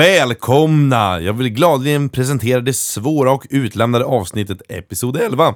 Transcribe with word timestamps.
Välkomna! 0.00 1.20
Jag 1.20 1.32
vill 1.32 1.48
gladeligen 1.48 2.08
presentera 2.08 2.60
det 2.60 2.72
svåra 2.72 3.32
och 3.32 3.46
utlämnade 3.50 4.04
avsnittet 4.04 4.62
Episod 4.68 5.16
11. 5.16 5.54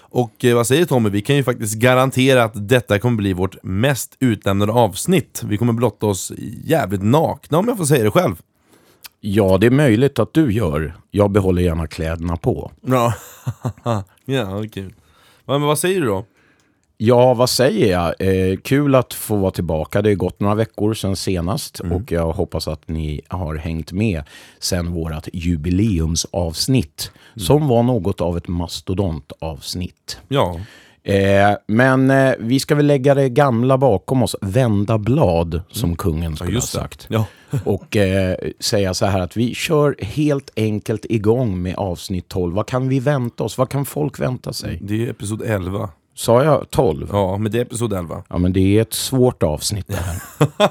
Och 0.00 0.44
eh, 0.44 0.54
vad 0.54 0.66
säger 0.66 0.84
Tommy, 0.84 1.10
vi 1.10 1.20
kan 1.20 1.36
ju 1.36 1.44
faktiskt 1.44 1.74
garantera 1.74 2.44
att 2.44 2.68
detta 2.68 2.98
kommer 2.98 3.16
bli 3.16 3.32
vårt 3.32 3.62
mest 3.62 4.16
utlämnade 4.20 4.72
avsnitt. 4.72 5.42
Vi 5.44 5.56
kommer 5.56 5.72
blotta 5.72 6.06
oss 6.06 6.32
jävligt 6.64 7.02
nakna 7.02 7.58
om 7.58 7.68
jag 7.68 7.76
får 7.76 7.84
säga 7.84 8.04
det 8.04 8.10
själv. 8.10 8.36
Ja, 9.20 9.58
det 9.58 9.66
är 9.66 9.70
möjligt 9.70 10.18
att 10.18 10.34
du 10.34 10.52
gör. 10.52 10.96
Jag 11.10 11.30
behåller 11.30 11.62
gärna 11.62 11.86
kläderna 11.86 12.36
på. 12.36 12.72
Ja, 12.86 13.14
ja 14.24 14.64
kul. 14.72 14.94
Men 15.44 15.62
vad 15.62 15.78
säger 15.78 16.00
du 16.00 16.06
då? 16.06 16.24
Ja, 17.02 17.34
vad 17.34 17.50
säger 17.50 17.90
jag? 17.92 18.14
Eh, 18.18 18.56
kul 18.56 18.94
att 18.94 19.14
få 19.14 19.36
vara 19.36 19.50
tillbaka. 19.50 20.02
Det 20.02 20.08
har 20.10 20.14
gått 20.14 20.40
några 20.40 20.54
veckor 20.54 20.94
sedan 20.94 21.16
senast 21.16 21.80
Mm. 21.80 21.96
och 21.96 22.12
jag 22.12 22.32
hoppas 22.32 22.68
att 22.68 22.88
ni 22.88 23.20
har 23.28 23.54
hängt 23.56 23.92
med 23.92 24.22
sedan 24.58 24.92
vårt 24.92 25.28
jubileumsavsnitt 25.32 27.10
som 27.36 27.68
var 27.68 27.82
något 27.82 28.20
av 28.20 28.36
ett 28.36 28.48
mastodontavsnitt. 28.48 30.18
Ja, 30.28 30.60
Eh, 31.02 31.56
men 31.66 32.10
eh, 32.10 32.34
vi 32.38 32.60
ska 32.60 32.74
väl 32.74 32.86
lägga 32.86 33.14
det 33.14 33.28
gamla 33.28 33.78
bakom 33.78 34.22
oss, 34.22 34.36
vända 34.40 34.98
blad 34.98 35.62
som 35.70 35.96
kungen 35.96 36.36
skulle 36.36 36.50
ha 36.50 36.54
just 36.54 36.72
det. 36.72 36.78
sagt. 36.78 37.06
ja. 37.10 37.24
Och 37.64 37.96
eh, 37.96 38.36
säga 38.60 38.94
så 38.94 39.06
här 39.06 39.20
att 39.20 39.36
vi 39.36 39.54
kör 39.54 39.96
helt 39.98 40.50
enkelt 40.56 41.06
igång 41.08 41.62
med 41.62 41.74
avsnitt 41.76 42.28
12. 42.28 42.54
Vad 42.54 42.66
kan 42.66 42.88
vi 42.88 43.00
vänta 43.00 43.44
oss? 43.44 43.58
Vad 43.58 43.68
kan 43.68 43.84
folk 43.84 44.20
vänta 44.20 44.52
sig? 44.52 44.78
det 44.82 45.06
är 45.06 45.10
episod 45.10 45.42
11. 45.42 45.88
Sa 46.20 46.44
jag 46.44 46.70
12? 46.70 47.08
Ja, 47.12 47.36
men 47.36 47.52
det 47.52 47.58
är 47.58 47.62
episod 47.62 47.92
11. 47.92 48.22
Ja, 48.28 48.38
men 48.38 48.52
det 48.52 48.78
är 48.78 48.82
ett 48.82 48.92
svårt 48.94 49.42
avsnitt 49.42 49.86
det 49.88 49.96
här. 49.96 50.20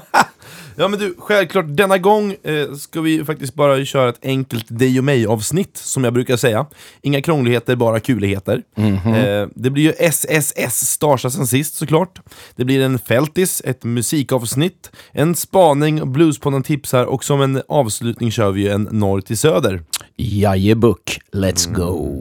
Ja 0.76 0.88
men 0.88 0.98
du, 0.98 1.14
självklart 1.18 1.64
denna 1.68 1.98
gång 1.98 2.36
eh, 2.42 2.72
ska 2.72 3.00
vi 3.00 3.24
faktiskt 3.24 3.54
bara 3.54 3.84
köra 3.84 4.08
ett 4.08 4.18
enkelt 4.22 4.66
dig 4.68 4.98
och 4.98 5.04
mig 5.04 5.26
avsnitt 5.26 5.76
som 5.76 6.04
jag 6.04 6.12
brukar 6.12 6.36
säga. 6.36 6.66
Inga 7.02 7.22
krångligheter, 7.22 7.76
bara 7.76 8.00
kuligheter. 8.00 8.62
Eh, 8.76 9.48
det 9.54 9.70
blir 9.70 9.82
ju 9.82 9.92
SSS 9.98 10.90
starsa 10.90 11.30
sen 11.30 11.46
sist 11.46 11.74
såklart. 11.74 12.20
Det 12.56 12.64
blir 12.64 12.80
en 12.82 12.98
Feltis, 12.98 13.62
ett 13.64 13.84
musikavsnitt, 13.84 14.90
en 15.12 15.34
spaning, 15.34 16.12
Bluespodden 16.12 16.62
tipsar 16.62 17.04
och 17.04 17.24
som 17.24 17.40
en 17.42 17.62
avslutning 17.68 18.30
kör 18.30 18.50
vi 18.50 18.62
ju 18.62 18.68
en 18.68 18.88
norr 18.90 19.20
till 19.20 19.38
söder. 19.38 19.82
Jajebuck, 20.16 21.20
let's 21.32 21.72
go! 21.72 22.20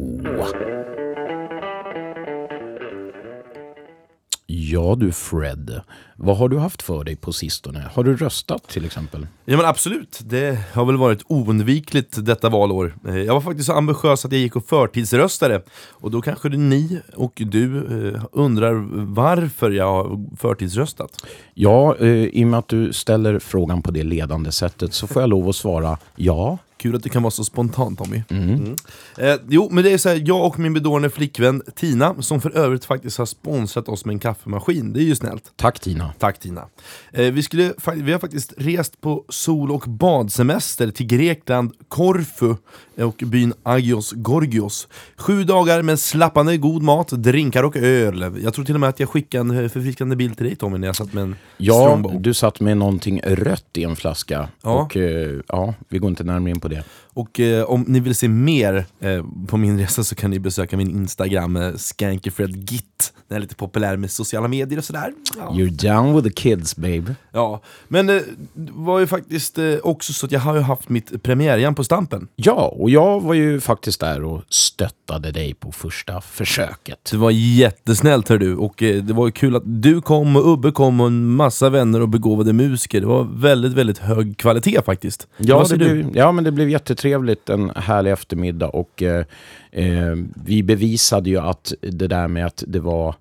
Ja 4.52 4.96
du 4.96 5.12
Fred, 5.12 5.82
vad 6.16 6.38
har 6.38 6.50
du 6.50 6.58
haft 6.58 6.82
för 6.82 7.04
dig 7.04 7.16
på 7.16 7.34
sistone? 7.34 7.90
Har 7.94 8.04
du 8.04 8.16
röstat 8.16 8.68
till 8.68 8.86
exempel? 8.86 9.28
Ja 9.46 9.58
men 9.58 9.66
absolut, 9.66 10.20
det 10.24 10.60
har 10.74 10.86
väl 10.86 10.98
varit 10.98 11.24
oundvikligt 11.28 12.26
detta 12.26 12.50
valår. 12.50 12.96
Eh, 13.08 13.18
Jag 13.18 13.34
var 13.34 13.42
faktiskt 13.42 13.68
så 13.68 13.74
ambitiös 13.74 14.26
att 14.26 14.32
jag 14.32 14.42
gick 14.42 14.56
och 14.56 14.66
förtidsröstade. 14.66 15.62
Och 15.90 16.12
då 16.12 16.22
kanske 16.22 16.50
ni 16.50 17.00
och 17.16 17.42
du 17.46 17.78
eh, 18.16 18.24
undrar 18.32 18.74
varför 19.14 19.72
jag 19.72 19.86
har 19.86 20.38
förtidsröstat. 20.38 21.26
Ja, 21.54 21.96
eh, 22.00 22.08
i 22.08 22.44
och 22.44 22.48
med 22.48 22.60
att 22.60 22.68
du 22.68 22.94
ställer 22.94 23.40
frågan 23.40 23.82
på 23.82 23.92
det 23.92 24.04
ledande 24.04 24.52
sättet 24.52 24.94
så 24.94 25.08
får 25.08 25.22
jag 25.22 25.30
lov 25.30 25.50
att 25.50 25.56
svara 25.56 25.98
ja. 26.16 26.58
Kul 26.80 26.96
att 26.96 27.04
det 27.04 27.10
kan 27.10 27.24
vara 27.24 27.32
så 27.32 27.44
spontant 27.44 28.00
Tommy. 28.00 28.24
Mm. 28.30 28.76
Eh, 29.18 29.36
jo, 29.50 29.70
men 29.72 29.84
det 29.84 29.92
är 29.92 29.98
så 29.98 30.10
här, 30.10 30.24
jag 30.26 30.46
och 30.46 30.60
min 30.60 30.74
bedårande 30.74 31.10
flickvän 31.10 31.62
Tina, 31.76 32.16
som 32.22 32.42
för 32.42 32.58
övrigt 32.58 32.86
faktiskt 32.86 33.18
har 33.18 33.26
sponsrat 33.26 33.90
oss 33.90 34.06
med 34.06 34.14
en 34.14 34.20
kaffemaskin. 34.20 34.94
Det 34.94 35.00
är 35.00 35.04
ju 35.04 35.16
snällt. 35.16 35.44
Tack 35.56 35.80
Tina. 35.80 36.14
Tack 36.20 36.40
Tina. 36.40 36.66
Eh, 37.12 37.32
vi, 37.32 37.44
skulle, 37.44 37.74
vi 37.96 38.12
har 38.12 38.20
faktiskt 38.20 38.54
rest 38.58 39.02
på 39.02 39.26
sol 39.30 39.72
och 39.72 39.84
badsemester 39.88 40.92
till 40.92 41.06
Grekland, 41.06 41.72
Korfu 41.88 42.56
och 42.98 43.24
byn 43.26 43.54
Agios 43.64 44.12
Gorgios. 44.12 44.88
Sju 45.18 45.44
dagar 45.44 45.82
med 45.82 46.00
slappande 46.00 46.58
god 46.58 46.84
mat, 46.84 47.10
drinkar 47.10 47.64
och 47.64 47.76
öl. 47.76 48.40
Jag 48.44 48.54
tror 48.54 48.66
till 48.66 48.74
och 48.76 48.80
med 48.82 48.90
att 48.90 49.00
jag 49.00 49.10
skickade 49.10 49.42
en 49.42 49.64
eh, 49.64 49.70
förfriskande 49.70 50.16
bild 50.16 50.38
till 50.38 50.46
dig 50.46 50.56
Tommy 50.56 50.78
när 50.78 50.88
jag 50.88 50.96
satt 50.96 51.14
med 51.14 51.24
en 51.24 51.36
Ja, 51.58 51.74
strongbow. 51.74 52.22
du 52.22 52.34
satt 52.34 52.60
med 52.60 52.78
någonting 52.78 53.22
rött 53.24 53.66
i 53.78 53.84
en 53.84 53.96
flaska. 53.96 54.50
Ja. 54.62 54.70
Och 54.84 54.98
eh, 54.98 55.40
ja, 55.48 55.74
vi 55.90 55.98
går 55.98 56.10
inte 56.10 56.24
närmare 56.24 56.50
in 56.52 56.60
på 56.60 56.68
det. 56.70 56.84
Och 57.20 57.40
eh, 57.40 57.64
om 57.64 57.86
ni 57.88 58.00
vill 58.00 58.16
se 58.16 58.28
mer 58.28 58.86
eh, 59.00 59.24
på 59.48 59.58
min 59.58 59.80
resa 59.80 60.04
så 60.04 60.16
kan 60.16 60.32
ni 60.32 60.40
besöka 60.40 60.78
min 60.78 60.90
Instagram, 60.90 61.56
eh, 61.56 61.74
skankyfredgit. 61.76 63.14
Den 63.28 63.36
är 63.36 63.42
lite 63.42 63.56
populär 63.56 63.98
med 63.98 64.12
sociala 64.12 64.48
medier 64.48 64.78
och 64.78 64.86
sådär. 64.86 65.14
Ja. 65.38 65.50
You're 65.50 65.88
down 65.94 66.16
with 66.16 66.28
the 66.28 66.34
kids 66.34 66.76
babe. 66.76 67.16
ja. 67.32 67.62
Men 67.88 68.10
eh, 68.10 68.22
det 68.54 68.72
var 68.76 69.00
ju 69.00 69.08
faktiskt 69.08 69.58
eh, 69.58 69.76
också 69.84 70.14
så 70.14 70.26
att 70.26 70.32
jag 70.32 70.40
har 70.40 70.56
ju 70.56 70.62
haft 70.62 70.90
mitt 70.90 71.24
premiärjam 71.24 71.76
på 71.76 71.84
Stampen. 71.84 72.28
Ja, 72.36 72.76
och 72.80 72.90
jag 72.90 73.22
var 73.22 73.34
ju 73.34 73.60
faktiskt 73.60 74.00
där 74.00 74.24
och 74.24 74.42
stöttade 74.50 75.32
dig 75.32 75.54
på 75.54 75.72
första 75.72 76.22
försöket. 76.22 77.10
Det 77.12 77.18
var 77.18 77.32
jättesnällt 77.32 78.30
hör 78.30 78.38
du, 78.38 78.56
och 78.56 78.84
eh, 78.84 79.04
det 79.04 79.14
var 79.14 79.26
ju 79.26 79.32
kul 79.32 79.56
att 79.56 79.64
du 79.66 80.02
kom 80.02 80.36
och 80.36 80.54
Ubbe 80.54 80.72
kom 80.72 81.02
och 81.02 81.08
en 81.08 81.28
massa 81.28 81.70
vänner 81.70 82.02
och 82.02 82.10
begåvade 82.10 82.54
musiker. 82.54 83.02
Det 83.02 83.08
var 83.08 83.24
väldigt, 83.24 83.74
väldigt 83.74 83.98
hög 83.98 84.38
kvalitet 84.38 84.82
faktiskt. 84.86 85.28
Ja, 85.38 85.66
det 85.70 85.78
blev, 85.78 86.18
ja, 86.18 86.32
men 86.32 86.44
det 86.44 86.52
blev 86.52 86.70
jättetrevligt 86.70 87.09
en 87.50 87.70
härlig 87.76 88.12
eftermiddag 88.12 88.70
och 88.70 89.04
eh, 89.04 89.26
eh, 89.72 90.16
vi 90.46 90.64
bevisade 90.64 91.30
ju 91.30 91.38
att 91.38 91.74
det 91.82 92.08
där 92.08 92.28
med 92.28 92.46
att 92.46 92.64
det 92.68 92.80
var 92.80 93.16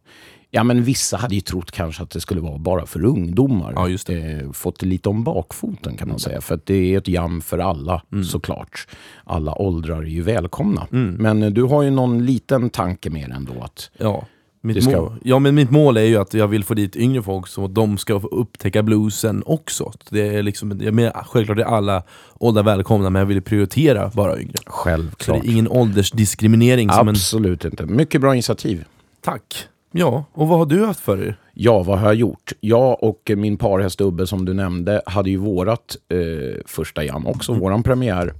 Ja 0.50 0.64
men 0.64 0.82
vissa 0.82 1.16
hade 1.16 1.34
ju 1.34 1.40
trott 1.40 1.70
kanske 1.70 2.02
att 2.02 2.10
det 2.10 2.20
skulle 2.20 2.40
vara 2.40 2.58
bara 2.58 2.86
för 2.86 3.04
ungdomar. 3.04 3.72
Ja, 3.76 3.88
just 3.88 4.06
Eh, 4.10 4.52
fått 4.52 4.80
det 4.80 4.86
lite 4.86 5.08
om 5.08 5.24
bakfoten 5.24 5.96
kan 5.96 6.08
man 6.08 6.18
säga. 6.18 6.40
För 6.40 6.54
att 6.54 6.66
det 6.66 6.94
är 6.94 6.98
ett 6.98 7.08
jam 7.08 7.40
för 7.40 7.58
alla 7.58 8.02
såklart. 8.30 8.86
Alla 9.24 9.54
åldrar 9.54 10.02
är 10.02 10.06
ju 10.06 10.22
välkomna. 10.22 10.86
Men 11.18 11.42
eh, 11.42 11.50
du 11.50 11.62
har 11.62 11.82
ju 11.82 11.90
någon 11.90 12.26
liten 12.26 12.70
tanke 12.70 13.10
mer 13.10 13.30
ändå 13.30 13.52
att 13.60 13.90
Ja. 13.98 14.24
Mitt 14.60 14.84
ska- 14.84 15.00
mål, 15.00 15.12
ja 15.24 15.38
men 15.38 15.54
mitt 15.54 15.70
mål 15.70 15.96
är 15.96 16.02
ju 16.02 16.16
att 16.16 16.34
jag 16.34 16.48
vill 16.48 16.64
få 16.64 16.74
dit 16.74 16.96
yngre 16.96 17.22
folk 17.22 17.46
så 17.46 17.64
att 17.64 17.74
de 17.74 17.98
ska 17.98 18.20
få 18.20 18.26
upptäcka 18.28 18.82
bluesen 18.82 19.42
också. 19.46 19.92
Det 20.10 20.36
är 20.36 20.42
liksom, 20.42 20.80
jag 20.80 20.94
menar, 20.94 21.12
självklart 21.26 21.58
är 21.58 21.64
alla 21.64 22.02
åldrar 22.38 22.62
välkomna 22.62 23.10
men 23.10 23.20
jag 23.20 23.26
vill 23.26 23.42
prioritera 23.42 24.10
bara 24.14 24.40
yngre. 24.40 24.54
Så 24.64 24.70
självklart. 24.70 25.42
det 25.42 25.48
är 25.48 25.52
ingen 25.52 25.68
åldersdiskriminering 25.68 26.90
som 26.90 27.08
en... 27.08 27.14
Absolut 27.14 27.64
inte. 27.64 27.86
Mycket 27.86 28.20
bra 28.20 28.34
initiativ. 28.34 28.84
Tack! 29.20 29.68
Ja, 29.92 30.24
och 30.32 30.48
vad 30.48 30.58
har 30.58 30.66
du 30.66 30.84
haft 30.86 31.00
för 31.00 31.22
er? 31.22 31.36
Ja, 31.54 31.82
vad 31.82 31.98
har 31.98 32.06
jag 32.06 32.14
gjort? 32.14 32.52
Jag 32.60 33.02
och 33.02 33.30
min 33.36 33.56
parhäst 33.56 34.00
Ubbe 34.00 34.26
som 34.26 34.44
du 34.44 34.54
nämnde 34.54 35.02
hade 35.06 35.30
ju 35.30 35.36
vårat 35.36 35.96
eh, 36.08 36.62
första 36.66 37.04
jam, 37.04 37.26
också 37.26 37.52
våran 37.52 37.82
premiär 37.82 38.34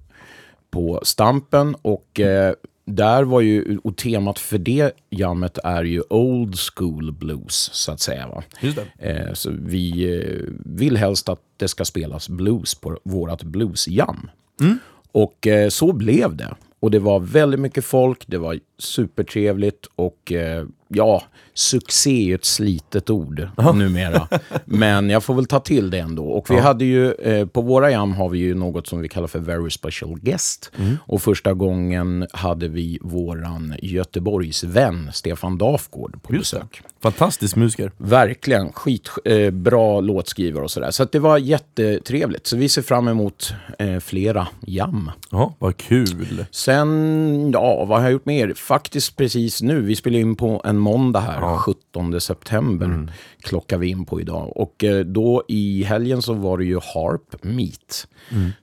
på 0.70 1.00
Stampen 1.02 1.74
och 1.82 2.20
eh, 2.20 2.54
där 2.88 3.22
var 3.22 3.40
ju, 3.40 3.78
och 3.84 3.96
temat 3.96 4.38
för 4.38 4.58
det 4.58 4.92
jammet 5.10 5.58
är 5.64 5.84
ju 5.84 6.02
old 6.10 6.54
school 6.58 7.12
blues 7.12 7.70
så 7.72 7.92
att 7.92 8.00
säga. 8.00 8.28
Va? 8.28 8.42
Eh, 8.98 9.32
så 9.32 9.50
vi 9.50 10.14
eh, 10.16 10.52
vill 10.64 10.96
helst 10.96 11.28
att 11.28 11.40
det 11.56 11.68
ska 11.68 11.84
spelas 11.84 12.28
blues 12.28 12.74
på 12.74 12.98
vårat 13.02 13.42
bluesjam. 13.42 14.30
Och 15.12 15.46
eh, 15.46 15.68
så 15.68 15.92
blev 15.92 16.36
det. 16.36 16.54
Och 16.80 16.90
det 16.90 16.98
var 16.98 17.20
väldigt 17.20 17.60
mycket 17.60 17.84
folk, 17.84 18.24
det 18.26 18.38
var 18.38 18.58
supertrevligt 18.78 19.86
och 19.96 20.32
eh, 20.32 20.64
ja, 20.88 21.22
succé 21.54 22.30
är 22.30 22.34
ett 22.34 22.44
slitet 22.44 23.10
ord 23.10 23.48
numera. 23.74 24.28
Men 24.64 25.10
jag 25.10 25.24
får 25.24 25.34
väl 25.34 25.46
ta 25.46 25.60
till 25.60 25.90
det 25.90 25.98
ändå. 25.98 26.24
Och 26.24 26.50
vi 26.50 26.58
hade 26.58 26.84
ju, 26.84 27.12
eh, 27.12 27.46
på 27.46 27.62
våra 27.62 27.90
jam 27.90 28.12
har 28.12 28.28
vi 28.28 28.38
ju 28.38 28.54
något 28.54 28.86
som 28.86 29.00
vi 29.00 29.08
kallar 29.08 29.26
för 29.26 29.38
very 29.38 29.70
special 29.70 30.18
guest. 30.20 30.70
Och 31.06 31.22
första 31.22 31.54
gången 31.54 32.26
hade 32.32 32.68
vi 32.68 32.98
våran 33.02 33.74
Göteborgsvän 33.82 35.10
Stefan 35.12 35.58
Dafgård 35.58 36.22
på 36.22 36.34
Just 36.34 36.52
det. 36.52 36.58
besök. 36.58 36.82
Fantastisk 37.02 37.56
musiker. 37.56 37.92
Verkligen. 37.96 38.72
Skitbra 38.72 39.32
eh, 39.32 39.50
bra 39.50 40.00
låtskrivare 40.00 40.64
och 40.64 40.70
sådär. 40.70 40.90
Så 40.90 41.02
att 41.02 41.12
det 41.12 41.18
var 41.18 41.38
jättetrevligt. 41.38 42.46
Så 42.46 42.56
vi 42.56 42.68
ser 42.68 42.82
fram 42.82 43.08
emot 43.08 43.52
eh, 43.78 43.98
flera 43.98 44.48
jam. 44.66 45.10
Ja, 45.30 45.54
vad 45.58 45.76
kul. 45.76 46.44
Sen, 46.50 47.50
ja, 47.52 47.84
vad 47.84 47.98
har 47.98 48.04
jag 48.04 48.12
gjort 48.12 48.26
mer? 48.26 48.52
Faktiskt 48.68 49.16
precis 49.16 49.62
nu. 49.62 49.80
Vi 49.80 49.96
spelar 49.96 50.18
in 50.18 50.36
på 50.36 50.62
en 50.64 50.78
måndag 50.78 51.20
här, 51.20 51.56
17 51.56 52.20
september. 52.20 53.12
Klockar 53.40 53.78
vi 53.78 53.88
in 53.88 54.04
på 54.04 54.20
idag. 54.20 54.56
Och 54.56 54.84
eh, 54.84 55.04
då 55.04 55.44
i 55.48 55.82
helgen 55.82 56.22
så 56.22 56.32
var 56.32 56.58
det 56.58 56.64
ju 56.64 56.74
Harp 56.94 57.44
Meet. 57.44 58.08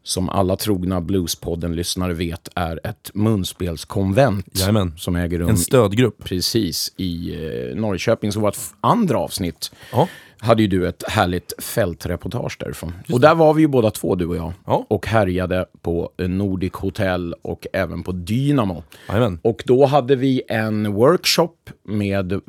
Som 0.04 0.30
alla 0.30 0.56
trogna 0.56 1.02
Bluespodden-lyssnare 1.02 2.14
vet 2.14 2.50
är 2.56 2.80
ett 2.84 3.12
munspelskonvent. 3.14 4.60
Jajamän. 4.60 4.94
Som 4.98 5.16
äger 5.16 5.40
rum 5.40 5.50
En 5.50 5.58
stödgrupp. 5.58 6.24
precis 6.24 6.94
i 6.98 7.34
eh, 7.34 7.76
Norrköping 7.76 8.32
som 8.32 8.42
var 8.42 8.50
ett 8.50 8.74
andra 8.82 9.18
avsnitt. 9.18 9.72
Ja. 9.92 10.08
Hade 10.38 10.62
ju 10.62 10.68
du 10.68 10.88
ett 10.88 11.04
härligt 11.08 11.54
fältreportage 11.64 12.58
därifrån. 12.60 12.94
Och 13.12 13.20
där 13.20 13.36
var 13.36 13.54
vi 13.54 13.62
ju 13.62 13.68
båda 13.68 13.92
två, 13.92 14.16
du 14.16 14.26
och 14.26 14.36
jag. 14.36 14.54
Ja. 14.66 14.86
Och 14.90 15.08
härjade 15.08 15.66
på 15.82 16.10
Nordic 16.18 16.74
Hotel 16.74 17.36
och 17.42 17.68
även 17.74 18.04
på 18.04 18.12
Dynamo. 18.12 18.84
Jajamän. 19.10 19.40
Och 19.42 19.64
då 19.66 19.86
hade 19.86 20.16
vi 20.16 20.42
en 20.48 20.94
workshop 20.94 21.52
med 21.84 22.32
eh, 22.34 22.40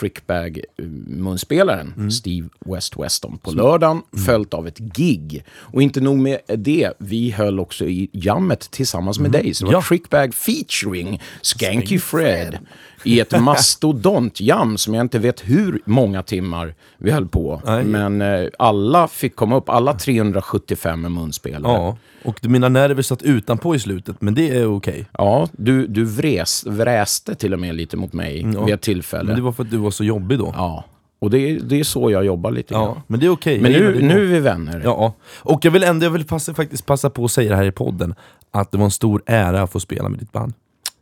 Trickbag-munspelaren 0.00 1.92
Mm. 1.96 2.10
Steve 2.10 2.48
West 2.66 2.96
Weston 2.96 3.38
på 3.38 3.50
lördagen, 3.50 4.02
följt 4.26 4.54
av 4.54 4.66
ett 4.66 4.78
gig. 4.78 5.44
Och 5.50 5.82
inte 5.82 6.00
nog 6.00 6.18
med 6.18 6.38
det, 6.46 6.92
vi 6.98 7.30
höll 7.30 7.60
också 7.60 7.84
i 7.84 8.08
jammet 8.12 8.60
tillsammans 8.70 9.18
med 9.18 9.30
dig. 9.30 9.54
Så 9.54 9.64
det 9.64 9.66
var 9.66 9.72
Mm. 9.74 9.82
Ja. 9.84 9.88
Trickbag 9.88 10.34
featuring 10.34 11.20
Skanky 11.42 11.98
Fred 11.98 12.58
i 13.04 13.20
ett 13.20 13.40
mastodontjam 13.40 14.78
som 14.78 14.94
jag 14.94 15.00
inte 15.00 15.18
vet 15.18 15.40
hur 15.40 15.80
många 15.84 16.22
timmar 16.22 16.74
vi 16.98 17.10
höll 17.10 17.28
på. 17.28 17.62
Nej. 17.66 17.84
Men 17.84 18.22
eh, 18.22 18.48
alla 18.58 19.08
fick 19.08 19.36
komma 19.36 19.56
upp, 19.56 19.68
alla 19.68 19.94
375 19.94 21.00
med 21.00 21.10
munspelare. 21.12 21.72
Ja, 21.72 21.96
och 22.24 22.46
mina 22.46 22.68
nerver 22.68 23.02
satt 23.02 23.22
utanpå 23.22 23.74
i 23.74 23.78
slutet, 23.78 24.16
men 24.20 24.34
det 24.34 24.50
är 24.50 24.66
okej. 24.66 25.06
Ja, 25.12 25.48
du, 25.52 25.86
du 25.86 26.04
vres, 26.04 26.66
vräste 26.66 27.34
till 27.34 27.52
och 27.52 27.58
med 27.58 27.74
lite 27.74 27.96
mot 27.96 28.12
mig 28.12 28.46
ja. 28.54 28.64
vid 28.64 28.74
ett 28.74 28.82
tillfälle. 28.82 29.24
Men 29.24 29.36
det 29.36 29.42
var 29.42 29.52
för 29.52 29.62
att 29.62 29.70
du 29.70 29.76
var 29.76 29.90
så 29.90 30.04
jobbig 30.04 30.38
då. 30.38 30.52
Ja, 30.56 30.84
och 31.18 31.30
det, 31.30 31.38
är- 31.38 31.60
det 31.60 31.80
är 31.80 31.84
så 31.84 32.10
jag 32.10 32.24
jobbar 32.24 32.50
lite 32.50 32.74
grann. 32.74 32.82
Ja, 32.82 33.02
men 33.06 33.20
det 33.20 33.26
är 33.26 33.30
okej. 33.30 33.60
Men 33.60 33.72
Jag 33.72 33.80
gillar 33.80 33.92
nu, 34.00 34.14
nu 34.14 34.22
är 34.24 34.26
vi 34.26 34.40
vänner. 34.40 34.80
Ja, 34.84 35.14
och 35.36 35.64
jag 35.64 35.70
vill 35.70 35.84
ändå 35.84 36.06
jag 36.06 36.10
vill 36.10 36.24
passa, 36.24 36.54
faktiskt 36.54 36.86
passa 36.86 37.10
på 37.10 37.24
att 37.24 37.32
säga 37.32 37.50
det 37.50 37.56
här 37.56 37.64
i 37.64 37.72
podden, 37.72 38.14
att 38.50 38.72
det 38.72 38.78
var 38.78 38.84
en 38.84 38.90
stor 38.90 39.22
ära 39.26 39.62
att 39.62 39.72
få 39.72 39.80
spela 39.80 40.08
med 40.08 40.18
ditt 40.18 40.32
band. 40.32 40.52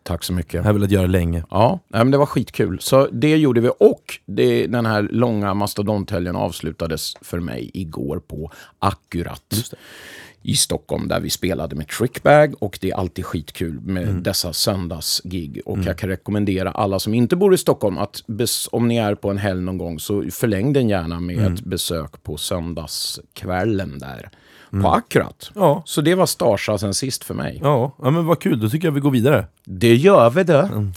Tack 0.02 0.24
så 0.24 0.32
Jag 0.32 0.36
mycket. 0.36 0.64
har 0.64 0.72
velat 0.72 0.90
göra 0.90 1.06
länge. 1.06 1.44
Ja, 1.50 1.78
men 1.88 2.10
det 2.10 2.18
var 2.18 2.26
skitkul. 2.26 2.78
Så 2.80 3.08
det 3.12 3.36
gjorde 3.36 3.60
vi. 3.60 3.70
Och 3.80 4.02
det, 4.26 4.66
den 4.66 4.86
här 4.86 5.02
långa 5.02 5.54
mastodonthelgen 5.54 6.36
avslutades 6.36 7.14
för 7.20 7.40
mig 7.40 7.70
igår 7.74 8.18
på 8.26 8.50
Akkurat. 8.78 9.74
I 10.44 10.56
Stockholm 10.56 11.08
där 11.08 11.20
vi 11.20 11.30
spelade 11.30 11.76
med 11.76 11.88
Trickbag 11.88 12.54
och 12.58 12.78
det 12.80 12.90
är 12.90 12.94
alltid 12.94 13.24
skitkul 13.24 13.80
med 13.80 14.02
Mm. 14.08 14.22
dessa 14.22 14.52
söndagsgig. 14.52 15.60
Och 15.64 15.78
jag 15.78 15.98
kan 15.98 16.08
rekommendera 16.08 16.70
alla 16.70 16.98
som 16.98 17.14
inte 17.14 17.36
bor 17.36 17.54
i 17.54 17.58
Stockholm 17.58 17.98
att 17.98 18.22
om 18.70 18.88
ni 18.88 18.96
är 18.96 19.14
på 19.14 19.30
en 19.30 19.38
helg 19.38 19.60
någon 19.62 19.78
gång 19.78 19.98
så 20.00 20.24
förläng 20.30 20.72
den 20.72 20.88
gärna 20.88 21.20
med 21.20 21.38
Mm. 21.38 21.54
ett 21.54 21.60
besök 21.64 22.22
på 22.22 22.36
söndagskvällen 22.36 23.98
där. 23.98 24.30
På 24.80 24.88
Akkurat. 24.88 25.50
Mm. 25.56 25.68
Ja. 25.68 25.82
Så 25.84 26.00
det 26.00 26.14
var 26.14 26.26
Starsa 26.26 26.78
sen 26.78 26.94
sist 26.94 27.24
för 27.24 27.34
mig. 27.34 27.60
Ja, 27.62 27.96
ja, 28.02 28.10
men 28.10 28.26
vad 28.26 28.40
kul. 28.40 28.60
Då 28.60 28.68
tycker 28.68 28.88
jag 28.88 28.92
vi 28.92 29.00
går 29.00 29.10
vidare. 29.10 29.46
Det 29.64 29.94
gör 29.94 30.30
vi 30.30 30.44
det. 30.44 30.92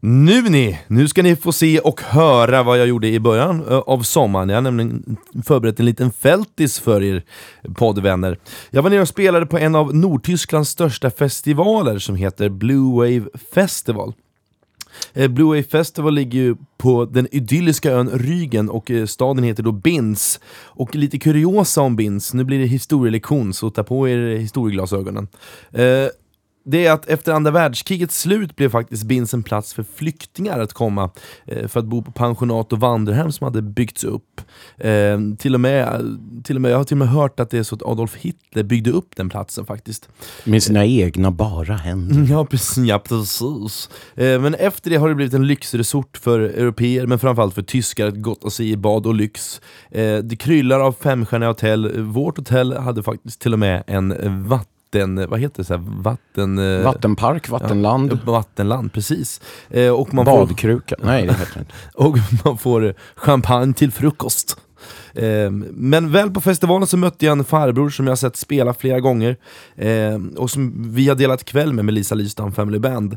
Nu 0.00 0.42
ni! 0.42 0.80
Nu 0.86 1.08
ska 1.08 1.22
ni 1.22 1.36
få 1.36 1.52
se 1.52 1.78
och 1.78 2.00
höra 2.02 2.62
vad 2.62 2.78
jag 2.78 2.86
gjorde 2.86 3.08
i 3.08 3.20
början 3.20 3.64
eh, 3.68 3.78
av 3.78 4.02
sommaren. 4.02 4.48
Jag 4.48 4.56
har 4.56 4.62
nämligen 4.62 5.16
förberett 5.44 5.80
en 5.80 5.86
liten 5.86 6.12
fältis 6.12 6.78
för 6.78 7.02
er 7.02 7.22
poddvänner. 7.74 8.38
Jag 8.70 8.82
var 8.82 8.90
nere 8.90 9.00
och 9.00 9.08
spelade 9.08 9.46
på 9.46 9.58
en 9.58 9.74
av 9.74 9.94
Nordtysklands 9.94 10.70
största 10.70 11.10
festivaler 11.10 11.98
som 11.98 12.16
heter 12.16 12.48
Blue 12.48 12.92
Wave 12.92 13.28
Festival. 13.54 14.12
Eh, 15.14 15.28
Blue 15.28 15.46
Wave 15.46 15.62
Festival 15.62 16.14
ligger 16.14 16.38
ju 16.38 16.56
på 16.78 17.04
den 17.04 17.28
idylliska 17.30 17.92
ön 17.92 18.10
Rügen 18.10 18.68
och 18.68 18.90
eh, 18.90 19.06
staden 19.06 19.44
heter 19.44 19.62
då 19.62 19.72
Bins. 19.72 20.40
Och 20.64 20.96
lite 20.96 21.18
kuriosa 21.18 21.80
om 21.80 21.96
Bins, 21.96 22.34
nu 22.34 22.44
blir 22.44 22.58
det 22.58 22.66
historielektion 22.66 23.54
så 23.54 23.70
ta 23.70 23.82
på 23.82 24.08
er 24.08 24.36
historieglasögonen. 24.36 25.28
Eh, 25.72 26.08
Eh, 26.68 26.70
det 26.70 26.86
är 26.86 26.92
att 26.92 27.06
efter 27.06 27.32
andra 27.32 27.50
världskrigets 27.50 28.20
slut 28.20 28.56
blev 28.56 28.70
faktiskt 28.70 29.04
Binz 29.04 29.34
en 29.34 29.42
plats 29.42 29.74
för 29.74 29.84
flyktingar 29.96 30.60
att 30.60 30.72
komma 30.72 31.10
eh, 31.46 31.68
för 31.68 31.80
att 31.80 31.86
bo 31.86 32.02
på 32.02 32.12
pensionat 32.12 32.72
och 32.72 32.80
vandrarhem 32.80 33.32
som 33.32 33.44
hade 33.44 33.62
byggts 33.62 34.04
upp. 34.04 34.40
Eh, 34.78 35.18
till, 35.38 35.54
och 35.54 35.60
med, 35.60 36.18
till 36.44 36.56
och 36.56 36.62
med, 36.62 36.70
jag 36.70 36.76
har 36.76 36.84
till 36.84 36.94
och 36.94 36.98
med 36.98 37.08
hört 37.08 37.40
att 37.40 37.50
det 37.50 37.58
är 37.58 37.62
så 37.62 37.74
att 37.74 37.82
Adolf 37.82 38.16
Hitler 38.16 38.62
byggde 38.62 38.90
upp 38.90 39.16
den 39.16 39.28
platsen 39.28 39.66
faktiskt. 39.66 40.08
Med 40.44 40.62
sina 40.62 40.86
egna 40.86 41.30
bara 41.30 41.76
händer. 41.76 42.28
Ja 42.38 42.44
precis, 42.44 42.84
ja, 42.84 42.98
precis. 42.98 43.90
Eh, 44.16 44.40
men 44.40 44.54
efter 44.54 44.90
det 44.90 44.96
har 44.96 45.08
det 45.08 45.14
blivit 45.14 45.34
en 45.34 45.46
lyxresort 45.46 46.16
för 46.16 46.40
europeer, 46.40 47.06
men 47.06 47.18
framförallt 47.18 47.54
för 47.54 47.62
tyskar, 47.62 48.06
att 48.06 48.22
gotta 48.22 48.50
sig 48.50 48.70
i 48.70 48.76
bad 48.76 49.06
och 49.06 49.14
lyx. 49.14 49.60
Eh, 49.90 50.18
det 50.18 50.36
kryllar 50.36 50.80
av 50.80 50.92
femstjärniga 50.92 51.48
hotell. 51.48 52.00
Vårt 52.02 52.36
hotell 52.36 52.72
hade 52.76 53.02
faktiskt 53.02 53.40
till 53.40 53.52
och 53.52 53.58
med 53.58 53.84
en 53.86 54.44
vatten, 54.48 54.77
vad 55.28 55.40
heter 55.40 55.56
det, 55.56 55.64
så 55.64 55.74
här, 55.74 55.84
vatten... 56.02 56.58
eh, 56.58 56.84
Vattenpark, 56.84 57.48
vattenland, 57.48 58.12
Ja, 58.12 58.32
vattenland, 58.32 58.92
precis. 58.92 59.40
Eh, 59.70 59.88
och, 59.88 60.14
man 60.14 60.24
får, 60.26 60.46
badkruka. 60.46 60.96
Nej, 60.98 61.26
det 61.26 61.32
heter 61.32 61.54
det 61.54 61.60
inte. 61.60 61.72
och 61.94 62.18
man 62.44 62.58
får 62.58 62.94
champagne 63.16 63.74
till 63.74 63.92
frukost. 63.92 64.56
Eh, 65.14 65.50
men 65.70 66.12
väl 66.12 66.30
på 66.30 66.40
festivalen 66.40 66.86
så 66.86 66.96
mötte 66.96 67.26
jag 67.26 67.32
en 67.32 67.44
farbror 67.44 67.90
som 67.90 68.06
jag 68.06 68.10
har 68.10 68.16
sett 68.16 68.36
spela 68.36 68.74
flera 68.74 69.00
gånger 69.00 69.36
och 70.36 70.50
som 70.50 70.92
vi 70.92 71.08
har 71.08 71.16
delat 71.16 71.44
kväll 71.44 71.72
med 71.72 71.84
med 71.84 71.94
Lisa 71.94 72.14
Lystam 72.14 72.52
Family 72.52 72.78
Band. 72.78 73.16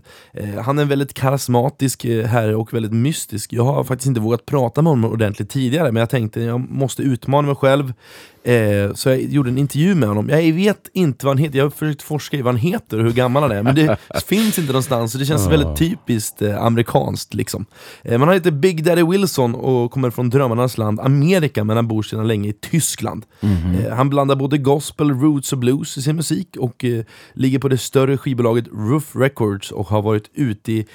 Han 0.65 0.77
är 0.77 0.81
en 0.81 0.88
väldigt 0.89 1.13
karismatisk 1.13 2.06
herre 2.06 2.56
och 2.56 2.73
väldigt 2.73 2.94
mystisk. 2.94 3.53
Jag 3.53 3.63
har 3.63 3.83
faktiskt 3.83 4.07
inte 4.07 4.19
vågat 4.19 4.45
prata 4.45 4.81
med 4.81 4.89
honom 4.91 5.12
ordentligt 5.12 5.50
tidigare 5.50 5.91
men 5.91 6.00
jag 6.00 6.09
tänkte 6.09 6.41
jag 6.41 6.69
måste 6.71 7.03
utmana 7.03 7.45
mig 7.47 7.56
själv. 7.56 7.94
Eh, 8.43 8.93
så 8.93 9.09
jag 9.09 9.21
gjorde 9.21 9.49
en 9.49 9.57
intervju 9.57 9.95
med 9.95 10.09
honom. 10.09 10.29
Jag 10.29 10.53
vet 10.53 10.89
inte 10.93 11.25
vad 11.25 11.38
han 11.38 11.43
heter, 11.43 11.57
jag 11.57 11.65
har 11.65 11.69
försökt 11.69 12.01
forska 12.01 12.38
i 12.38 12.41
vad 12.41 12.53
han 12.53 12.61
heter 12.61 12.97
och 12.97 13.03
hur 13.03 13.11
gammal 13.11 13.43
han 13.43 13.51
är 13.51 13.63
men 13.63 13.75
det 13.75 13.97
finns 14.27 14.59
inte 14.59 14.71
någonstans 14.71 15.11
så 15.11 15.17
det 15.17 15.25
känns 15.25 15.47
väldigt 15.47 15.77
typiskt 15.77 16.41
eh, 16.41 16.63
amerikanskt 16.63 17.33
liksom. 17.33 17.65
Eh, 18.03 18.11
men 18.11 18.21
han 18.21 18.33
heter 18.33 18.51
Big 18.51 18.83
Daddy 18.83 19.03
Wilson 19.03 19.55
och 19.55 19.91
kommer 19.91 20.09
från 20.09 20.29
drömmarnas 20.29 20.77
land 20.77 20.99
Amerika 20.99 21.63
men 21.63 21.75
han 21.75 21.88
bor 21.88 22.03
sedan 22.03 22.27
länge 22.27 22.49
i 22.49 22.53
Tyskland. 22.53 23.25
Eh, 23.41 23.95
han 23.95 24.09
blandar 24.09 24.35
både 24.35 24.57
gospel, 24.57 25.11
roots 25.11 25.53
och 25.53 25.59
blues 25.59 25.97
i 25.97 26.01
sin 26.01 26.15
musik 26.15 26.57
och 26.59 26.85
ligger 27.33 27.59
på 27.59 27.67
det 27.67 27.77
större 27.77 28.17
skivbolaget 28.17 28.65
Roof 28.73 29.15
Records 29.15 29.71
och 29.71 29.87
har 29.87 30.01
varit 30.01 30.29
ute 30.33 30.71
i, 30.71 30.85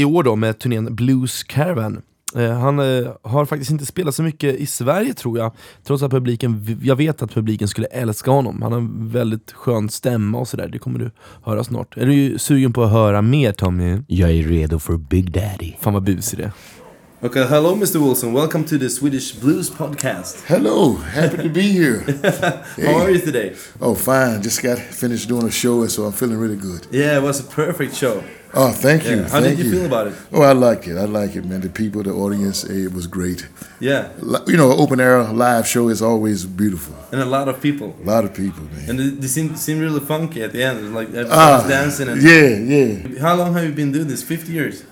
i 0.00 0.04
år 0.04 0.22
då 0.22 0.36
med 0.36 0.58
turnén 0.58 0.94
Blues 0.94 1.42
Caravan. 1.42 2.02
Eh, 2.34 2.52
han 2.52 2.78
eh, 2.78 3.10
har 3.22 3.44
faktiskt 3.44 3.70
inte 3.70 3.86
spelat 3.86 4.14
så 4.14 4.22
mycket 4.22 4.56
i 4.56 4.66
Sverige 4.66 5.14
tror 5.14 5.38
jag, 5.38 5.52
trots 5.84 6.02
att 6.02 6.10
publiken, 6.10 6.78
jag 6.82 6.96
vet 6.96 7.22
att 7.22 7.34
publiken 7.34 7.68
skulle 7.68 7.86
älska 7.86 8.30
honom. 8.30 8.62
Han 8.62 8.72
har 8.72 8.78
en 8.78 9.08
väldigt 9.08 9.52
skön 9.52 9.88
stämma 9.88 10.38
och 10.38 10.48
sådär, 10.48 10.68
det 10.68 10.78
kommer 10.78 10.98
du 10.98 11.10
höra 11.44 11.64
snart. 11.64 11.96
Är 11.96 12.06
du 12.06 12.14
ju 12.14 12.38
sugen 12.38 12.72
på 12.72 12.82
att 12.82 12.92
höra 12.92 13.22
mer 13.22 13.52
Tommy? 13.52 14.02
Jag 14.06 14.30
är 14.30 14.42
redo 14.42 14.78
för 14.78 14.96
Big 14.96 15.32
Daddy. 15.32 15.72
Fan 15.80 15.92
vad 15.92 16.02
busig 16.02 16.38
det 16.38 16.44
är. 16.44 16.52
Okay, 17.20 17.44
hello 17.44 17.72
Mr 17.72 17.98
Wilson, 17.98 18.32
welcome 18.32 18.64
to 18.64 18.78
the 18.78 18.88
Swedish 18.88 19.40
Blues 19.40 19.70
Podcast. 19.70 20.44
Hello, 20.46 20.96
happy 21.14 21.36
to 21.36 21.48
be 21.48 21.62
here. 21.62 22.04
How 22.92 23.02
are 23.02 23.10
you 23.10 23.18
today? 23.18 23.56
Oh, 23.80 23.94
fine. 23.94 24.40
Just 24.42 24.62
got 24.62 24.78
finished 24.78 25.28
doing 25.28 25.46
a 25.48 25.50
show, 25.50 25.88
so 25.88 26.04
I'm 26.04 26.12
feeling 26.12 26.38
really 26.38 26.56
good. 26.56 26.86
Yeah, 26.92 27.16
it 27.16 27.22
was 27.22 27.40
a 27.40 27.42
perfect 27.42 27.96
show. 27.96 28.22
Oh, 28.54 28.72
thank 28.72 29.04
you. 29.04 29.16
Yeah. 29.16 29.22
How 29.28 29.40
thank 29.40 29.56
did 29.58 29.66
you 29.66 29.70
feel 29.70 29.86
about 29.86 30.06
it? 30.08 30.14
Oh, 30.32 30.42
I 30.42 30.52
like 30.52 30.86
it. 30.88 30.96
I 30.96 31.04
like 31.04 31.36
it, 31.36 31.44
man. 31.44 31.60
The 31.60 31.68
people, 31.68 32.02
the 32.02 32.12
audience, 32.12 32.64
eh, 32.68 32.84
it 32.86 32.92
was 32.94 33.06
great. 33.06 33.46
Yeah, 33.80 34.08
You 34.46 34.56
know, 34.56 34.72
open 34.72 35.00
air 35.00 35.22
live 35.22 35.66
show 35.66 35.88
is 35.88 36.00
always 36.02 36.44
beautiful. 36.46 36.94
and 37.12 37.20
a 37.20 37.26
lot 37.26 37.48
of 37.48 37.60
people. 37.60 37.94
A 38.02 38.06
lot 38.06 38.24
of 38.24 38.32
people, 38.34 38.64
man. 38.74 38.90
And 38.90 39.22
they, 39.22 39.28
seem, 39.28 39.54
seem 39.56 39.78
really 39.80 40.00
funky 40.00 40.42
at 40.42 40.52
the 40.52 40.62
end, 40.62 40.94
like 40.94 41.08
everyone 41.08 41.30
Ah, 41.32 41.64
dancing. 41.68 42.08
And 42.08 42.22
yeah, 42.22 42.48
yeah. 42.74 43.20
How 43.20 43.34
long 43.36 43.52
have 43.54 43.64
you 43.64 43.72
been 43.72 43.92
doing 43.92 44.08
this? 44.08 44.22
50 44.22 44.52
years? 44.52 44.82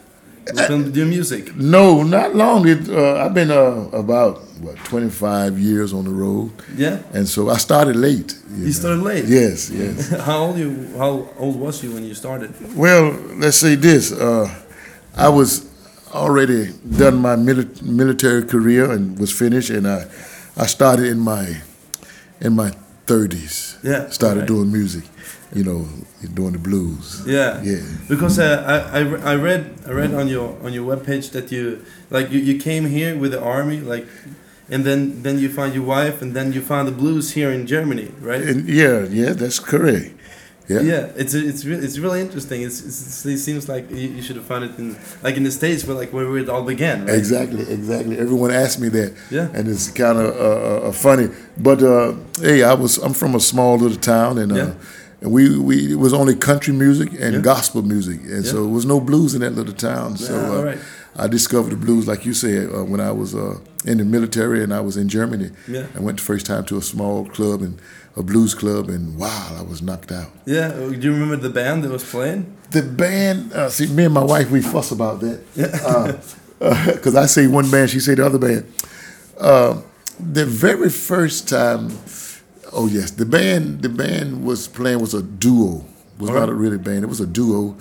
You've 0.47 0.69
been 0.69 0.93
doing 0.93 1.09
music? 1.11 1.57
No, 1.57 2.03
not 2.03 2.35
long. 2.37 2.69
It, 2.69 2.89
uh, 2.89 3.25
I've 3.25 3.35
been 3.35 3.51
uh, 3.51 3.89
about 3.93 4.39
what 4.61 4.77
25 4.85 5.59
years 5.59 5.93
on 5.93 6.05
the 6.05 6.11
road, 6.11 6.51
Yeah? 6.77 7.03
and 7.13 7.29
so 7.29 7.51
I 7.51 7.57
started 7.59 7.97
late. 7.97 8.39
You 8.57 8.73
started 8.73 9.03
late? 9.03 9.25
Yes, 9.27 9.71
yes. 9.75 10.09
How 10.11 10.39
old 10.45 10.59
you? 10.59 10.89
How 10.97 11.29
old 11.39 11.57
was 11.59 11.83
you 11.83 11.93
when 11.93 12.05
you 12.05 12.15
started? 12.15 12.53
Well, 12.77 13.11
let's 13.39 13.57
say 13.57 13.75
this. 13.75 14.13
Uh, 14.13 14.49
I 15.17 15.29
was 15.29 15.69
already 16.15 16.73
done 16.97 17.17
my 17.17 17.35
mili- 17.37 17.83
military 17.83 18.45
career 18.45 18.91
and 18.93 19.19
was 19.19 19.33
finished, 19.33 19.71
and 19.71 19.87
I, 19.87 20.07
I 20.57 20.67
started 20.67 21.07
in 21.07 21.19
my, 21.19 21.57
in 22.41 22.55
my 22.55 22.71
thirties. 23.07 23.77
Yeah, 23.83 24.09
Started 24.11 24.41
right. 24.41 24.49
doing 24.49 24.73
music, 24.73 25.05
you 25.55 25.65
know, 25.65 25.87
doing 26.35 26.53
the 26.53 26.59
blues. 26.59 27.23
Yeah. 27.27 27.63
Yeah. 27.63 27.83
Because 28.09 28.39
uh, 28.39 28.91
I, 28.93 29.01
I, 29.01 29.33
I 29.33 29.37
read 29.37 29.79
I 29.87 29.91
read 29.93 30.15
on 30.15 30.29
your 30.29 30.57
on 30.63 30.73
your 30.73 30.85
webpage 30.97 31.31
that 31.33 31.53
you 31.53 31.85
like 32.11 32.31
you, 32.31 32.41
you 32.41 32.59
came 32.59 32.87
here 32.87 33.17
with 33.17 33.33
the 33.33 33.41
army 33.43 33.81
like, 33.81 34.07
and 34.69 34.85
then 34.85 35.23
then 35.23 35.39
you 35.39 35.49
found 35.49 35.75
your 35.75 35.85
wife 35.85 36.21
and 36.23 36.35
then 36.35 36.53
you 36.53 36.61
found 36.63 36.89
the 36.89 36.93
blues 36.93 37.33
here 37.33 37.51
in 37.53 37.67
Germany, 37.67 38.11
right? 38.21 38.43
And 38.43 38.69
yeah, 38.69 39.05
yeah, 39.09 39.33
that's 39.35 39.59
correct. 39.61 40.13
Yeah. 40.69 40.81
yeah, 40.81 41.13
it's 41.17 41.33
it's 41.33 41.65
really 41.65 41.85
it's 41.87 41.97
really 41.97 42.21
interesting. 42.21 42.63
It's, 42.63 42.81
it's, 42.85 43.25
it 43.25 43.39
seems 43.39 43.69
like 43.69 43.89
you, 43.89 44.09
you 44.17 44.21
should 44.23 44.35
have 44.35 44.47
found 44.47 44.65
it 44.65 44.77
in 44.79 44.97
like 45.23 45.37
in 45.37 45.45
the 45.45 45.53
states 45.53 45.85
where 45.87 45.97
like 45.97 46.13
where 46.13 46.37
it 46.39 46.49
all 46.49 46.65
began. 46.65 47.07
Right? 47.07 47.15
Exactly, 47.15 47.63
exactly. 47.73 48.19
Everyone 48.19 48.51
asked 48.51 48.81
me 48.81 48.89
that, 48.89 49.15
Yeah. 49.31 49.49
and 49.55 49.69
it's 49.69 49.89
kind 49.93 50.19
of 50.19 50.35
uh, 50.35 50.89
uh, 50.89 50.93
funny. 50.93 51.29
But 51.57 51.85
uh, 51.85 52.15
hey, 52.41 52.65
I 52.65 52.75
was 52.75 52.99
I'm 52.99 53.15
from 53.15 53.37
a 53.37 53.41
small 53.41 53.79
little 53.79 53.97
town, 53.97 54.39
and 54.39 54.51
uh, 54.51 54.57
Yeah. 54.57 54.73
And 55.21 55.33
we, 55.33 55.59
we 55.59 55.93
it 55.93 55.99
was 55.99 56.13
only 56.13 56.35
country 56.35 56.75
music 56.75 57.11
and 57.21 57.35
Yeah. 57.35 57.41
gospel 57.41 57.83
music, 57.83 58.21
and 58.25 58.45
so 58.45 58.57
Yeah. 58.63 58.69
it 58.69 58.73
was 58.73 58.85
no 58.87 59.01
blues 59.01 59.35
in 59.35 59.41
that 59.41 59.55
little 59.55 59.75
town. 59.75 60.17
So 60.17 60.35
uh. 60.35 60.77
I 61.19 61.29
discovered 61.29 61.71
the 61.71 61.77
blues, 61.77 62.07
like 62.07 62.27
you 62.27 62.35
said, 62.35 62.69
uh, 62.75 62.85
when 62.85 63.01
I 63.01 63.11
was 63.11 63.35
uh, 63.35 63.57
in 63.87 63.97
the 63.99 64.05
military 64.05 64.63
and 64.63 64.73
I 64.75 64.81
was 64.81 64.97
in 64.99 65.09
Germany. 65.09 65.51
Yeah. 65.67 65.87
I 65.97 66.01
went 66.01 66.19
the 66.19 66.25
first 66.25 66.45
time 66.45 66.65
to 66.67 66.77
a 66.77 66.83
small 66.83 67.25
club 67.25 67.63
and 67.63 67.79
a 68.17 68.23
blues 68.23 68.55
club, 68.55 68.89
and 68.91 69.17
wow, 69.17 69.57
I 69.59 69.63
was 69.63 69.81
knocked 69.81 70.13
out. 70.13 70.31
Yeah, 70.45 70.69
uh, 70.69 70.91
do 70.91 71.01
you 71.01 71.13
remember 71.13 71.37
the 71.37 71.49
band 71.51 71.85
that 71.85 71.91
was 71.91 72.05
playing? 72.05 72.45
The 72.71 72.83
band, 72.83 73.53
uh, 73.55 73.71
see, 73.71 73.87
me 73.87 74.05
and 74.05 74.13
my 74.15 74.25
wife, 74.25 74.51
we 74.51 74.61
fuss 74.61 74.91
about 74.91 75.21
that. 75.21 75.41
Yeah. 75.55 76.17
Because 76.95 77.15
I 77.15 77.27
say 77.27 77.47
one 77.47 77.71
band, 77.71 77.91
she 77.91 78.01
say 78.01 78.15
the 78.15 78.25
other 78.27 78.39
band. 78.39 78.65
Uh, 79.39 79.81
the 80.19 80.47
very 80.47 80.89
first 80.91 81.49
time, 81.49 81.91
oh 82.73 82.87
yes, 82.87 83.11
the 83.11 83.27
band, 83.27 83.83
the 83.83 83.89
band 83.89 84.45
was 84.45 84.69
playing 84.69 85.01
was 85.01 85.15
a 85.15 85.23
duo. 85.23 85.85
Was 86.19 86.31
not 86.31 86.49
a 86.49 86.55
really 86.55 86.79
band. 86.79 87.05
It 87.05 87.09
was 87.09 87.21
a 87.21 87.27
duo, 87.27 87.77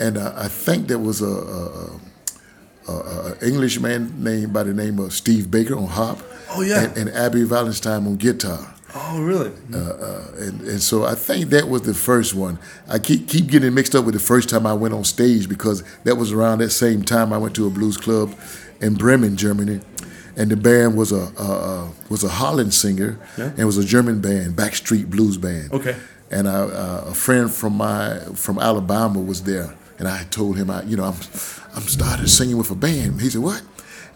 and 0.00 0.16
uh, 0.16 0.32
I 0.36 0.48
think 0.48 0.88
there 0.88 0.98
was 0.98 1.20
a, 1.20 1.26
a, 1.26 2.00
a, 2.88 2.92
a, 2.92 3.46
English 3.46 3.78
man 3.78 4.24
named 4.24 4.54
by 4.54 4.62
the 4.62 4.72
name 4.72 4.98
of 4.98 5.12
Steve 5.12 5.50
Baker 5.50 5.76
on 5.76 5.86
harp. 5.86 6.18
Oh, 6.50 6.62
yeah. 6.62 6.84
and, 6.84 6.96
and 6.96 7.10
Abby 7.10 7.42
Valentine 7.44 8.06
on 8.06 8.16
guitar. 8.16 8.74
Oh, 8.94 9.20
really? 9.20 9.52
Uh, 9.74 10.22
and, 10.38 10.62
and 10.62 10.82
so 10.82 11.04
I 11.04 11.14
think 11.14 11.50
that 11.50 11.68
was 11.68 11.82
the 11.82 11.92
first 11.92 12.34
one. 12.34 12.58
I 12.88 12.98
keep 12.98 13.28
keep 13.28 13.48
getting 13.48 13.74
mixed 13.74 13.94
up 13.94 14.06
with 14.06 14.14
the 14.14 14.20
first 14.20 14.48
time 14.48 14.66
I 14.66 14.72
went 14.72 14.94
on 14.94 15.04
stage 15.04 15.46
because 15.46 15.84
that 16.04 16.16
was 16.16 16.32
around 16.32 16.58
that 16.58 16.70
same 16.70 17.02
time 17.02 17.32
I 17.32 17.38
went 17.38 17.54
to 17.56 17.66
a 17.66 17.70
blues 17.70 17.98
club 17.98 18.34
in 18.80 18.94
Bremen, 18.94 19.36
Germany, 19.36 19.80
and 20.38 20.50
the 20.50 20.56
band 20.56 20.96
was 20.96 21.10
a 21.12 21.24
uh, 21.38 21.58
uh, 21.68 21.88
was 22.08 22.22
a 22.24 22.28
Holland 22.28 22.72
singer 22.72 23.18
Yeah. 23.36 23.46
and 23.50 23.58
it 23.58 23.64
was 23.66 23.76
a 23.78 23.84
German 23.84 24.20
band, 24.20 24.56
Backstreet 24.56 25.06
Blues 25.10 25.36
Band. 25.36 25.72
Okay. 25.72 25.96
And 26.30 26.46
I, 26.48 26.54
uh, 26.60 27.04
a 27.08 27.14
friend 27.14 27.50
from 27.50 27.72
my 27.76 28.18
from 28.34 28.58
Alabama 28.58 29.18
was 29.20 29.42
there, 29.42 29.74
and 29.98 30.06
I 30.08 30.24
told 30.30 30.56
him 30.56 30.70
I 30.70 30.82
you 30.90 30.96
know 30.96 31.04
I'm 31.04 31.18
I'm 31.76 31.86
started 31.88 32.28
singing 32.28 32.56
with 32.58 32.70
a 32.70 32.74
band. 32.74 33.20
He 33.20 33.28
said 33.30 33.42
what? 33.42 33.62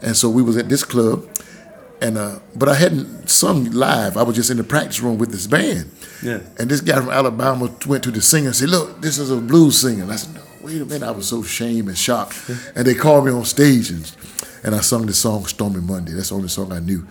And 0.03 0.17
so 0.17 0.29
we 0.31 0.43
was 0.43 0.57
at 0.57 0.69
this 0.69 0.85
club, 0.85 1.19
and 2.01 2.19
uh, 2.19 2.39
but 2.55 2.69
I 2.69 2.75
hadn't 2.75 3.29
sung 3.31 3.71
live. 3.71 4.17
I 4.17 4.23
was 4.25 4.37
just 4.37 4.51
in 4.51 4.57
the 4.57 4.65
practice 4.65 5.01
room 5.01 5.19
with 5.19 5.31
this 5.31 5.47
band. 5.47 5.91
Yeah. 6.23 6.41
And 6.59 6.71
this 6.71 6.81
guy 6.83 6.97
from 7.01 7.11
Alabama 7.11 7.71
went 7.87 8.03
to 8.05 8.11
the 8.11 8.21
singer 8.23 8.49
and 8.49 8.57
said, 8.57 8.69
"Look, 8.69 9.01
this 9.01 9.19
is 9.19 9.31
a 9.31 9.37
blues 9.37 9.79
singer." 9.81 10.03
And 10.05 10.13
I 10.13 10.17
said, 10.17 10.35
"No, 10.35 10.43
wait 10.63 10.81
a 10.83 10.85
minute." 10.85 11.03
I 11.09 11.13
was 11.13 11.27
so 11.29 11.41
ashamed 11.43 11.89
and 11.89 11.97
shocked. 11.99 12.37
And 12.77 12.87
they 12.87 12.95
called 12.95 13.25
me 13.25 13.33
on 13.33 13.45
stage, 13.45 13.91
and, 13.91 14.05
and 14.63 14.75
I 14.75 14.81
sung 14.81 15.07
the 15.07 15.13
song 15.13 15.47
"Stormy 15.47 15.81
Monday." 15.81 16.13
That's 16.13 16.29
the 16.31 16.35
only 16.37 16.49
song 16.49 16.73
I 16.73 16.81
knew. 16.81 17.07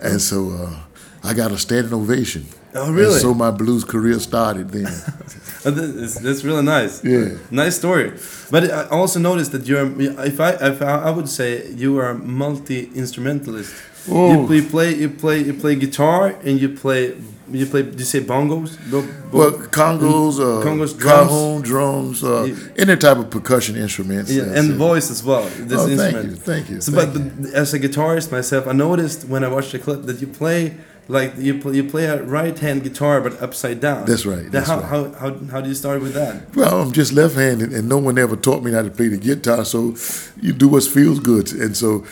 And 0.00 0.20
so 0.20 0.50
uh, 0.50 0.76
I 1.24 1.34
got 1.34 1.50
a 1.52 1.58
standing 1.58 1.92
ovation. 1.94 2.46
Oh, 2.74 2.92
really? 2.92 3.12
And 3.14 3.20
so 3.22 3.34
my 3.34 3.50
blues 3.50 3.82
career 3.84 4.18
started 4.20 4.70
then. 4.70 4.84
That's, 5.64 6.44
really 6.44 6.62
nice. 6.62 7.02
Yeah. 7.04 7.30
Nice 7.50 7.76
story. 7.76 8.12
But 8.50 8.70
I 8.70 8.86
also 8.88 9.18
noticed 9.18 9.52
that 9.52 9.66
you're, 9.66 9.90
if 10.00 10.38
I, 10.40 10.50
if 10.50 10.82
I 10.82 11.02
I 11.08 11.10
would 11.10 11.28
say 11.28 11.68
you 11.72 11.98
are 11.98 12.10
a 12.10 12.14
multi 12.14 12.90
instrumentalist. 12.94 13.72
You, 14.06 14.14
Oh. 14.14 14.50
you 14.52 14.62
play, 14.62 14.94
you 14.94 15.10
play, 15.10 15.38
you 15.42 15.52
play 15.54 15.74
guitar, 15.74 16.28
and 16.44 16.60
you 16.60 16.68
play, 16.70 17.14
you 17.50 17.66
play. 17.66 17.82
Do 17.82 17.96
you 17.98 18.04
say 18.04 18.20
bongos? 18.20 18.76
Bo- 18.90 19.02
bo- 19.30 19.38
well, 19.38 19.52
congos, 19.70 20.38
uh, 20.38 20.64
Congos, 20.64 20.96
drums. 20.98 21.62
drums, 21.68 22.24
uh, 22.24 22.44
Yeah. 22.44 22.54
any 22.76 22.96
type 22.96 23.18
of 23.18 23.30
percussion 23.30 23.76
instruments. 23.76 24.30
Yeah, 24.30 24.44
and 24.44 24.70
it. 24.70 24.76
voice 24.76 25.10
as 25.10 25.22
well. 25.24 25.46
This 25.58 25.78
Oh, 25.80 25.86
thank 25.86 25.90
instrument. 26.00 26.30
you, 26.30 26.36
thank 26.36 26.70
you, 26.70 26.80
So, 26.80 26.92
thank 26.92 27.12
but, 27.14 27.42
but 27.42 27.50
as 27.54 27.74
a 27.74 27.78
guitarist 27.80 28.30
myself, 28.32 28.66
I 28.66 28.72
noticed 28.72 29.28
when 29.28 29.44
I 29.44 29.48
watched 29.48 29.72
the 29.72 29.78
clip 29.78 30.04
that 30.06 30.20
you 30.20 30.26
play 30.26 30.74
like 31.10 31.32
you 31.38 31.54
play, 31.58 31.74
you 31.76 31.84
play 31.84 32.04
a 32.04 32.22
right 32.22 32.58
hand 32.58 32.82
guitar 32.82 33.22
but 33.22 33.40
upside 33.42 33.80
down. 33.80 34.04
That's 34.04 34.26
right, 34.26 34.50
that's 34.52 34.68
how, 34.68 34.80
right. 34.80 34.84
how 34.90 35.04
how 35.18 35.30
how 35.52 35.60
do 35.62 35.68
you 35.70 35.74
start 35.74 36.02
with 36.02 36.12
that? 36.12 36.54
Well, 36.54 36.82
I'm 36.82 36.92
just 36.92 37.12
left-handed, 37.14 37.72
and 37.72 37.88
no 37.88 37.96
one 37.96 38.18
ever 38.18 38.36
taught 38.36 38.62
me 38.62 38.72
how 38.72 38.82
to 38.82 38.90
play 38.90 39.08
the 39.08 39.16
guitar. 39.16 39.64
So 39.64 39.94
you 40.38 40.52
do 40.52 40.68
what 40.68 40.84
feels 40.84 41.18
good, 41.18 41.50
and 41.54 41.74
so 41.74 42.04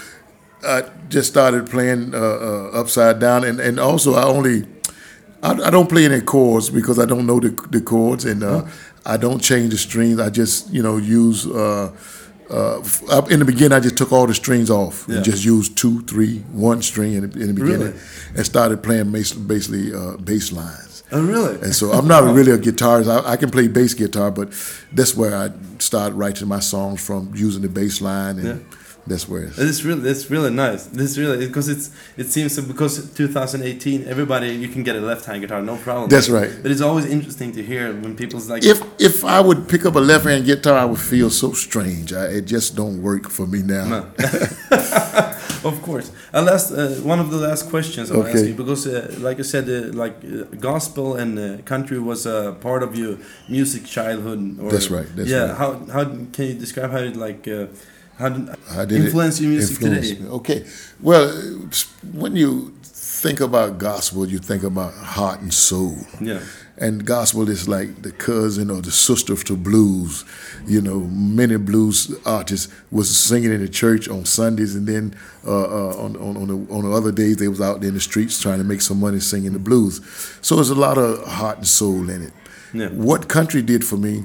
I 0.67 0.85
just 1.11 1.29
started 1.29 1.69
playing 1.69 2.15
uh, 2.15 2.19
uh, 2.19 2.81
upside 2.81 3.19
down, 3.21 3.45
and, 3.45 3.61
and 3.61 3.79
also 3.79 4.15
I 4.15 4.25
only 4.25 4.65
I, 5.43 5.53
I 5.53 5.71
don't 5.71 5.89
play 5.89 6.05
any 6.07 6.21
chords 6.21 6.71
because 6.71 6.99
I 6.99 7.07
don't 7.07 7.27
know 7.27 7.41
the, 7.41 7.51
the 7.71 7.81
chords, 7.81 8.25
and 8.25 8.43
uh, 8.43 8.67
I 9.05 9.17
don't 9.17 9.41
change 9.41 9.71
the 9.71 9.79
strings. 9.79 10.19
I 10.21 10.31
just 10.31 10.71
you 10.73 10.83
know 10.83 10.97
use. 10.97 11.47
Uh, 11.47 11.93
uh, 12.49 12.81
in 13.29 13.41
the 13.41 13.45
beginning, 13.45 13.73
I 13.73 13.81
just 13.81 13.97
took 13.97 14.13
all 14.13 14.25
the 14.29 14.35
strings 14.35 14.71
off 14.71 15.05
Yeah. 15.09 15.17
and 15.17 15.25
just 15.25 15.45
used 15.45 15.77
two, 15.77 16.03
three, 16.03 16.39
one 16.53 16.81
string 16.81 17.15
in 17.15 17.29
the, 17.29 17.41
in 17.41 17.49
the 17.49 17.55
beginning, 17.55 17.89
Really? 17.89 17.99
and 18.37 18.47
started 18.47 18.85
playing 18.85 19.11
basically 19.11 19.93
uh, 19.93 20.17
bass 20.19 20.53
lines. 20.53 21.03
Oh 21.11 21.25
really? 21.27 21.57
And 21.61 21.75
so 21.75 21.91
I'm 21.91 22.07
not 22.07 22.23
really 22.37 22.53
a 22.53 22.59
guitarist. 22.59 23.09
I, 23.09 23.33
I 23.33 23.37
can 23.37 23.51
play 23.51 23.67
bass 23.67 23.95
guitar, 23.95 24.31
but 24.31 24.51
that's 24.93 25.17
where 25.17 25.37
I 25.37 25.51
started 25.81 26.15
writing 26.15 26.47
my 26.47 26.61
songs 26.61 27.05
from 27.05 27.33
using 27.35 27.63
the 27.63 27.69
bass 27.69 28.01
line, 28.01 28.39
and 28.39 28.47
Yeah. 28.47 28.76
That's 29.07 29.29
where 29.29 29.45
it's. 29.45 29.59
It's 29.59 29.83
really 29.85 30.01
that's 30.01 30.31
really 30.31 30.51
nice. 30.51 30.87
This 30.87 31.17
really 31.19 31.47
because 31.47 31.69
it's 31.69 31.91
it 32.17 32.27
seems 32.29 32.59
because 32.61 33.13
2018 33.15 34.07
everybody 34.09 34.49
you 34.55 34.69
can 34.69 34.83
get 34.83 34.97
a 34.97 35.01
left 35.01 35.25
hand 35.27 35.41
guitar 35.43 35.63
no 35.63 35.77
problem. 35.77 36.09
That's 36.09 36.29
right. 36.29 36.51
But 36.63 36.71
it's 36.71 36.81
always 36.81 37.07
interesting 37.07 37.53
to 37.53 37.63
hear 37.63 37.93
when 38.03 38.17
people's 38.17 38.49
like 38.51 38.65
If 38.65 38.83
if 38.99 39.25
I 39.25 39.41
would 39.41 39.69
pick 39.69 39.85
up 39.87 39.95
a 39.97 40.01
left 40.01 40.25
hand 40.25 40.45
guitar, 40.45 40.77
I 40.79 40.85
would 40.85 41.01
feel 41.01 41.31
so 41.31 41.53
strange. 41.53 42.13
I, 42.13 42.25
it 42.39 42.45
just 42.47 42.77
don't 42.77 43.01
work 43.03 43.31
for 43.31 43.47
me 43.47 43.63
now. 43.63 43.85
No. 43.89 44.01
of 45.65 45.81
course. 45.83 46.11
Uh, 46.33 46.43
last, 46.43 46.71
uh, 46.73 46.89
one 47.13 47.19
of 47.21 47.31
the 47.31 47.39
last 47.39 47.69
questions 47.71 48.11
I 48.11 48.17
want 48.17 48.27
to 48.27 48.33
ask 48.33 48.41
Okay. 48.41 48.49
you 48.51 48.55
because, 48.55 48.87
uh, 48.87 49.15
like 49.21 49.39
I 49.39 49.43
said, 49.43 49.69
uh, 49.69 49.93
like 49.97 50.17
uh, 50.25 50.45
gospel 50.61 51.17
and 51.17 51.39
uh, 51.39 51.63
country 51.65 51.99
was 51.99 52.27
a 52.27 52.57
part 52.61 52.83
of 52.83 52.97
your 52.97 53.19
music 53.49 53.85
childhood. 53.85 54.59
Or, 54.61 54.71
That's 54.71 54.91
right, 54.91 55.07
that's 55.17 55.29
yeah. 55.29 55.47
right. 55.47 55.57
How 55.57 55.71
how 55.93 56.05
can 56.35 56.45
you 56.51 56.55
describe 56.55 56.91
how 56.91 56.99
it 56.99 57.17
like 57.17 57.47
uh, 57.49 57.67
how 58.19 58.29
did, 58.29 58.49
How 58.69 58.85
did 58.85 59.01
it 59.01 59.05
influence 59.07 59.41
your 59.41 59.51
music 59.51 59.81
influence 59.83 60.09
today? 60.09 60.23
me? 60.23 60.29
Okay. 60.31 60.67
Well, 61.01 61.29
when 62.13 62.37
you 62.37 62.73
think 62.83 63.41
about 63.41 63.79
gospel, 63.79 64.27
you 64.27 64.39
think 64.39 64.63
about 64.63 64.95
heart 64.95 65.41
and 65.41 65.53
soul. 65.53 65.97
Yeah. 66.21 66.41
And 66.79 67.07
gospel 67.07 67.49
is 67.49 67.67
like 67.69 68.03
the 68.03 68.13
cousin 68.13 68.71
or 68.71 68.83
the 68.83 68.91
sister 68.91 69.35
to 69.35 69.57
blues. 69.57 70.25
You 70.67 70.83
know, 70.83 71.01
many 71.01 71.57
blues 71.57 72.15
artists 72.27 72.71
was 72.91 73.15
singing 73.17 73.51
in 73.51 73.61
the 73.63 73.69
church 73.69 74.09
on 74.11 74.27
Sundays, 74.27 74.75
and 74.77 74.87
then 74.87 75.15
uh, 75.47 75.51
uh, 75.65 75.97
on 75.97 76.17
on 76.17 76.37
on 76.37 76.49
the, 76.49 76.73
on 76.75 76.85
the 76.85 76.93
other 76.93 77.13
days 77.13 77.39
they 77.39 77.49
was 77.49 77.63
out 77.63 77.81
there 77.81 77.89
in 77.89 77.95
the 77.95 78.01
streets 78.01 78.41
trying 78.43 78.59
to 78.59 78.65
make 78.65 78.83
some 78.83 79.01
money 79.01 79.21
singing 79.21 79.55
the 79.55 79.59
blues. 79.59 80.03
So 80.43 80.57
there's 80.57 80.69
a 80.69 80.75
lot 80.75 80.99
of 80.99 81.27
heart 81.27 81.57
and 81.59 81.67
soul 81.67 82.11
in 82.11 82.23
it. 82.23 82.33
Yeah. 82.75 82.89
What 82.89 83.27
country 83.29 83.63
did 83.63 83.83
for 83.83 83.97
me, 83.97 84.25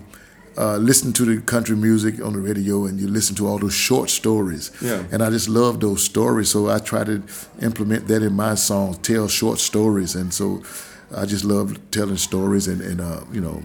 uh, 0.58 0.77
listen 0.77 1.13
to 1.13 1.25
the 1.25 1.41
country 1.41 1.75
music 1.75 2.22
on 2.22 2.34
the 2.34 2.39
radio, 2.39 2.86
and 2.86 3.00
you 3.00 3.08
listen 3.08 3.36
to 3.36 3.48
all 3.48 3.58
those 3.58 3.74
short 3.74 4.10
stories. 4.10 4.72
Yeah. 4.81 5.03
And 5.12 5.24
I 5.24 5.29
just 5.29 5.48
love 5.48 5.79
those 5.79 6.03
stories, 6.03 6.50
so 6.50 6.70
I 6.70 6.79
try 6.79 7.03
to 7.03 7.24
implement 7.62 8.08
that 8.08 8.22
in 8.22 8.34
my 8.34 8.55
songs, 8.55 8.98
tell 9.00 9.27
short 9.27 9.60
stories, 9.60 10.15
and 10.15 10.34
so 10.34 10.62
I 11.15 11.25
just 11.25 11.43
love 11.43 11.77
telling 11.91 12.17
stories 12.17 12.67
and, 12.67 12.81
and 12.81 13.01
uh, 13.01 13.22
you 13.31 13.41
know 13.41 13.62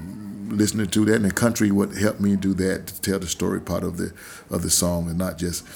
listening 0.48 0.86
to 0.86 1.04
that. 1.06 1.16
And 1.16 1.24
the 1.24 1.32
country 1.32 1.70
would 1.70 1.96
help 1.96 2.20
me 2.20 2.36
do 2.36 2.54
that 2.54 2.86
to 2.86 3.00
tell 3.00 3.18
the 3.18 3.26
story 3.26 3.60
part 3.60 3.82
of 3.82 3.96
the 3.96 4.12
of 4.50 4.62
the 4.62 4.70
song, 4.70 5.08
and 5.08 5.18
not 5.18 5.38
just 5.38 5.66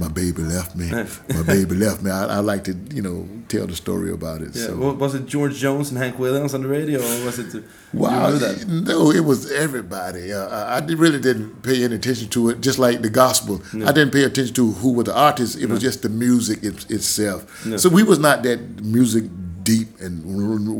my 0.00 0.08
baby 0.08 0.42
left 0.42 0.74
me, 0.74 0.90
my 1.36 1.42
baby 1.46 1.74
left 1.76 2.02
me. 2.02 2.10
I, 2.10 2.36
I 2.36 2.40
like 2.40 2.64
to 2.64 2.72
you 2.96 3.02
know 3.02 3.28
tell 3.48 3.66
the 3.66 3.76
story 3.76 4.10
about 4.12 4.40
it. 4.40 4.56
Yeah. 4.56 4.66
so. 4.66 4.76
wa- 4.76 4.92
Was 4.92 5.14
it 5.14 5.26
George 5.26 5.54
Jones 5.56 5.90
and 5.90 5.98
Hank 5.98 6.18
Williams 6.18 6.54
on 6.54 6.62
the 6.62 6.68
radio, 6.68 6.98
or 7.00 7.24
was 7.26 7.38
it? 7.38 7.62
Wow, 7.92 8.28
You 8.30 8.64
no, 8.66 9.10
it 9.10 9.24
was 9.24 9.50
everybody. 9.52 10.32
Uh, 10.32 10.48
I 10.48 10.78
I 10.78 10.86
really 11.04 11.20
didn't 11.20 11.62
pay 11.62 11.84
any 11.84 11.96
attention 11.96 12.28
to 12.30 12.50
it, 12.50 12.60
just 12.60 12.78
like 12.78 13.02
the 13.02 13.10
gospel. 13.10 13.60
I 13.74 13.92
didn't 13.92 14.12
pay 14.12 14.24
attention 14.24 14.54
to 14.54 14.72
who 14.80 14.92
were 14.94 15.04
the 15.04 15.14
artists. 15.14 15.56
It 15.56 15.68
was 15.68 15.80
just 15.80 16.02
the 16.02 16.08
music 16.08 16.62
it, 16.62 16.90
itself. 16.90 17.40
Yeah. 17.66 17.76
So 17.76 17.88
we 17.88 18.02
was 18.02 18.18
not 18.18 18.42
that 18.44 18.58
music 18.82 19.24
deep 19.62 19.88
and 20.00 20.24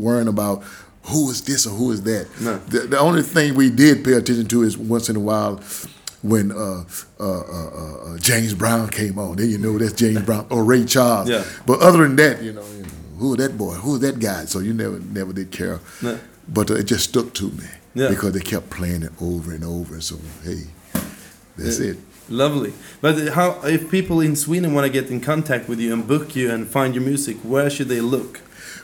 worrying 0.03 0.27
about 0.27 0.63
who 1.03 1.29
is 1.31 1.41
this 1.43 1.65
or 1.65 1.71
who 1.71 1.91
is 1.91 2.01
that. 2.03 2.27
No. 2.39 2.57
The, 2.57 2.79
the 2.81 2.99
only 2.99 3.21
thing 3.23 3.55
we 3.55 3.69
did 3.69 4.03
pay 4.03 4.13
attention 4.13 4.47
to 4.47 4.63
is 4.63 4.77
once 4.77 5.09
in 5.09 5.15
a 5.15 5.19
while 5.19 5.59
when 6.21 6.51
uh, 6.51 6.83
uh, 7.19 7.23
uh, 7.23 8.13
uh, 8.13 8.17
James 8.19 8.53
Brown 8.53 8.89
came 8.89 9.17
on. 9.17 9.37
Then 9.37 9.49
you 9.49 9.57
know 9.57 9.77
that's 9.77 9.93
James 9.93 10.21
Brown 10.21 10.45
or 10.49 10.63
Ray 10.63 10.85
Charles. 10.85 11.29
Yeah. 11.29 11.43
But 11.65 11.79
other 11.81 11.99
than 11.99 12.15
that, 12.17 12.41
you 12.43 12.53
know, 12.53 12.63
you 12.77 12.83
know, 12.83 12.89
who 13.17 13.35
that 13.37 13.57
boy? 13.57 13.73
Who 13.73 13.97
that 13.99 14.19
guy? 14.19 14.45
So 14.45 14.59
you 14.59 14.73
never 14.73 14.99
never 14.99 15.33
did 15.33 15.51
care. 15.51 15.79
No. 16.01 16.19
But 16.47 16.69
uh, 16.71 16.75
it 16.75 16.83
just 16.83 17.09
stuck 17.09 17.33
to 17.35 17.49
me 17.51 17.65
Yeah. 17.93 18.09
because 18.09 18.33
they 18.33 18.39
kept 18.41 18.69
playing 18.69 19.03
it 19.03 19.11
over 19.21 19.51
and 19.53 19.63
over. 19.63 20.01
So 20.01 20.17
hey, 20.43 20.63
that's 21.57 21.79
it. 21.79 21.97
Lovely. 22.29 22.73
But 23.01 23.29
how 23.29 23.59
if 23.63 23.89
people 23.91 24.21
in 24.21 24.35
Sweden 24.35 24.73
want 24.73 24.85
to 24.85 24.91
get 24.91 25.09
in 25.11 25.21
contact 25.21 25.67
with 25.67 25.79
you 25.79 25.91
and 25.93 26.07
book 26.07 26.35
you 26.35 26.49
and 26.51 26.67
find 26.67 26.95
your 26.95 27.03
music, 27.03 27.37
where 27.43 27.69
should 27.69 27.89
they 27.89 27.99
look? 28.01 28.41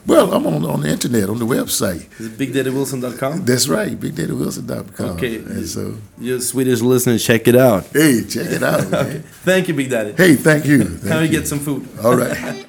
Well, 0.08 0.34
I'm 0.34 0.48
on 0.48 0.64
on 0.66 0.82
the 0.82 0.90
internet 0.90 1.30
on 1.30 1.38
the 1.38 1.46
website. 1.46 2.08
Is 2.20 2.28
it 2.28 2.38
BigDaddyWilson.com? 2.38 3.44
That's 3.46 3.68
right, 3.68 4.00
BigDaddyWilson.com. 4.00 5.10
Okay. 5.18 5.36
And 5.36 5.68
so 5.68 5.96
You 6.18 6.40
Swedish 6.40 6.80
listeners, 6.82 7.24
check 7.26 7.48
it 7.48 7.56
out. 7.56 7.86
hey, 7.88 8.24
check 8.24 8.48
it 8.48 8.64
out. 8.64 8.90
man. 8.92 9.22
Thank 9.44 9.68
you, 9.68 9.74
Big 9.74 9.90
Daddy. 9.90 10.14
Hey, 10.14 10.36
thank 10.36 10.66
you. 10.66 10.84
Thank 10.86 11.04
Now 11.04 11.20
we 11.20 11.26
you. 11.26 11.32
get 11.32 11.48
some 11.48 11.60
food. 11.60 11.88
All 12.04 12.16
right. 12.16 12.38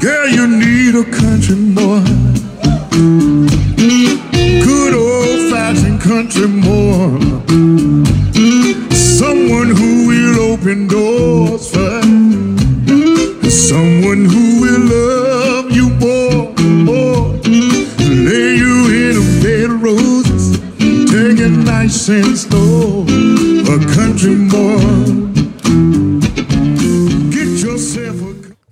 Girl, 0.00 0.28
you 0.28 0.46
need 0.46 0.76
need 0.86 0.94
a 0.94 1.04
country 1.10 1.56
boy. 1.74 2.00
Good 4.64 4.94
old 4.94 5.50
fashioned 5.52 6.00
country 6.00 6.46
boy. 6.62 7.35
Someone 14.06 14.28
who 14.28 14.60
will 14.62 14.80
love 14.86 15.72
you 15.76 15.88
more, 15.90 16.52
more. 16.84 17.34
Lay 18.28 18.54
you 18.54 18.86
in 18.94 19.16
a 19.16 19.42
bed 19.42 19.70
of 19.70 19.82
roses. 19.82 20.60
Take 21.10 21.40
it 21.40 21.50
nice 21.50 22.08
and 22.08 22.38
slow. 22.38 23.02
A 23.66 23.78
country 23.94 24.36
boy. 24.36 25.26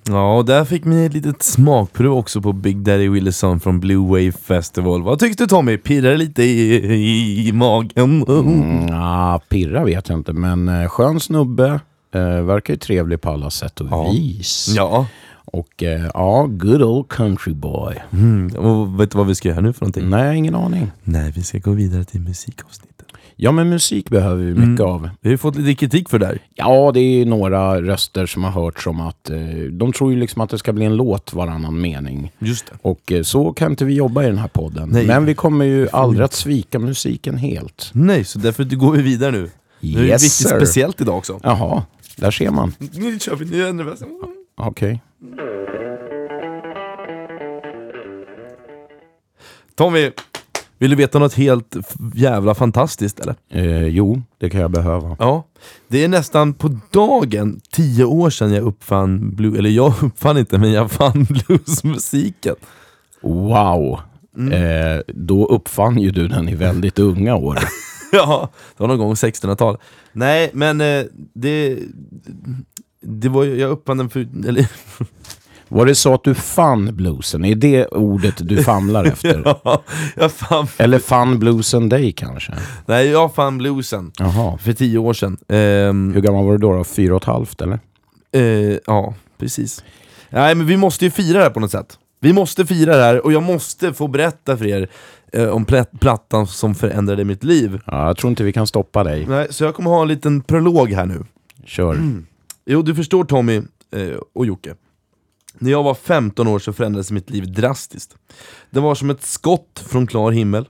Ja, 0.08 0.36
och 0.36 0.44
där 0.44 0.64
fick 0.64 0.84
ni 0.84 1.04
ett 1.06 1.12
litet 1.14 1.42
smakprov 1.42 2.18
också 2.18 2.40
på 2.42 2.52
Big 2.52 2.78
Daddy 2.78 3.08
Willison 3.08 3.60
från 3.60 3.80
Blue 3.80 4.06
Wave 4.08 4.32
Festival. 4.32 5.02
Vad 5.02 5.18
tyckte 5.18 5.42
du 5.44 5.48
Tommy? 5.48 5.76
Pirrar 5.78 6.10
det 6.10 6.16
lite 6.16 6.42
i, 6.42 6.74
i, 6.94 7.48
i 7.48 7.52
magen? 7.52 8.22
Mm, 8.28 8.86
ja, 8.88 9.40
pirra 9.48 9.84
vet 9.84 10.08
jag 10.08 10.18
inte, 10.18 10.32
men 10.32 10.68
eh, 10.68 10.88
skön 10.88 11.20
snubbe. 11.20 11.80
Eh, 12.14 12.20
verkar 12.44 12.74
ju 12.74 12.78
trevlig 12.78 13.20
på 13.20 13.30
alla 13.30 13.50
sätt 13.50 13.80
och 13.80 13.86
Ja. 13.90 14.10
vis. 14.12 14.74
Ja. 14.76 15.06
Och 15.44 15.82
eh, 15.82 16.10
ja, 16.14 16.46
good 16.50 16.82
old 16.82 17.08
country 17.08 17.52
boy. 17.54 17.94
Mm. 18.12 18.56
Och 18.56 19.00
vet 19.00 19.10
du 19.10 19.18
vad 19.18 19.26
vi 19.26 19.34
ska 19.34 19.48
göra 19.48 19.60
nu 19.60 19.72
för 19.72 19.80
någonting? 19.80 20.10
Nej, 20.10 20.36
ingen 20.38 20.54
aning. 20.54 20.90
Nej, 21.04 21.32
vi 21.36 21.42
ska 21.42 21.58
gå 21.58 21.70
vidare 21.70 22.04
till 22.04 22.20
musikavsnittet. 22.20 22.90
Ja, 23.36 23.52
men 23.52 23.68
musik 23.68 24.10
behöver 24.10 24.44
vi 24.44 24.54
mycket 24.54 24.84
av. 24.84 25.10
Vi 25.20 25.30
har 25.30 25.36
fått 25.36 25.56
lite 25.56 25.74
kritik 25.74 26.08
för 26.08 26.18
det 26.18 26.26
där. 26.26 26.38
Ja, 26.54 26.90
det 26.94 27.00
är 27.00 27.26
några 27.26 27.82
röster 27.82 28.26
som 28.26 28.44
har 28.44 28.50
hört 28.50 28.82
som 28.82 29.00
att 29.00 29.30
eh, 29.30 29.38
de 29.72 29.92
tror 29.92 30.12
ju 30.12 30.18
liksom 30.18 30.42
att 30.42 30.50
det 30.50 30.58
ska 30.58 30.72
bli 30.72 30.84
en 30.84 30.96
låt 30.96 31.32
varannan 31.34 31.80
mening. 31.80 32.32
Just 32.38 32.66
det. 32.66 32.72
Och 32.82 33.12
eh, 33.12 33.22
så 33.22 33.52
kan 33.52 33.70
inte 33.70 33.84
vi 33.84 33.94
jobba 33.94 34.22
i 34.22 34.26
den 34.26 34.38
här 34.38 34.48
podden. 34.48 34.88
Nej. 34.88 35.06
Men 35.06 35.24
vi 35.24 35.34
kommer 35.34 35.64
ju 35.64 35.88
aldrig 35.92 36.24
att 36.24 36.32
svika 36.32 36.78
musiken 36.78 37.36
helt. 37.36 37.90
Nej, 37.92 38.24
så 38.24 38.38
därför 38.38 38.64
går 38.64 38.92
vi 38.92 39.02
vidare 39.02 39.30
nu. 39.32 39.50
Nu 39.80 39.98
är 39.98 40.02
det 40.02 40.08
Yes, 40.08 40.22
viktigt 40.24 40.48
sir. 40.48 40.56
speciellt 40.56 41.00
idag 41.00 41.16
också. 41.18 41.40
Jaha, 41.42 41.82
där 42.16 42.30
ser 42.30 42.50
man. 42.50 42.72
Nu 42.92 43.18
kör 43.18 43.36
vi, 43.36 43.44
nu 43.44 43.62
är 43.62 43.66
jag 43.66 43.76
nervös. 43.76 44.00
Okej. 44.56 45.02
Tommy, 49.75 50.11
vill 50.78 50.90
du 50.90 50.96
veta 50.96 51.18
något 51.18 51.34
helt 51.34 51.76
jävla 52.14 52.54
fantastiskt 52.54 53.20
eller? 53.20 53.34
Eh, 53.50 53.87
jo, 53.87 54.23
det 54.38 54.50
kan 54.50 54.61
jag 54.61 54.70
behöva. 54.70 55.16
Ja, 55.18 55.44
det 55.88 56.04
är 56.04 56.08
nästan 56.08 56.54
på 56.54 56.78
dagen 56.90 57.61
tio 57.73 58.04
år 58.04 58.30
sedan 58.30 58.52
jag 58.52 58.62
uppfann 58.64 59.34
blues, 59.34 59.58
eller 59.58 59.70
jag 59.70 59.94
uppfann 60.02 60.38
inte, 60.38 60.58
men 60.58 60.73
jag 60.73 60.90
fann 60.90 61.25
bluesmusiken. 61.46 62.54
Wow. 63.20 64.00
Mm. 64.37 64.52
Eh, 64.52 65.02
då 65.06 65.46
uppfann 65.46 65.99
ju 65.99 66.11
du 66.11 66.28
den 66.28 66.49
i 66.49 66.54
väldigt 66.54 66.99
unga 66.99 67.37
år. 67.37 67.58
Ja, 68.12 68.49
det 68.76 68.82
var 68.82 68.88
någon 68.88 68.99
gång 68.99 69.14
1600-tal. 69.14 69.78
Nej, 70.12 70.50
men 70.52 70.80
eh, 70.80 71.04
det... 71.32 71.78
Det 73.04 73.28
var 73.28 73.44
jag 73.44 73.70
uppfann 73.70 73.99
den 73.99 74.11
för... 74.11 74.20
Eller, 74.49 74.66
Var 75.68 75.87
det 75.87 75.94
så 75.94 76.14
att 76.14 76.25
du 76.25 76.34
fann 76.34 76.96
bluesen? 76.96 77.44
Är 77.44 77.54
det 77.54 77.87
ordet 77.87 78.34
du 78.49 78.62
famlar 78.64 79.04
efter? 79.04 79.42
ja, 79.64 79.82
jag 80.16 80.32
fann... 80.32 80.66
Eller 80.78 80.99
fann 80.99 81.38
bluesen 81.38 81.88
dig 81.88 82.12
kanske? 82.12 82.52
Nej, 82.87 83.06
jag 83.08 83.34
fann 83.34 83.58
bluesen 83.58 84.12
Jaha. 84.18 84.58
för 84.58 84.73
tio 84.73 84.99
år 84.99 85.12
sedan. 85.12 85.37
Ehm, 85.49 86.12
Hur 86.14 86.20
gammal 86.20 86.44
var 86.44 86.52
du 86.52 86.58
då? 86.58 86.73
då? 86.76 86.84
Fyra 86.84 87.14
och 87.14 87.23
ett 87.23 87.26
halvt 87.26 87.61
eller? 87.61 87.78
Eh, 88.32 88.76
ja, 88.87 89.14
precis. 89.38 89.84
Nej, 90.30 90.54
men 90.54 90.66
vi 90.66 90.76
måste 90.76 91.04
ju 91.04 91.11
fira 91.11 91.38
det 91.38 91.44
här 91.44 91.50
på 91.50 91.61
något 91.61 91.70
sätt. 91.70 91.99
Vi 92.20 92.32
måste 92.32 92.66
fira 92.66 92.96
det 92.96 93.02
här 93.02 93.25
och 93.25 93.32
jag 93.32 93.42
måste 93.42 93.92
få 93.92 94.08
berätta 94.08 94.56
för 94.56 94.66
er 94.66 94.88
eh, 95.32 95.49
om 95.49 95.64
plat- 95.64 96.00
plattan 96.00 96.46
som 96.46 96.75
förändrade 96.75 97.25
mitt 97.25 97.44
liv. 97.44 97.80
Ja, 97.87 98.06
jag 98.06 98.16
tror 98.16 98.30
inte 98.30 98.44
vi 98.44 98.52
kan 98.52 98.66
stoppa 98.66 99.04
dig. 99.04 99.26
Nej, 99.26 99.46
så 99.50 99.64
jag 99.64 99.75
kommer 99.75 99.90
ha 99.90 100.02
en 100.02 100.08
liten 100.08 100.40
prolog 100.40 100.92
här 100.92 101.06
nu. 101.06 101.25
Kör. 101.66 101.99
Jo, 102.66 102.83
du 102.83 102.94
förstår 102.94 103.25
Tommy 103.25 103.62
eh, 103.90 104.18
och 104.33 104.47
Jocke. 104.47 104.75
När 105.58 105.71
jag 105.71 105.82
var 105.82 105.95
15 105.95 106.49
år 106.49 106.58
så 106.58 106.73
förändrades 106.73 107.10
mitt 107.10 107.30
liv 107.30 107.52
drastiskt. 107.52 108.17
Det 108.71 108.80
var 108.80 108.95
som 108.95 109.10
ett 109.10 109.23
skott 109.23 109.84
från 109.86 110.06
klar 110.06 110.30
himmel. 110.30 110.69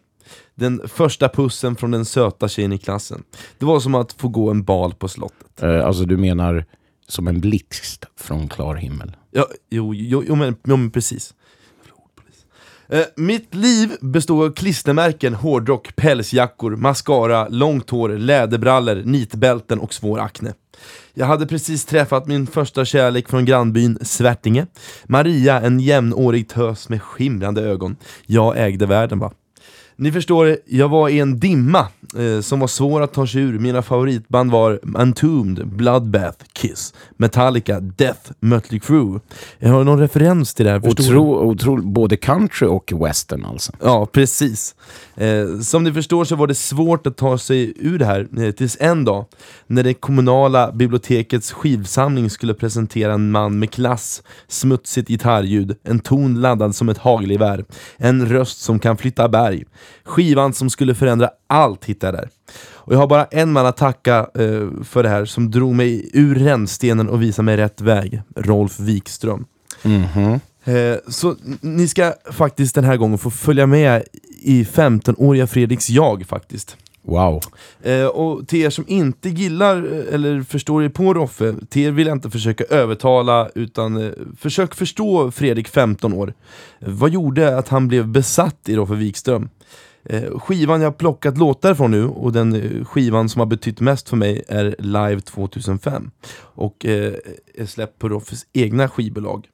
Den 0.54 0.80
första 0.88 1.28
pussen 1.28 1.76
från 1.76 1.90
den 1.90 2.04
söta 2.04 2.48
tjejen 2.48 2.72
i 2.72 2.78
klassen. 2.78 3.22
Det 3.58 3.66
var 3.66 3.80
som 3.80 3.94
att 3.94 4.12
få 4.12 4.28
gå 4.28 4.50
en 4.50 4.64
bal 4.64 4.94
på 4.94 5.08
slottet. 5.08 5.62
Eh, 5.62 5.86
alltså 5.86 6.04
du 6.04 6.16
menar 6.16 6.64
som 7.08 7.28
en 7.28 7.40
blixt 7.40 8.04
från 8.16 8.48
klar 8.48 8.74
himmel? 8.74 9.16
Ja, 9.30 9.46
jo, 9.70 9.94
jo, 9.94 10.24
jo, 10.26 10.34
men, 10.34 10.56
jo 10.64 10.76
men 10.76 10.90
precis. 10.90 11.34
Eh, 12.88 13.04
mitt 13.16 13.54
liv 13.54 13.92
bestod 14.00 14.44
av 14.44 14.50
klistermärken, 14.52 15.34
hårdrock, 15.34 15.96
pälsjackor, 15.96 16.76
mascara, 16.76 17.48
långt 17.48 17.90
hår, 17.90 18.08
läderbrallor, 18.08 19.02
nitbälten 19.04 19.78
och 19.78 19.94
svår 19.94 20.20
akne. 20.20 20.54
Jag 21.14 21.26
hade 21.26 21.46
precis 21.46 21.84
träffat 21.84 22.26
min 22.26 22.46
första 22.46 22.84
kärlek 22.84 23.28
från 23.28 23.44
grannbyn 23.44 23.98
Svärtinge. 24.02 24.66
Maria, 25.04 25.60
en 25.60 25.80
jämnårig 25.80 26.48
tös 26.48 26.88
med 26.88 27.02
skimrande 27.02 27.62
ögon. 27.62 27.96
Jag 28.26 28.58
ägde 28.58 28.86
världen 28.86 29.18
va. 29.18 29.32
Ni 29.96 30.12
förstår, 30.12 30.56
jag 30.66 30.88
var 30.88 31.08
i 31.08 31.18
en 31.18 31.40
dimma 31.40 31.88
eh, 32.18 32.40
som 32.40 32.60
var 32.60 32.66
svår 32.66 33.02
att 33.02 33.12
ta 33.12 33.26
sig 33.26 33.42
ur. 33.42 33.58
Mina 33.58 33.82
favoritband 33.82 34.50
var 34.50 34.80
Entombed, 34.94 35.66
Bloodbath, 35.66 36.44
Kiss, 36.52 36.94
Metallica, 37.16 37.80
Death, 37.80 38.30
Mötley 38.40 38.80
Crüe. 38.80 39.20
Jag 39.58 39.70
har 39.70 39.84
någon 39.84 39.98
referens 39.98 40.54
till 40.54 40.66
det 40.66 40.72
här, 40.72 40.78
du? 40.78 40.88
Otro, 40.88 41.50
otro, 41.50 41.82
både 41.82 42.16
country 42.16 42.68
och 42.68 42.92
western 43.06 43.44
alltså. 43.44 43.72
Ja, 43.82 44.06
precis. 44.06 44.74
Eh, 45.16 45.60
som 45.60 45.84
ni 45.84 45.92
förstår 45.92 46.24
så 46.24 46.36
var 46.36 46.46
det 46.46 46.54
svårt 46.54 47.06
att 47.06 47.16
ta 47.16 47.38
sig 47.38 47.72
ur 47.76 47.98
det 47.98 48.04
här 48.04 48.28
eh, 48.38 48.50
tills 48.50 48.76
en 48.80 49.04
dag 49.04 49.26
när 49.66 49.82
det 49.82 49.94
kommunala 49.94 50.72
bibliotekets 50.72 51.52
skivsamling 51.52 52.30
skulle 52.30 52.54
presentera 52.54 53.12
en 53.12 53.30
man 53.30 53.58
med 53.58 53.70
klass, 53.70 54.22
smutsigt 54.48 55.08
gitarrljud, 55.08 55.76
en 55.82 55.98
ton 55.98 56.40
laddad 56.40 56.74
som 56.74 56.88
ett 56.88 56.98
hagelgevär, 56.98 57.64
en 57.96 58.28
röst 58.28 58.60
som 58.60 58.78
kan 58.78 58.96
flytta 58.96 59.28
berg. 59.28 59.64
Skivan 60.04 60.52
som 60.52 60.70
skulle 60.70 60.94
förändra 60.94 61.30
allt 61.54 61.84
hittade 61.84 62.18
jag 62.18 62.24
där. 62.24 62.30
Och 62.72 62.94
jag 62.94 62.98
har 62.98 63.06
bara 63.06 63.24
en 63.24 63.52
man 63.52 63.66
att 63.66 63.76
tacka 63.76 64.18
eh, 64.18 64.84
för 64.84 65.02
det 65.02 65.08
här 65.08 65.24
som 65.24 65.50
drog 65.50 65.74
mig 65.74 66.10
ur 66.12 66.34
rännstenen 66.34 67.08
och 67.08 67.22
visade 67.22 67.44
mig 67.44 67.56
rätt 67.56 67.80
väg. 67.80 68.22
Rolf 68.36 68.80
Wikström. 68.80 69.44
Eh, 70.64 70.96
så 71.08 71.36
ni 71.60 71.88
ska 71.88 72.12
faktiskt 72.32 72.74
den 72.74 72.84
här 72.84 72.96
gången 72.96 73.18
få 73.18 73.30
följa 73.30 73.66
med 73.66 74.02
i 74.42 74.64
15-åriga 74.64 75.46
Fredriks 75.46 75.90
jag 75.90 76.26
faktiskt. 76.26 76.76
Wow. 77.06 77.40
Eh, 77.82 78.06
och 78.06 78.48
till 78.48 78.58
er 78.58 78.70
som 78.70 78.84
inte 78.88 79.28
gillar 79.28 79.76
eh, 79.76 80.14
eller 80.14 80.42
förstår 80.42 80.84
er 80.84 80.88
på 80.88 81.14
Roffe, 81.14 81.54
till 81.68 81.82
er 81.82 81.90
vill 81.90 82.06
jag 82.06 82.16
inte 82.16 82.30
försöka 82.30 82.64
övertala 82.64 83.48
utan 83.54 83.96
eh, 83.96 84.12
försök 84.38 84.74
förstå 84.74 85.30
Fredrik 85.30 85.68
15 85.68 86.12
år. 86.12 86.34
Vad 86.78 87.10
gjorde 87.10 87.58
att 87.58 87.68
han 87.68 87.88
blev 87.88 88.08
besatt 88.08 88.68
i 88.68 88.76
Roffe 88.76 88.94
Wikström? 88.94 89.48
Eh, 90.04 90.38
skivan 90.38 90.80
jag 90.80 90.98
plockat 90.98 91.38
låtar 91.38 91.74
från 91.74 91.90
nu 91.90 92.04
och 92.04 92.32
den 92.32 92.54
eh, 92.54 92.84
skivan 92.84 93.28
som 93.28 93.38
har 93.38 93.46
betytt 93.46 93.80
mest 93.80 94.08
för 94.08 94.16
mig 94.16 94.42
är 94.48 94.76
Live 94.78 95.20
2005 95.20 96.10
och 96.38 96.86
eh, 96.86 97.14
är 97.54 97.66
släppt 97.66 97.98
på 97.98 98.08
Roffes 98.08 98.46
egna 98.52 98.88
skivbolag. 98.88 99.46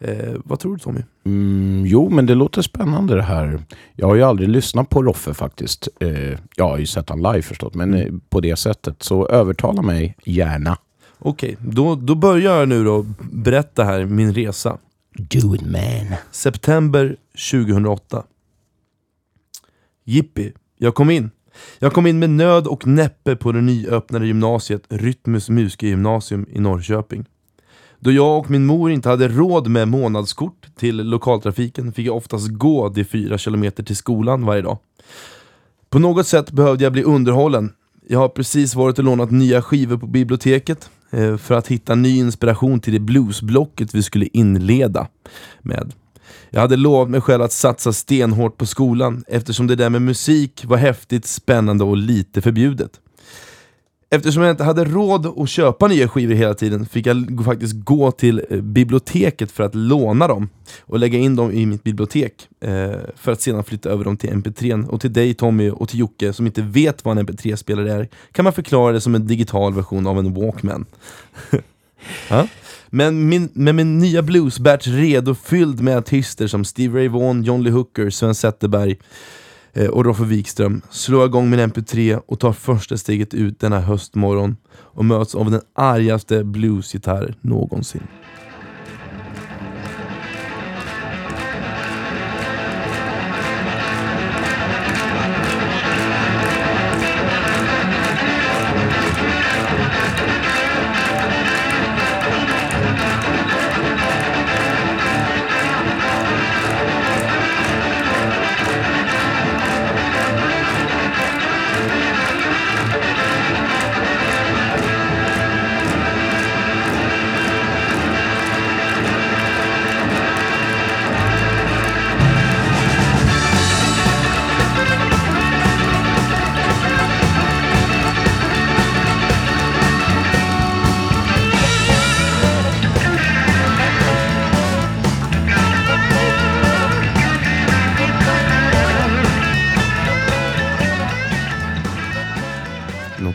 Eh, 0.00 0.34
vad 0.44 0.58
tror 0.60 0.72
du 0.72 0.78
Tommy? 0.78 1.00
Mm, 1.24 1.84
jo, 1.86 2.08
men 2.08 2.26
det 2.26 2.34
låter 2.34 2.62
spännande 2.62 3.14
det 3.14 3.22
här. 3.22 3.62
Jag 3.96 4.06
har 4.06 4.14
ju 4.14 4.22
aldrig 4.22 4.48
lyssnat 4.48 4.88
på 4.88 5.02
Roffe 5.02 5.34
faktiskt. 5.34 5.88
Eh, 6.00 6.38
jag 6.56 6.68
har 6.68 6.78
ju 6.78 6.86
sett 6.86 7.08
han 7.08 7.22
live 7.22 7.42
förstått, 7.42 7.74
men 7.74 7.94
eh, 7.94 8.12
på 8.28 8.40
det 8.40 8.56
sättet. 8.56 9.02
Så 9.02 9.26
övertala 9.26 9.82
mig 9.82 10.16
gärna. 10.24 10.78
Okej, 11.18 11.56
då, 11.60 11.94
då 11.94 12.14
börjar 12.14 12.58
jag 12.58 12.68
nu 12.68 12.84
då 12.84 13.06
berätta 13.32 13.84
här 13.84 14.04
min 14.04 14.34
resa. 14.34 14.78
Do 15.16 15.54
it 15.54 15.62
man. 15.62 16.16
September 16.30 17.16
2008. 17.52 18.22
Jippi, 20.10 20.52
jag 20.78 20.94
kom 20.94 21.10
in. 21.10 21.30
Jag 21.78 21.92
kom 21.92 22.06
in 22.06 22.18
med 22.18 22.30
nöd 22.30 22.66
och 22.66 22.86
näppe 22.86 23.36
på 23.36 23.52
det 23.52 23.60
nyöppnade 23.60 24.26
gymnasiet 24.26 24.82
Rytmus 24.88 25.48
Musikgymnasium 25.48 26.46
i 26.52 26.60
Norrköping. 26.60 27.24
Då 27.98 28.12
jag 28.12 28.38
och 28.38 28.50
min 28.50 28.66
mor 28.66 28.90
inte 28.90 29.08
hade 29.08 29.28
råd 29.28 29.68
med 29.68 29.88
månadskort 29.88 30.66
till 30.76 30.96
lokaltrafiken 30.96 31.92
fick 31.92 32.06
jag 32.06 32.16
oftast 32.16 32.48
gå 32.48 32.88
de 32.88 33.04
fyra 33.04 33.38
kilometer 33.38 33.82
till 33.82 33.96
skolan 33.96 34.46
varje 34.46 34.62
dag. 34.62 34.78
På 35.90 35.98
något 35.98 36.26
sätt 36.26 36.50
behövde 36.50 36.84
jag 36.84 36.92
bli 36.92 37.02
underhållen. 37.02 37.72
Jag 38.08 38.18
har 38.18 38.28
precis 38.28 38.74
varit 38.74 38.98
och 38.98 39.04
lånat 39.04 39.30
nya 39.30 39.62
skivor 39.62 39.96
på 39.96 40.06
biblioteket 40.06 40.90
eh, 41.10 41.36
för 41.36 41.54
att 41.54 41.68
hitta 41.68 41.94
ny 41.94 42.18
inspiration 42.18 42.80
till 42.80 42.92
det 42.92 43.00
bluesblocket 43.00 43.94
vi 43.94 44.02
skulle 44.02 44.26
inleda 44.32 45.08
med. 45.60 45.92
Jag 46.50 46.60
hade 46.60 46.76
lovat 46.76 47.10
mig 47.10 47.20
själv 47.20 47.42
att 47.42 47.52
satsa 47.52 47.92
stenhårt 47.92 48.56
på 48.56 48.66
skolan 48.66 49.24
eftersom 49.28 49.66
det 49.66 49.76
där 49.76 49.90
med 49.90 50.02
musik 50.02 50.64
var 50.64 50.76
häftigt, 50.76 51.26
spännande 51.26 51.84
och 51.84 51.96
lite 51.96 52.42
förbjudet. 52.42 52.90
Eftersom 54.12 54.42
jag 54.42 54.50
inte 54.50 54.64
hade 54.64 54.84
råd 54.84 55.26
att 55.26 55.48
köpa 55.48 55.88
nya 55.88 56.08
skivor 56.08 56.34
hela 56.34 56.54
tiden 56.54 56.86
fick 56.86 57.06
jag 57.06 57.42
faktiskt 57.44 57.74
gå 57.74 58.10
till 58.10 58.42
eh, 58.50 58.60
biblioteket 58.60 59.52
för 59.52 59.64
att 59.64 59.74
låna 59.74 60.28
dem 60.28 60.48
och 60.80 60.98
lägga 60.98 61.18
in 61.18 61.36
dem 61.36 61.52
i 61.52 61.66
mitt 61.66 61.82
bibliotek 61.82 62.48
eh, 62.60 62.92
för 63.14 63.32
att 63.32 63.40
sedan 63.40 63.64
flytta 63.64 63.90
över 63.90 64.04
dem 64.04 64.16
till 64.16 64.30
MP3. 64.30 64.88
Och 64.88 65.00
till 65.00 65.12
dig 65.12 65.34
Tommy 65.34 65.70
och 65.70 65.88
till 65.88 65.98
Jocke 65.98 66.32
som 66.32 66.46
inte 66.46 66.62
vet 66.62 67.04
vad 67.04 67.18
en 67.18 67.26
MP3-spelare 67.26 67.92
är 67.92 68.08
kan 68.32 68.44
man 68.44 68.52
förklara 68.52 68.92
det 68.92 69.00
som 69.00 69.14
en 69.14 69.26
digital 69.26 69.74
version 69.74 70.06
av 70.06 70.18
en 70.18 70.34
Walkman. 70.34 70.86
Men 72.90 73.28
min, 73.28 73.48
med 73.52 73.74
min 73.74 73.98
nya 73.98 74.22
bluesbatch 74.22 74.88
redo 74.88 75.34
fylld 75.34 75.80
med 75.80 75.96
artister 75.96 76.46
som 76.46 76.64
Steve 76.64 76.98
Ray 76.98 77.08
Vaughan, 77.08 77.42
John 77.42 77.62
Lee 77.62 77.72
Hooker, 77.72 78.10
Sven 78.10 78.34
Zetterberg 78.34 78.98
eh, 79.72 79.86
och 79.86 80.04
Roffe 80.04 80.24
Wikström 80.24 80.82
slår 80.90 81.20
jag 81.20 81.28
igång 81.28 81.50
min 81.50 81.60
MP3 81.60 82.20
och 82.26 82.40
tar 82.40 82.52
första 82.52 82.96
steget 82.96 83.34
ut 83.34 83.60
denna 83.60 83.80
höstmorgon 83.80 84.56
och 84.72 85.04
möts 85.04 85.34
av 85.34 85.50
den 85.50 85.60
argaste 85.74 86.44
bluesgitarr 86.44 87.34
någonsin. 87.40 88.02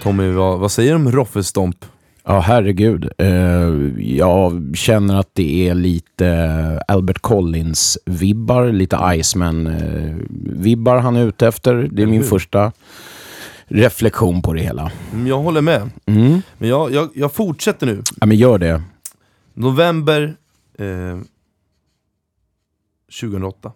Tommy, 0.06 0.32
vad, 0.32 0.60
vad 0.60 0.72
säger 0.72 0.90
du 0.92 0.96
om 0.96 1.12
Roffe 1.12 1.44
Stomp? 1.44 1.86
Ja, 2.24 2.40
herregud. 2.40 3.10
Eh, 3.18 3.28
jag 4.18 4.72
känner 4.76 5.20
att 5.20 5.30
det 5.34 5.68
är 5.70 5.76
lite 5.76 6.82
Albert 6.88 7.22
Collins-vibbar, 7.22 8.72
lite 8.72 8.96
Iceman-vibbar 8.96 10.98
han 11.00 11.16
är 11.16 11.26
ute 11.28 11.48
efter. 11.48 11.90
Det 11.92 12.02
är 12.02 12.06
min 12.08 12.24
första 12.24 12.72
reflektion 13.68 14.42
på 14.42 14.54
det 14.54 14.62
hela. 14.62 14.92
Mm, 15.14 15.28
Jag 15.28 15.40
håller 15.40 15.62
med, 15.62 15.90
Mm. 16.06 16.42
men 16.58 16.70
jag, 16.70 16.92
jag, 16.92 17.10
jag 17.16 17.34
fortsätter 17.34 17.86
nu. 17.88 18.02
Ja, 18.20 18.26
men 18.26 18.38
gör 18.38 18.58
det. 18.58 18.82
November 19.54 20.36
eh, 20.80 21.20
2008. 23.22 23.72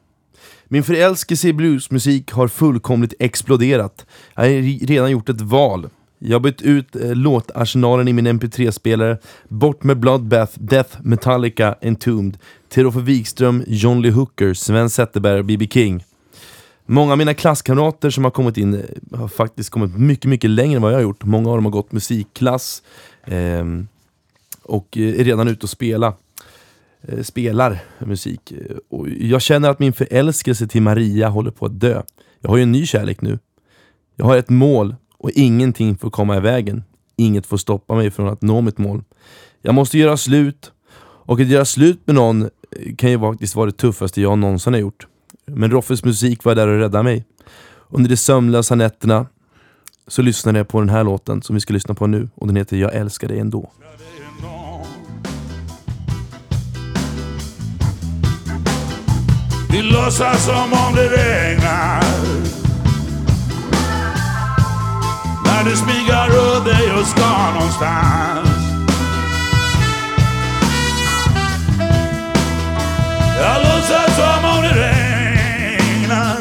Min 0.66 0.84
förälskelse 0.84 1.48
i 1.48 1.54
bluesmusik 1.54 2.32
har 2.32 2.48
fullkomligt 2.48 3.14
exploderat. 3.20 4.06
Jag 4.36 4.44
har 4.44 4.50
re- 4.50 4.86
redan 4.88 5.12
gjort 5.12 5.30
ett 5.30 5.42
val. 5.42 5.90
Jag 6.20 6.36
har 6.36 6.40
bytt 6.40 6.62
ut 6.62 6.96
eh, 6.96 7.16
låtarsenalen 7.16 8.08
i 8.08 8.14
min 8.14 8.28
mp3-spelare, 8.28 9.18
bort 9.48 9.84
med 9.84 10.00
Bloodbath, 10.00 10.60
Death, 10.60 10.98
Metallica, 11.02 11.76
Entombed, 11.82 12.38
Terofer 12.70 13.00
Wikström, 13.00 13.64
John 13.68 14.02
Lee 14.02 14.12
Hooker, 14.12 14.54
Sven 14.54 14.90
Zetterberg 14.90 15.40
och 15.40 15.46
B.B. 15.46 15.68
King. 15.72 16.04
Många 16.86 17.12
av 17.12 17.18
mina 17.18 17.34
klasskamrater 17.34 18.10
som 18.10 18.24
har 18.24 18.32
kommit 18.32 18.58
in 18.58 18.74
eh, 18.74 19.20
har 19.20 19.28
faktiskt 19.28 19.70
kommit 19.70 19.98
mycket, 19.98 20.26
mycket 20.26 20.50
längre 20.50 20.76
än 20.76 20.82
vad 20.82 20.92
jag 20.92 20.98
har 20.98 21.04
gjort. 21.04 21.24
Många 21.24 21.50
av 21.50 21.58
dem 21.58 21.66
har 21.66 21.72
gått 21.72 21.92
musikklass. 21.92 22.84
Ehm, 23.26 23.80
eh, 23.80 23.86
och 24.64 24.98
är 24.98 25.24
redan 25.24 25.48
ute 25.48 25.64
och 25.64 25.70
spela. 25.70 26.14
Eh, 27.02 27.22
spelar 27.22 27.80
musik. 28.00 28.52
Eh, 28.52 28.78
och 28.90 29.10
jag 29.10 29.42
känner 29.42 29.70
att 29.70 29.80
min 29.80 29.94
förälskelse 29.94 30.68
till 30.68 30.82
Maria 30.82 31.30
håller 31.30 31.52
på 31.52 31.66
att 31.66 31.80
dö. 31.80 32.02
Jag 32.40 32.50
har 32.50 32.58
ju 32.58 32.64
en 32.64 32.72
ny 32.72 32.86
kärlek 32.86 33.22
nu. 33.22 33.40
Jag 34.16 34.26
har 34.26 34.38
ett 34.38 34.50
mål 34.50 34.96
och 35.20 35.32
ingenting 35.32 35.98
får 35.98 36.10
komma 36.10 36.38
i 36.38 36.40
vägen. 36.40 36.84
Inget 37.16 37.48
får 37.48 37.58
stoppa 37.58 37.96
mig 37.96 38.12
från 38.12 38.28
att 38.28 38.42
nå 38.42 38.62
mitt 38.62 38.78
mål. 38.78 39.04
Jag 39.62 39.76
måste 39.76 39.98
göra 39.98 40.18
slut. 40.18 40.72
Och 41.02 41.40
att 41.40 41.48
göra 41.48 41.66
slut 41.66 42.00
med 42.06 42.16
någon 42.16 42.42
eh, 42.42 42.96
kan 42.98 43.12
ju 43.12 43.20
faktiskt 43.20 43.56
vara 43.56 43.66
det 43.66 43.78
tuffaste 43.78 44.22
jag 44.22 44.38
någonsin 44.38 44.74
har 44.74 44.80
gjort. 44.80 45.08
Men 45.46 45.72
Roffes 45.72 46.04
musik 46.04 46.44
var 46.44 46.56
där 46.56 46.68
och 46.68 46.80
räddade 46.80 47.04
mig. 47.04 47.26
Under 47.90 48.10
de 48.10 48.18
sömnlösa 48.18 48.76
nätterna 48.76 49.26
så 50.08 50.22
lyssnade 50.22 50.60
jag 50.60 50.68
på 50.68 50.80
den 50.80 50.90
här 50.90 51.04
låten 51.04 51.42
som 51.42 51.54
vi 51.54 51.60
ska 51.60 51.74
lyssna 51.74 51.94
på 51.94 52.08
nu 52.08 52.30
och 52.36 52.48
den 52.48 52.56
heter 52.56 52.78
Jag 52.78 52.96
älskar 52.96 53.28
dig 53.28 53.40
ändå. 53.40 53.72
Vi 59.72 59.82
låtsas 59.82 60.46
som 60.46 60.74
om 60.74 60.96
det 60.96 61.08
regnar 61.08 62.59
när 65.60 65.66
du 65.66 65.76
smygar 65.76 66.30
runt 66.30 66.66
dig 66.66 66.94
och 66.94 67.08
ska 67.08 67.52
någonstans. 67.54 68.50
Jag 73.40 73.58
låtsas 73.64 74.16
som 74.16 74.46
om 74.46 74.62
det 74.62 74.70
regnar. 74.70 76.36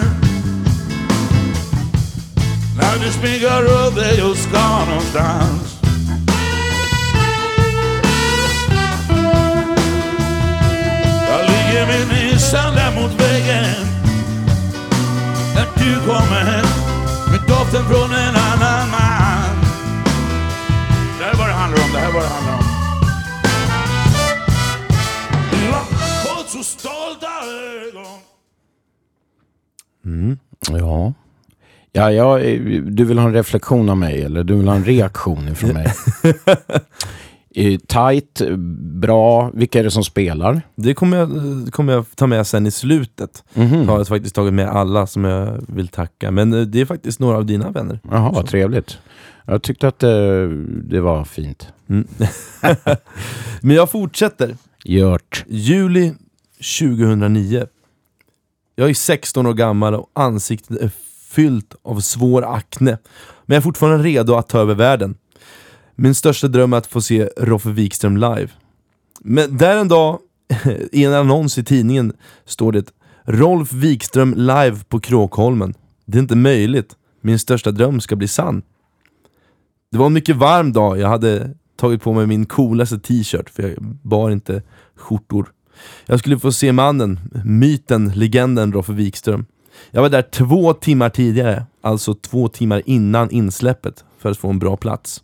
När 2.77 3.05
du 3.05 3.13
smyger 3.13 3.63
runt 3.63 3.97
dig 3.97 4.23
och 4.23 4.37
ska 4.37 4.85
någonstans. 4.89 5.79
Jag 11.29 11.41
ligger 11.41 11.87
med 11.87 12.09
nissan 12.09 12.75
där 12.75 13.01
mot 13.01 13.21
väggen. 13.21 13.87
När 15.55 15.67
du 15.75 16.07
kommer 16.07 16.63
med 17.31 17.41
doften 17.49 17.85
från 17.85 18.13
en 18.13 18.48
vad 22.19 22.27
det 22.27 22.35
handlar 22.35 22.53
om 22.53 22.61
ögon 27.89 28.17
Ja. 30.79 31.13
Ja, 31.93 32.13
ja, 32.13 32.39
eh, 32.39 32.83
du 32.83 33.05
vill 33.05 33.19
ha 33.19 33.27
en 33.27 33.35
reflektion 33.35 33.89
av 33.89 33.97
mig 33.97 34.23
eller 34.23 34.45
du 34.45 34.55
vill 34.55 34.69
ha 34.69 34.75
en 34.75 34.85
reaktion 34.85 35.49
ifrån 35.49 35.73
mig? 35.73 35.93
Tight, 37.87 38.43
bra. 39.01 39.51
Vilka 39.55 39.79
är 39.79 39.85
det 39.85 39.91
som 39.91 40.05
spelar? 40.05 40.63
Det 40.75 40.95
kommer 40.95 41.17
jag, 41.17 41.29
det 41.65 41.71
kommer 41.71 41.93
jag 41.93 42.05
ta 42.17 42.27
med 42.27 42.47
sen 42.47 42.67
i 42.67 42.71
slutet. 42.71 43.45
Mhm. 43.55 43.75
Jag 43.75 43.87
har 43.87 44.05
faktiskt 44.05 44.35
tagit 44.35 44.55
med 44.55 44.69
alla 44.69 45.07
som 45.07 45.25
jag 45.25 45.65
vill 45.69 45.89
tacka. 45.89 46.31
Men 46.31 46.53
eh, 46.53 46.61
det 46.61 46.81
är 46.81 46.85
faktiskt 46.85 47.21
några 47.21 47.37
av 47.37 47.47
dina 47.47 47.71
vänner. 47.71 48.01
Jaha, 48.11 48.33
vad 48.35 48.47
trevligt. 48.47 48.99
Jag 49.51 49.63
tyckte 49.63 49.89
att 49.89 50.03
eh, 50.03 50.49
det 50.85 51.01
var 51.01 51.25
fint. 51.25 51.69
Men 53.61 53.77
jag 53.77 53.91
fortsätter. 53.91 54.57
Gjort. 54.85 55.45
Juli 55.49 56.15
2009. 56.81 57.67
Jag 58.77 58.91
är 58.91 58.95
16 58.95 59.47
år 59.47 59.55
gammal 59.55 59.95
och 59.95 60.11
ansiktet 60.13 60.81
är 60.81 60.91
fyllt 61.29 61.75
av 61.83 62.01
svår 62.01 62.43
akne. 62.43 62.99
Men 63.47 63.55
jag 63.55 63.57
är 63.57 63.61
fortfarande 63.61 64.05
redo 64.05 64.35
att 64.35 64.49
ta 64.49 64.59
över 64.59 64.75
världen. 64.75 65.15
Min 65.95 66.15
största 66.15 66.49
dröm 66.49 66.73
är 66.73 66.77
att 66.77 66.87
få 66.87 67.01
se 67.01 67.29
Roffe 67.37 67.71
Wikström 67.71 68.17
live. 68.17 68.49
Men 69.21 69.57
där 69.57 69.77
en 69.77 69.89
dag, 69.89 70.19
i 70.93 71.05
en 71.05 71.15
annons 71.15 71.59
i 71.59 71.65
tidningen, 71.65 72.13
står 72.45 72.73
det 72.73 72.93
Rolf 73.25 73.73
Wikström 73.73 74.35
live 74.35 74.77
på 74.89 75.01
Kråkholmen. 75.01 75.75
Det 76.05 76.19
är 76.19 76.23
inte 76.23 76.37
möjligt. 76.37 76.97
Min 77.21 77.39
största 77.39 77.71
dröm 77.71 78.01
ska 78.01 78.17
bli 78.17 78.29
sann. 78.29 78.63
Det 79.91 79.99
var 79.99 80.07
en 80.07 80.13
mycket 80.13 80.37
varm 80.37 80.73
dag. 80.73 80.99
Jag 80.99 81.09
hade 81.09 81.55
tagit 81.77 82.03
på 82.03 82.13
mig 82.13 82.27
min 82.27 82.47
coolaste 82.47 82.99
t-shirt, 82.99 83.51
för 83.51 83.63
jag 83.63 83.77
bar 84.03 84.31
inte 84.31 84.63
skjortor. 84.97 85.53
Jag 86.07 86.19
skulle 86.19 86.39
få 86.39 86.53
se 86.53 86.73
mannen, 86.73 87.21
myten, 87.45 88.13
legenden 88.15 88.73
Roffe 88.73 88.93
Wikström. 88.93 89.47
Jag 89.91 90.03
var 90.03 90.09
där 90.09 90.23
två 90.23 90.75
timmar 90.75 91.11
tidigare, 91.11 91.67
alltså 91.81 92.15
två 92.15 92.49
timmar 92.49 92.83
innan 92.87 93.31
insläppet, 93.31 94.05
för 94.19 94.31
att 94.31 94.39
få 94.39 94.49
en 94.49 94.59
bra 94.59 94.77
plats. 94.77 95.23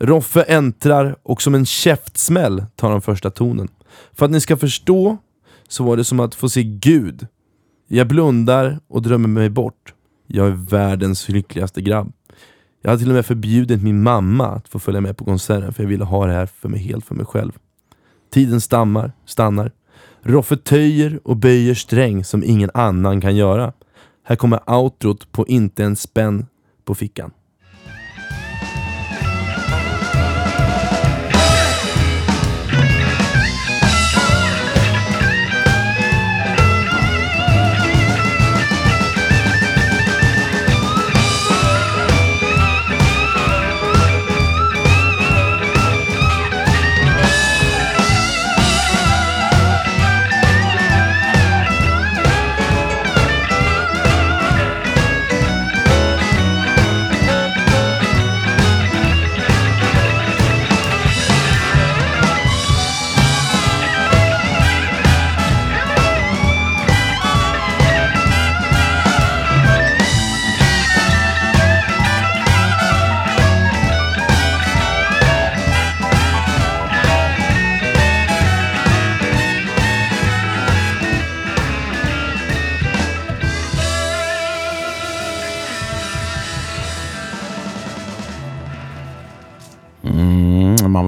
Roffe 0.00 0.42
äntrar 0.42 1.16
och 1.22 1.42
som 1.42 1.54
en 1.54 1.66
käftsmäll 1.66 2.64
tar 2.76 2.90
han 2.90 3.02
första 3.02 3.30
tonen. 3.30 3.68
För 4.12 4.24
att 4.24 4.30
ni 4.30 4.40
ska 4.40 4.56
förstå 4.56 5.16
så 5.68 5.84
var 5.84 5.96
det 5.96 6.04
som 6.04 6.20
att 6.20 6.34
få 6.34 6.48
se 6.48 6.62
Gud. 6.62 7.26
Jag 7.88 8.08
blundar 8.08 8.80
och 8.88 9.02
drömmer 9.02 9.28
mig 9.28 9.50
bort. 9.50 9.94
Jag 10.26 10.46
är 10.46 10.50
världens 10.70 11.28
lyckligaste 11.28 11.82
grabb. 11.82 12.12
Jag 12.82 12.90
hade 12.90 13.00
till 13.00 13.10
och 13.10 13.14
med 13.14 13.26
förbjudit 13.26 13.82
min 13.82 14.02
mamma 14.02 14.46
att 14.46 14.68
få 14.68 14.78
följa 14.78 15.00
med 15.00 15.16
på 15.16 15.24
konserten 15.24 15.72
för 15.72 15.82
jag 15.82 15.88
ville 15.88 16.04
ha 16.04 16.26
det 16.26 16.32
här 16.32 16.46
för 16.46 16.68
mig 16.68 16.80
helt 16.80 17.04
för 17.04 17.14
mig 17.14 17.26
själv. 17.26 17.52
Tiden 18.32 18.60
stammar, 18.60 19.12
stannar. 19.24 19.72
Roffe 20.22 20.56
töjer 20.56 21.20
och 21.24 21.36
böjer 21.36 21.74
sträng 21.74 22.24
som 22.24 22.44
ingen 22.44 22.70
annan 22.74 23.20
kan 23.20 23.36
göra. 23.36 23.72
Här 24.22 24.36
kommer 24.36 24.70
outrot 24.70 25.32
på 25.32 25.46
inte 25.46 25.84
en 25.84 25.96
spänn 25.96 26.46
på 26.84 26.94
fickan. 26.94 27.30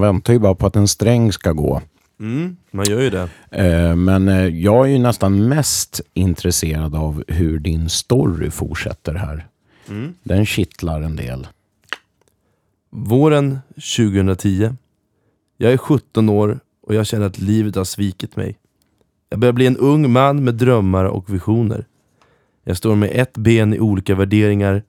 Väntar 0.09 0.33
ju 0.33 0.38
bara 0.38 0.55
på 0.55 0.66
att 0.66 0.77
en 0.77 0.88
sträng 0.88 1.33
ska 1.33 1.53
gå. 1.53 1.83
Mm, 2.21 2.57
man 2.71 2.87
gör 2.87 3.01
ju 3.01 3.11
det. 3.11 3.29
Eh, 3.51 3.97
Men 3.97 4.29
eh, 4.29 4.47
jag 4.47 4.87
är 4.87 4.90
ju 4.90 4.99
nästan 4.99 5.49
mest 5.49 6.01
intresserad 6.14 6.94
av 6.94 7.25
hur 7.29 7.59
din 7.59 7.88
story 7.88 8.51
fortsätter 8.51 9.14
här. 9.14 9.47
Den 10.23 10.47
kittlar 10.47 11.03
en 11.03 11.16
del. 11.16 11.47
Våren 12.90 13.59
2010. 13.97 14.75
Jag 15.57 15.73
är 15.73 15.77
17 15.77 16.29
år 16.29 16.61
och 16.83 16.94
jag 16.94 17.07
känner 17.07 17.27
att 17.27 17.38
livet 17.38 17.77
har 17.77 17.85
svikit 17.85 18.37
mig. 18.37 18.59
Jag 19.31 19.40
börjar 19.40 19.53
bli 19.53 19.66
en 19.66 19.77
ung 19.77 20.12
man 20.12 20.44
med 20.44 20.55
drömmar 20.55 21.05
och 21.05 21.35
visioner. 21.35 21.85
Jag 22.64 22.77
står 22.77 22.97
med 22.97 23.11
ett 23.12 23.37
ben 23.37 23.75
i 23.75 23.81
olika 23.81 24.14
värderingar 24.14 24.83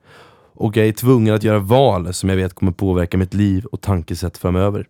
och 0.54 0.78
jag 0.78 0.88
är 0.88 0.92
tvungen 0.92 1.36
att 1.36 1.44
göra 1.44 1.60
val 1.60 2.14
som 2.14 2.30
jag 2.30 2.38
vet 2.38 2.54
kommer 2.54 2.72
påverka 2.72 3.18
mitt 3.18 3.34
liv 3.34 3.66
och 3.66 3.82
tankesätt 3.82 4.38
framöver. 4.38 4.88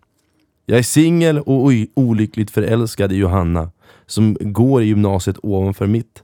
Jag 0.66 0.78
är 0.78 0.82
singel 0.82 1.38
och 1.38 1.72
olyckligt 1.94 2.50
förälskad 2.50 3.12
i 3.12 3.16
Johanna 3.16 3.70
som 4.06 4.36
går 4.40 4.82
i 4.82 4.86
gymnasiet 4.86 5.36
ovanför 5.42 5.86
mitt. 5.86 6.22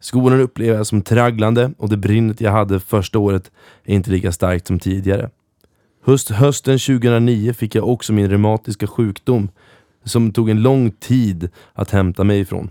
Skolan 0.00 0.40
upplever 0.40 0.76
jag 0.76 0.86
som 0.86 1.02
tragglande 1.02 1.72
och 1.78 1.88
det 1.88 1.96
brinnet 1.96 2.40
jag 2.40 2.52
hade 2.52 2.80
första 2.80 3.18
året 3.18 3.50
är 3.84 3.94
inte 3.94 4.10
lika 4.10 4.32
starkt 4.32 4.66
som 4.66 4.78
tidigare. 4.78 5.30
Höst, 6.04 6.30
hösten 6.30 6.78
2009 6.78 7.52
fick 7.52 7.74
jag 7.74 7.88
också 7.88 8.12
min 8.12 8.30
reumatiska 8.30 8.86
sjukdom 8.86 9.48
som 10.04 10.32
tog 10.32 10.50
en 10.50 10.62
lång 10.62 10.90
tid 10.90 11.48
att 11.72 11.90
hämta 11.90 12.24
mig 12.24 12.40
ifrån. 12.40 12.70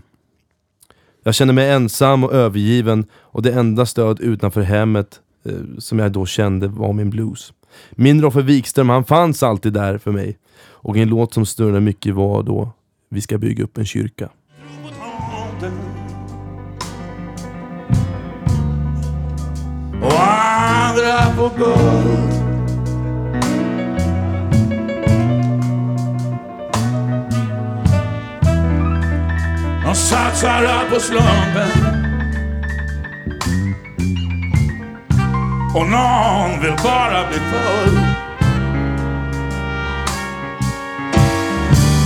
Jag 1.22 1.34
kände 1.34 1.54
mig 1.54 1.70
ensam 1.70 2.24
och 2.24 2.32
övergiven 2.32 3.06
och 3.14 3.42
det 3.42 3.52
enda 3.52 3.86
stöd 3.86 4.20
utanför 4.20 4.60
hemmet 4.60 5.20
eh, 5.44 5.52
som 5.78 5.98
jag 5.98 6.12
då 6.12 6.26
kände 6.26 6.68
var 6.68 6.92
min 6.92 7.10
blues. 7.10 7.52
Min 7.90 8.22
Roffe 8.22 8.42
Wikström, 8.42 8.88
han 8.88 9.04
fanns 9.04 9.42
alltid 9.42 9.72
där 9.72 9.98
för 9.98 10.10
mig. 10.10 10.38
Och 10.82 10.96
en 10.96 11.08
låt 11.08 11.34
som 11.34 11.46
störde 11.46 11.80
mycket 11.80 12.14
var 12.14 12.42
då 12.42 12.72
Vi 13.10 13.20
ska 13.20 13.38
bygga 13.38 13.64
upp 13.64 13.78
en 13.78 13.86
kyrka. 13.86 14.28
Och 20.02 20.20
andra 20.20 21.36
på 21.36 21.50
guld. 21.58 22.40
De 29.84 29.94
satsar 29.94 30.64
allt 30.64 30.90
på 30.94 31.00
slumpen. 31.00 31.79
Och 35.74 35.86
någon 35.86 36.60
vill 36.60 36.76
bara 36.84 37.28
bli 37.28 37.38
full. 37.38 38.00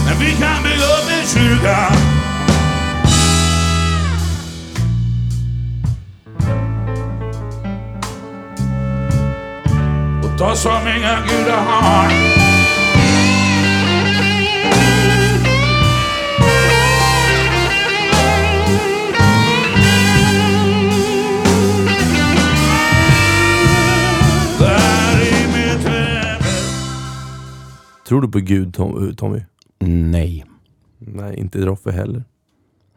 Men 0.06 0.18
vi 0.18 0.32
kan 0.32 0.62
bygga 0.62 0.84
upp 0.84 1.10
en 1.20 1.26
kyrka 1.26 1.92
Och 10.22 10.38
ta 10.38 10.56
som 10.56 10.88
inga 10.88 11.20
gudar 11.20 11.62
har 11.66 12.43
Tror 28.08 28.22
du 28.22 28.28
på 28.28 28.38
Gud 28.40 28.74
Tom, 28.74 29.14
Tommy? 29.16 29.40
Nej. 29.80 30.44
Nej, 30.98 31.36
inte 31.38 31.58
Roffe 31.58 31.90
heller. 31.90 32.24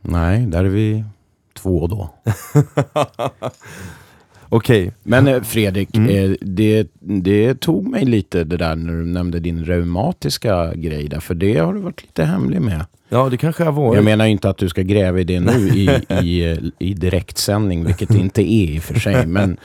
Nej, 0.02 0.46
där 0.46 0.64
är 0.66 0.70
vi 0.70 1.04
två 1.54 1.88
då. 1.88 2.14
Okej, 4.50 4.92
Men 5.04 5.28
eh, 5.28 5.42
Fredrik, 5.42 5.98
Mm. 5.98 6.10
eh, 6.32 6.36
det, 6.42 6.88
det 7.00 7.60
tog 7.60 7.88
mig 7.88 8.06
lite 8.06 8.44
det 8.44 8.58
där 8.58 8.76
när 8.76 8.94
du 8.94 9.06
nämnde 9.06 9.40
din 9.40 9.66
reumatiska 9.66 10.76
grej 10.76 11.08
där, 11.08 11.20
för 11.20 11.36
det 11.36 11.58
har 11.58 11.74
du 11.74 11.80
varit 11.80 12.02
lite 12.04 12.24
hemlig 12.24 12.62
med. 12.62 12.86
ja 13.10 13.30
det 13.30 13.38
kanske 13.38 13.64
jag 13.64 13.72
var. 13.72 13.96
Jag 13.96 14.04
menar 14.06 14.26
inte 14.26 14.50
att 14.50 14.58
du 14.58 14.70
ska 14.70 14.82
gräva 14.82 15.20
i 15.20 15.24
det 15.24 15.40
nu 15.40 15.52
i, 15.70 15.90
i, 16.24 16.52
eh, 16.52 16.58
i 16.80 16.94
direktsändning, 16.94 17.86
vilket 17.86 18.10
det 18.10 18.18
inte 18.18 18.42
är 18.42 18.70
i 18.76 18.80
och 18.80 18.84
för 18.84 19.00
sig. 19.00 19.28
Men, 19.28 19.58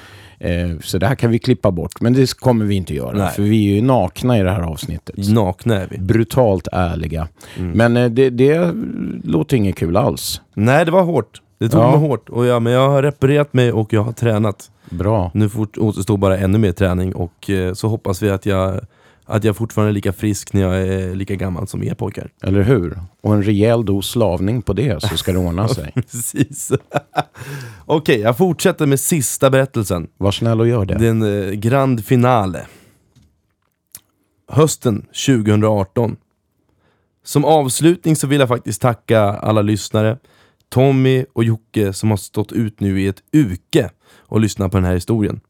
eh, 0.42 0.78
så 0.82 0.98
det 0.98 1.06
här 1.06 1.14
kan 1.14 1.30
vi 1.30 1.38
klippa 1.38 1.70
bort, 1.70 2.00
men 2.00 2.12
det 2.12 2.34
kommer 2.38 2.64
vi 2.64 2.74
inte 2.74 2.94
göra. 2.94 3.12
Nej. 3.18 3.30
För 3.30 3.42
vi 3.42 3.70
är 3.70 3.74
ju 3.74 3.82
nakna 3.82 4.38
i 4.38 4.42
det 4.42 4.50
här 4.50 4.62
avsnittet. 4.62 5.28
Nakna 5.28 5.80
är 5.82 5.86
vi. 5.90 5.98
Brutalt 5.98 6.68
ärliga. 6.72 7.28
Mm. 7.58 7.70
Men 7.70 7.96
eh, 7.96 8.10
det, 8.10 8.30
det 8.30 8.74
låter 9.24 9.56
inget 9.56 9.76
kul 9.76 9.96
alls. 9.96 10.40
Nej, 10.54 10.84
det 10.84 10.90
var 10.90 11.02
hårt. 11.02 11.40
Det 11.58 11.68
tog 11.68 11.80
Ja. 11.80 11.90
mig 11.90 12.00
hårt. 12.08 12.28
Och 12.28 12.46
ja, 12.46 12.60
men 12.60 12.72
jag 12.72 12.88
har 12.88 13.02
reparerat 13.02 13.52
mig 13.52 13.72
och 13.72 13.92
jag 13.92 14.02
har 14.02 14.12
tränat. 14.12 14.70
Bra. 14.90 15.30
Nu 15.34 15.48
återstår 15.78 16.16
bara 16.16 16.38
ännu 16.38 16.58
mer 16.58 16.72
träning 16.72 17.14
och 17.14 17.50
eh, 17.50 17.72
så 17.74 17.88
hoppas 17.88 18.22
vi 18.22 18.30
att 18.30 18.46
jag, 18.46 18.80
att 19.32 19.44
jag 19.44 19.56
fortfarande 19.56 19.90
är 19.90 19.94
lika 19.94 20.12
frisk 20.12 20.52
när 20.52 20.60
jag 20.60 20.88
är 20.88 21.14
lika 21.14 21.34
gammal 21.34 21.68
som 21.68 21.82
er 21.82 21.94
pojkar. 21.94 22.30
Eller 22.42 22.62
hur? 22.62 22.98
Och 23.20 23.34
en 23.34 23.42
rejäl 23.42 23.84
dos 23.84 24.10
slavning 24.10 24.62
på 24.62 24.72
det 24.72 25.02
så 25.02 25.16
ska 25.16 25.32
det 25.32 25.38
ordna 25.38 25.68
sig. 25.68 25.92
Precis. 25.94 26.72
Okej, 27.86 28.20
jag 28.20 28.36
fortsätter 28.36 28.86
med 28.86 29.00
sista 29.00 29.50
berättelsen. 29.50 30.08
Var 30.16 30.30
snäll 30.30 30.60
och 30.60 30.68
gör 30.68 30.84
det. 30.84 30.94
Det 30.94 31.06
är 31.06 31.10
en 31.10 31.22
eh, 31.22 31.50
grand 31.50 32.04
finale. 32.04 32.66
Hösten 34.48 35.06
2018. 35.26 36.16
Som 37.24 37.44
avslutning 37.44 38.16
så 38.16 38.26
vill 38.26 38.40
jag 38.40 38.48
faktiskt 38.48 38.82
tacka 38.82 39.20
alla 39.20 39.62
lyssnare, 39.62 40.18
Tommy 40.68 41.24
och 41.32 41.44
Jocke 41.44 41.92
som 41.92 42.10
har 42.10 42.16
stått 42.16 42.52
ut 42.52 42.80
nu 42.80 43.00
i 43.00 43.06
ett 43.06 43.22
uke 43.32 43.90
och 44.16 44.40
lyssnat 44.40 44.70
på 44.70 44.76
den 44.76 44.84
här 44.84 44.94
historien. 44.94 45.40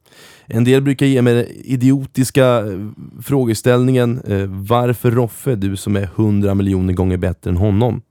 En 0.47 0.65
del 0.65 0.83
brukar 0.83 1.07
ge 1.07 1.23
mig 1.23 1.35
den 1.35 1.47
idiotiska 1.65 2.59
eh, 2.59 2.89
frågeställningen 3.23 4.21
eh, 4.27 4.47
Varför 4.47 5.11
Roffe, 5.11 5.55
du 5.55 5.77
som 5.77 5.97
är 5.97 6.03
100 6.03 6.55
miljoner 6.55 6.93
gånger 6.93 7.17
bättre 7.17 7.51
än 7.51 7.57
honom? 7.57 8.03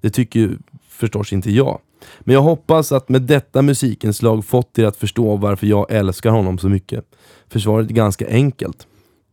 Det 0.00 0.10
tycker 0.10 0.40
ju 0.40 0.50
förstås 0.88 1.32
inte 1.32 1.50
jag. 1.50 1.78
Men 2.20 2.34
jag 2.34 2.42
hoppas 2.42 2.92
att 2.92 3.08
med 3.08 3.22
detta 3.22 3.62
musikinslag 3.62 4.44
fått 4.44 4.78
er 4.78 4.84
att 4.84 4.96
förstå 4.96 5.36
varför 5.36 5.66
jag 5.66 5.86
älskar 5.90 6.30
honom 6.30 6.58
så 6.58 6.68
mycket. 6.68 7.04
Försvaret 7.48 7.90
är 7.90 7.94
ganska 7.94 8.28
enkelt. 8.28 8.86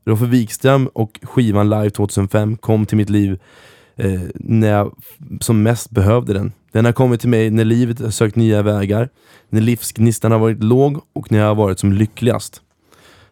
Roffe 0.06 0.26
Wikström 0.26 0.88
och 0.88 1.20
skivan 1.24 1.70
Live 1.70 1.90
2005 1.90 2.58
kom 2.58 2.86
till 2.86 2.98
mitt 2.98 3.10
liv 3.10 3.40
eh, 3.98 4.22
när 4.34 4.70
jag 4.70 4.96
som 5.42 5.64
mest 5.64 5.90
behövde 5.90 6.34
den. 6.34 6.52
Den 6.72 6.86
har 6.86 6.92
kommit 6.92 7.22
till 7.22 7.30
mig 7.30 7.50
när 7.50 7.66
livet 7.66 8.00
har 8.00 8.10
sökt 8.10 8.36
nya 8.36 8.62
vägar, 8.62 9.10
när 9.50 9.62
livsgnistan 9.62 10.32
har 10.32 10.40
varit 10.40 10.64
låg 10.64 11.02
och 11.14 11.32
när 11.32 11.40
jag 11.40 11.48
har 11.48 11.56
varit 11.56 11.80
som 11.80 11.94
lyckligast. 11.94 12.62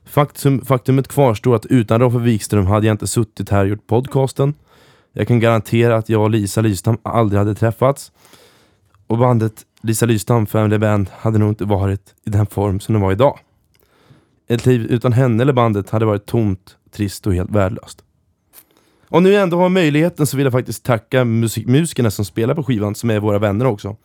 Faktum, 0.06 0.66
faktumet 0.66 1.08
kvarstår 1.08 1.56
att 1.56 1.66
utan 1.66 2.00
Roffe 2.00 2.18
Wikström 2.18 2.66
hade 2.66 2.88
jag 2.88 2.94
inte 2.94 3.08
suttit 3.08 3.50
här 3.50 3.62
och 3.64 3.68
gjort 3.68 3.88
podcasten. 3.88 4.54
Jag 5.14 5.28
kan 5.28 5.40
garantera 5.40 5.96
att 5.96 6.10
jag 6.10 6.22
och 6.22 6.30
Lisa 6.30 6.62
Lystam 6.62 6.98
aldrig 7.04 7.40
hade 7.40 7.56
träffats. 7.56 8.12
Och 9.08 9.18
bandet 9.18 9.66
Lisa 9.82 10.06
Lystam 10.06 10.46
Family 10.46 10.78
Band 10.78 11.10
hade 11.12 11.38
nog 11.38 11.50
inte 11.50 11.66
varit 11.66 12.16
i 12.26 12.30
den 12.30 12.46
form 12.46 12.80
som 12.80 12.94
de 12.94 13.02
var 13.02 13.12
idag. 13.12 13.40
Ett 14.48 14.66
liv 14.66 14.82
utan 14.90 15.14
henne 15.14 15.44
eller 15.44 15.54
bandet 15.54 15.90
hade 15.90 16.06
varit 16.06 16.26
tomt, 16.26 16.78
trist 16.92 17.28
och 17.28 17.34
helt 17.34 17.52
värdelöst. 17.52 18.05
Om 19.16 19.24
nu 19.24 19.36
ändå 19.36 19.58
har 19.58 19.70
möjligheten 19.70 20.26
så 20.26 20.38
vill 20.38 20.44
jag 20.46 20.54
faktiskt 20.54 20.84
tacka 20.86 21.24
musik- 21.24 21.68
musikerna 21.68 22.12
som 22.12 22.26
spelar 22.26 22.56
på 22.56 22.64
skivan, 22.64 22.96
som 22.96 23.10
är 23.10 23.20
våra 23.20 23.40
vänner 23.40 23.66
också. 23.66 23.96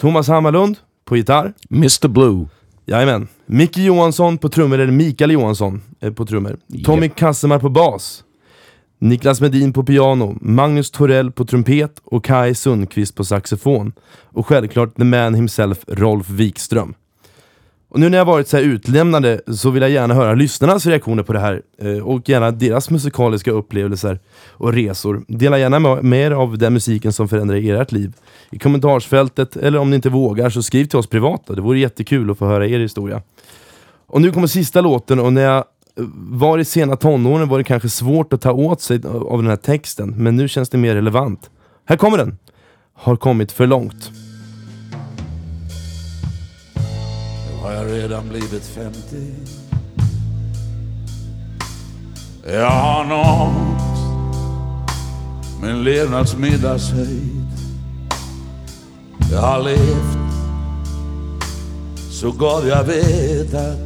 Thomas 0.00 0.28
Hammarlund 0.28 0.76
på 1.04 1.16
gitarr. 1.16 1.52
Mr 1.70 2.08
Blue. 2.08 2.46
Jajamän. 2.86 3.28
Micke 3.46 3.76
Johansson 3.76 4.38
på 4.38 4.48
trummor, 4.48 4.78
eller 4.78 4.92
Mikael 4.92 5.30
Johansson 5.30 5.82
eh, 6.00 6.12
på 6.12 6.26
trummor. 6.26 6.56
Tommy 6.84 7.08
Kassemar 7.08 7.58
på 7.58 7.68
bas. 7.68 8.24
Niklas 8.98 9.40
Medin 9.40 9.72
på 9.72 9.84
piano, 9.84 10.38
Magnus 10.40 10.90
Torell 10.90 11.32
på 11.32 11.44
trumpet 11.44 12.00
och 12.04 12.24
Kai 12.24 12.54
Sundqvist 12.54 13.14
på 13.14 13.24
saxofon. 13.24 13.92
Och 14.22 14.46
självklart 14.46 14.96
the 14.96 15.04
man 15.04 15.34
himself, 15.34 15.78
Rolf 15.88 16.30
Wikström. 16.30 16.94
Och 17.88 18.00
nu 18.00 18.08
när 18.08 18.18
jag 18.18 18.24
varit 18.24 18.48
så 18.48 18.56
här 18.56 19.52
så 19.52 19.70
vill 19.70 19.82
jag 19.82 19.90
gärna 19.90 20.14
höra 20.14 20.34
lyssnarnas 20.34 20.86
reaktioner 20.86 21.22
på 21.22 21.32
det 21.32 21.38
här 21.38 21.62
eh, 21.78 21.98
och 21.98 22.28
gärna 22.28 22.50
deras 22.50 22.90
musikaliska 22.90 23.50
upplevelser 23.50 24.18
och 24.48 24.72
resor. 24.72 25.24
Dela 25.28 25.58
gärna 25.58 26.02
med 26.02 26.26
er 26.26 26.30
av 26.30 26.58
den 26.58 26.72
musiken 26.72 27.12
som 27.12 27.28
förändrar 27.28 27.80
ert 27.80 27.92
liv 27.92 28.12
i 28.50 28.58
kommentarsfältet 28.58 29.56
eller 29.56 29.78
om 29.78 29.90
ni 29.90 29.96
inte 29.96 30.08
vågar 30.08 30.50
så 30.50 30.62
skriv 30.62 30.84
till 30.84 30.98
oss 30.98 31.06
privata. 31.06 31.54
Det 31.54 31.60
vore 31.60 31.78
jättekul 31.78 32.30
att 32.30 32.38
få 32.38 32.46
höra 32.46 32.66
er 32.66 32.78
historia. 32.78 33.22
Och 34.06 34.22
nu 34.22 34.32
kommer 34.32 34.46
sista 34.46 34.80
låten 34.80 35.20
och 35.20 35.32
när 35.32 35.42
jag 35.42 35.56
eh, 35.56 35.64
var 36.14 36.58
i 36.58 36.64
sena 36.64 36.96
tonåren 36.96 37.48
var 37.48 37.58
det 37.58 37.64
kanske 37.64 37.88
svårt 37.88 38.32
att 38.32 38.40
ta 38.40 38.52
åt 38.52 38.80
sig 38.80 39.00
av 39.06 39.42
den 39.42 39.50
här 39.50 39.56
texten 39.56 40.14
men 40.16 40.36
nu 40.36 40.48
känns 40.48 40.68
det 40.68 40.78
mer 40.78 40.94
relevant. 40.94 41.50
Här 41.84 41.96
kommer 41.96 42.18
den! 42.18 42.38
Har 42.94 43.16
kommit 43.16 43.52
för 43.52 43.66
långt. 43.66 44.10
Har 47.66 47.72
jag 47.72 47.92
redan 47.92 48.28
blivit 48.28 48.66
50. 48.66 49.00
Jag 52.46 52.70
har 52.70 53.04
nått 53.04 53.86
min 55.62 55.84
levnadsmiddagshöjd. 55.84 57.46
Jag 59.32 59.40
har 59.40 59.62
levt 59.62 60.18
så 62.10 62.30
gott 62.30 62.66
jag 62.66 62.84
vetat 62.84 63.78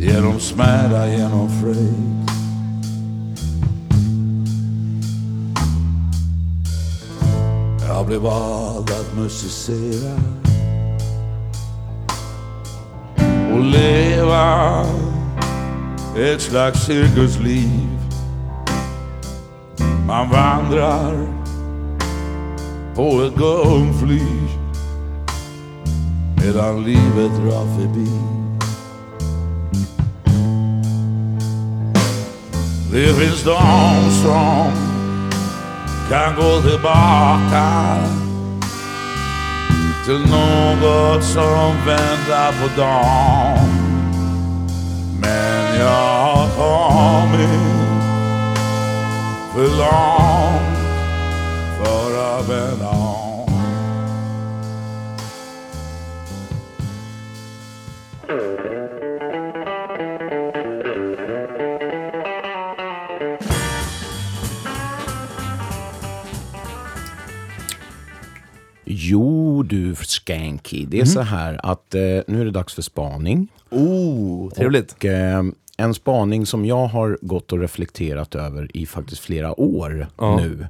genom 0.00 0.40
smärta, 0.40 1.08
genom 1.08 1.60
fröjd. 1.60 2.30
Jag 7.88 8.06
blev 8.06 8.20
vald 8.20 8.90
att 8.90 9.16
musicera 9.16 10.43
och 13.52 13.64
leva 13.64 14.84
ett 16.18 16.42
slags 16.42 16.86
cirkusliv. 16.86 17.88
Man 20.06 20.30
vandrar 20.30 21.28
på 22.94 23.22
ett 23.22 23.34
gungfly 23.34 24.22
medan 26.36 26.84
livet 26.84 27.30
drar 27.42 27.78
förbi. 27.78 28.10
Det 32.92 33.14
finns 33.14 33.42
de 33.42 34.10
som 34.22 34.72
kan 36.10 36.34
gå 36.36 36.62
tillbaka 36.62 37.98
till 40.04 40.20
något 40.20 41.24
som 41.24 41.76
väntar 41.86 42.52
på 42.52 42.80
dagen. 42.80 43.68
Men 45.20 45.80
jag 45.80 45.86
har 45.86 46.48
kommit 46.56 47.48
för 49.54 49.62
långt 49.62 50.78
för 51.78 52.38
att 52.38 52.48
vända 52.48 52.88
om. 52.88 53.48
Mm. 58.28 58.73
Skanky, 70.24 70.84
det 70.86 71.00
är 71.00 71.04
så 71.04 71.20
här 71.20 71.60
att 71.62 71.94
eh, 71.94 72.00
nu 72.00 72.40
är 72.40 72.44
det 72.44 72.50
dags 72.50 72.74
för 72.74 72.82
spaning. 72.82 73.48
Oh, 73.70 74.50
trevligt. 74.50 74.92
Och, 74.92 75.04
eh, 75.04 75.42
en 75.76 75.94
spaning 75.94 76.46
som 76.46 76.64
jag 76.64 76.86
har 76.86 77.18
gått 77.20 77.52
och 77.52 77.58
reflekterat 77.60 78.34
över 78.34 78.76
i 78.76 78.86
faktiskt 78.86 79.20
flera 79.20 79.60
år 79.60 80.06
Ja. 80.18 80.36
nu 80.36 80.66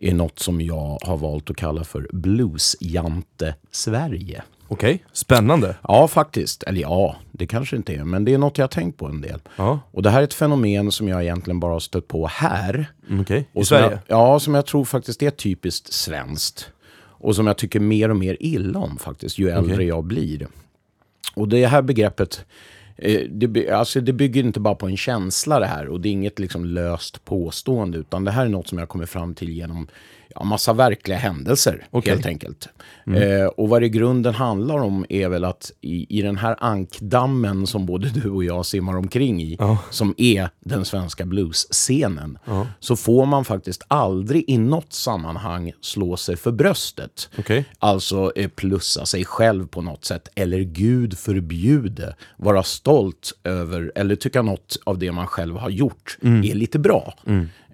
är 0.00 0.14
något 0.14 0.38
som 0.38 0.60
jag 0.60 0.98
har 1.02 1.16
valt 1.16 1.50
att 1.50 1.56
kalla 1.56 1.84
för 1.84 2.08
Bluesjante 2.12 3.54
Sverige. 3.70 4.42
Okej, 4.68 5.04
spännande. 5.12 5.76
Ja, 5.82 6.08
faktiskt. 6.08 6.62
Eller 6.62 6.80
ja, 6.80 7.16
det 7.32 7.46
kanske 7.46 7.76
inte 7.76 7.94
är, 7.94 8.04
men 8.04 8.24
det 8.24 8.34
är 8.34 8.38
något 8.38 8.58
jag 8.58 8.62
har 8.62 8.68
tänkt 8.68 8.98
på 8.98 9.06
en 9.06 9.20
del. 9.20 9.40
Ja. 9.56 9.80
Och 9.90 10.02
det 10.02 10.10
här 10.10 10.20
är 10.20 10.24
ett 10.24 10.34
fenomen 10.34 10.92
som 10.92 11.08
jag 11.08 11.22
egentligen 11.22 11.60
bara 11.60 11.72
har 11.72 11.80
stött 11.80 12.08
på 12.08 12.26
här. 12.26 12.86
Mm, 13.08 13.20
Okej, 13.20 13.38
i 13.38 13.58
Och 13.60 13.66
som 13.66 13.78
Sverige? 13.78 14.00
Jag, 14.06 14.18
ja, 14.18 14.40
som 14.40 14.54
jag 14.54 14.66
tror 14.66 14.84
faktiskt 14.84 15.22
är 15.22 15.30
typiskt 15.30 15.92
svenskt. 15.92 16.70
Och 17.18 17.36
som 17.36 17.46
jag 17.46 17.58
tycker 17.58 17.80
mer 17.80 18.08
och 18.08 18.16
mer 18.16 18.36
illa 18.40 18.78
om 18.78 18.98
faktiskt, 18.98 19.38
ju 19.38 19.48
äldre 19.48 19.74
Okej. 19.74 19.86
jag 19.86 20.04
blir. 20.04 20.46
Och 21.34 21.48
det 21.48 21.66
här 21.66 21.82
begreppet, 21.82 22.44
eh, 22.96 23.20
det, 23.30 23.70
alltså 23.70 24.00
det 24.00 24.12
bygger 24.12 24.44
inte 24.44 24.60
bara 24.60 24.74
på 24.74 24.86
en 24.86 24.96
känsla 24.96 25.58
det 25.58 25.66
här. 25.66 25.88
Och 25.88 26.00
det 26.00 26.08
är 26.08 26.12
inget 26.12 26.38
liksom 26.38 26.64
löst 26.64 27.24
påstående, 27.24 27.98
utan 27.98 28.24
det 28.24 28.30
här 28.30 28.44
är 28.44 28.50
något 28.50 28.68
som 28.68 28.78
jag 28.78 28.88
kommer 28.88 29.06
fram 29.06 29.34
till 29.34 29.48
genom 29.48 29.88
ja, 30.34 30.44
massa 30.44 30.72
verkliga 30.72 31.18
händelser, 31.18 31.86
Okej. 31.90 32.12
helt 32.12 32.26
enkelt. 32.26 32.68
Eh, 33.06 33.46
och 33.46 33.68
vad 33.68 33.82
det 33.82 33.86
i 33.86 33.88
grunden 33.88 34.34
handlar 34.34 34.78
om 34.78 35.06
är 35.08 35.28
väl 35.28 35.44
att 35.44 35.72
i, 35.80 36.18
i 36.18 36.22
den 36.22 36.36
här 36.36 36.56
ankdammen 36.60 37.66
som 37.66 37.86
både 37.86 38.08
du 38.08 38.30
och 38.30 38.44
jag 38.44 38.66
simmar 38.66 38.96
omkring 38.96 39.42
i, 39.42 39.56
Ja. 39.58 39.78
som 39.90 40.14
är 40.16 40.48
den 40.60 40.84
svenska 40.84 41.24
bluesscenen, 41.26 42.38
så 42.80 42.96
får 42.96 43.26
man 43.26 43.44
faktiskt 43.44 43.82
aldrig 43.88 44.44
i 44.48 44.58
något 44.58 44.92
sammanhang 44.92 45.72
slå 45.80 46.16
sig 46.16 46.36
för 46.36 46.52
bröstet. 46.52 47.28
Okej. 47.38 47.64
Alltså 47.78 48.32
eh, 48.36 48.48
plussa 48.48 49.06
sig 49.06 49.24
själv 49.24 49.66
på 49.66 49.80
något 49.82 50.04
sätt, 50.04 50.28
eller 50.34 50.60
Gud 50.60 51.18
förbjude, 51.18 52.14
vara 52.36 52.62
stolt 52.62 53.32
över, 53.44 53.92
eller 53.94 54.16
tycka 54.16 54.42
något 54.42 54.76
av 54.84 54.98
det 54.98 55.12
man 55.12 55.26
själv 55.26 55.56
har 55.56 55.70
gjort 55.70 56.18
är 56.22 56.54
lite 56.54 56.78
bra. 56.78 57.14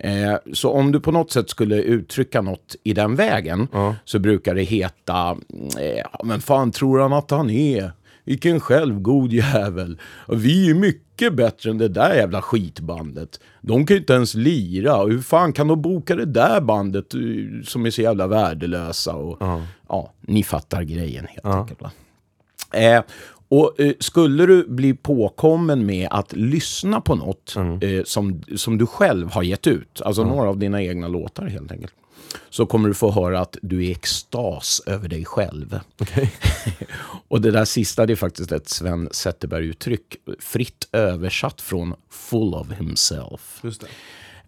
Eh, 0.02 0.34
så 0.52 0.70
om 0.70 0.92
du 0.92 1.00
på 1.00 1.12
något 1.12 1.30
sätt 1.30 1.50
skulle 1.50 1.76
uttrycka 1.82 2.40
något 2.40 2.49
i 2.82 2.92
den 2.92 3.16
vägen, 3.16 3.68
så 4.04 4.18
brukar 4.18 4.54
det 4.54 4.62
heta, 4.62 5.36
eh, 5.80 5.98
"Ja, 6.12 6.20
men 6.24 6.40
fan 6.40 6.70
tror 6.70 7.00
han 7.00 7.12
att 7.12 7.30
han 7.30 7.50
är? 7.50 7.92
Vilken 8.24 8.60
självgod 8.60 9.32
jävel. 9.32 9.98
Vi 10.28 10.70
är 10.70 10.74
mycket 10.74 11.34
bättre 11.34 11.70
än 11.70 11.78
det 11.78 11.88
där 11.88 12.14
jävla 12.14 12.42
skitbandet. 12.42 13.40
De 13.60 13.86
kan 13.86 13.94
ju 13.94 14.00
inte 14.00 14.12
ens 14.12 14.34
lira. 14.34 15.04
Hur 15.04 15.18
fan 15.20 15.52
kan 15.52 15.68
de 15.68 15.82
boka 15.82 16.16
det 16.16 16.24
där 16.24 16.60
bandet 16.60 17.14
eh, 17.14 17.20
som 17.64 17.86
är 17.86 17.90
så 17.90 18.02
jävla 18.02 18.26
värdelösa? 18.26 19.14
Och, 19.14 19.36
ja. 19.88 20.12
ni 20.20 20.42
fattar 20.42 20.82
grejen 20.82 21.26
helt 21.30 21.46
enkelt. 21.46 21.82
Va? 21.82 21.90
Eh, 22.72 23.02
och 23.48 23.80
eh, 23.80 23.92
skulle 24.00 24.46
du 24.46 24.68
bli 24.68 24.94
påkommen 24.94 25.86
med 25.86 26.08
att 26.10 26.32
lyssna 26.32 27.00
på 27.00 27.14
något 27.14 27.56
eh, 27.56 28.04
som, 28.04 28.42
som 28.56 28.78
du 28.78 28.86
själv 28.86 29.30
har 29.30 29.42
gett 29.42 29.66
ut, 29.66 30.02
alltså 30.04 30.24
några 30.24 30.48
av 30.48 30.58
dina 30.58 30.82
egna 30.82 31.08
låtar 31.08 31.46
helt 31.46 31.72
enkelt, 31.72 31.92
så 32.50 32.66
kommer 32.66 32.88
du 32.88 32.94
få 32.94 33.10
höra 33.10 33.40
att 33.40 33.56
du 33.62 33.76
är 33.76 33.88
i 33.88 33.90
extas 33.90 34.82
över 34.86 35.08
dig 35.08 35.24
själv. 35.24 35.80
Okej. 36.00 36.32
Och 37.28 37.40
det 37.40 37.50
där 37.50 37.64
sista 37.64 38.06
det 38.06 38.12
är 38.12 38.16
faktiskt 38.16 38.52
ett 38.52 38.68
Sven 38.68 39.08
Zetterberg-uttryck, 39.12 40.16
fritt 40.38 40.88
översatt 40.92 41.60
från 41.60 41.94
full 42.10 42.54
of 42.54 42.72
himself. 42.78 43.62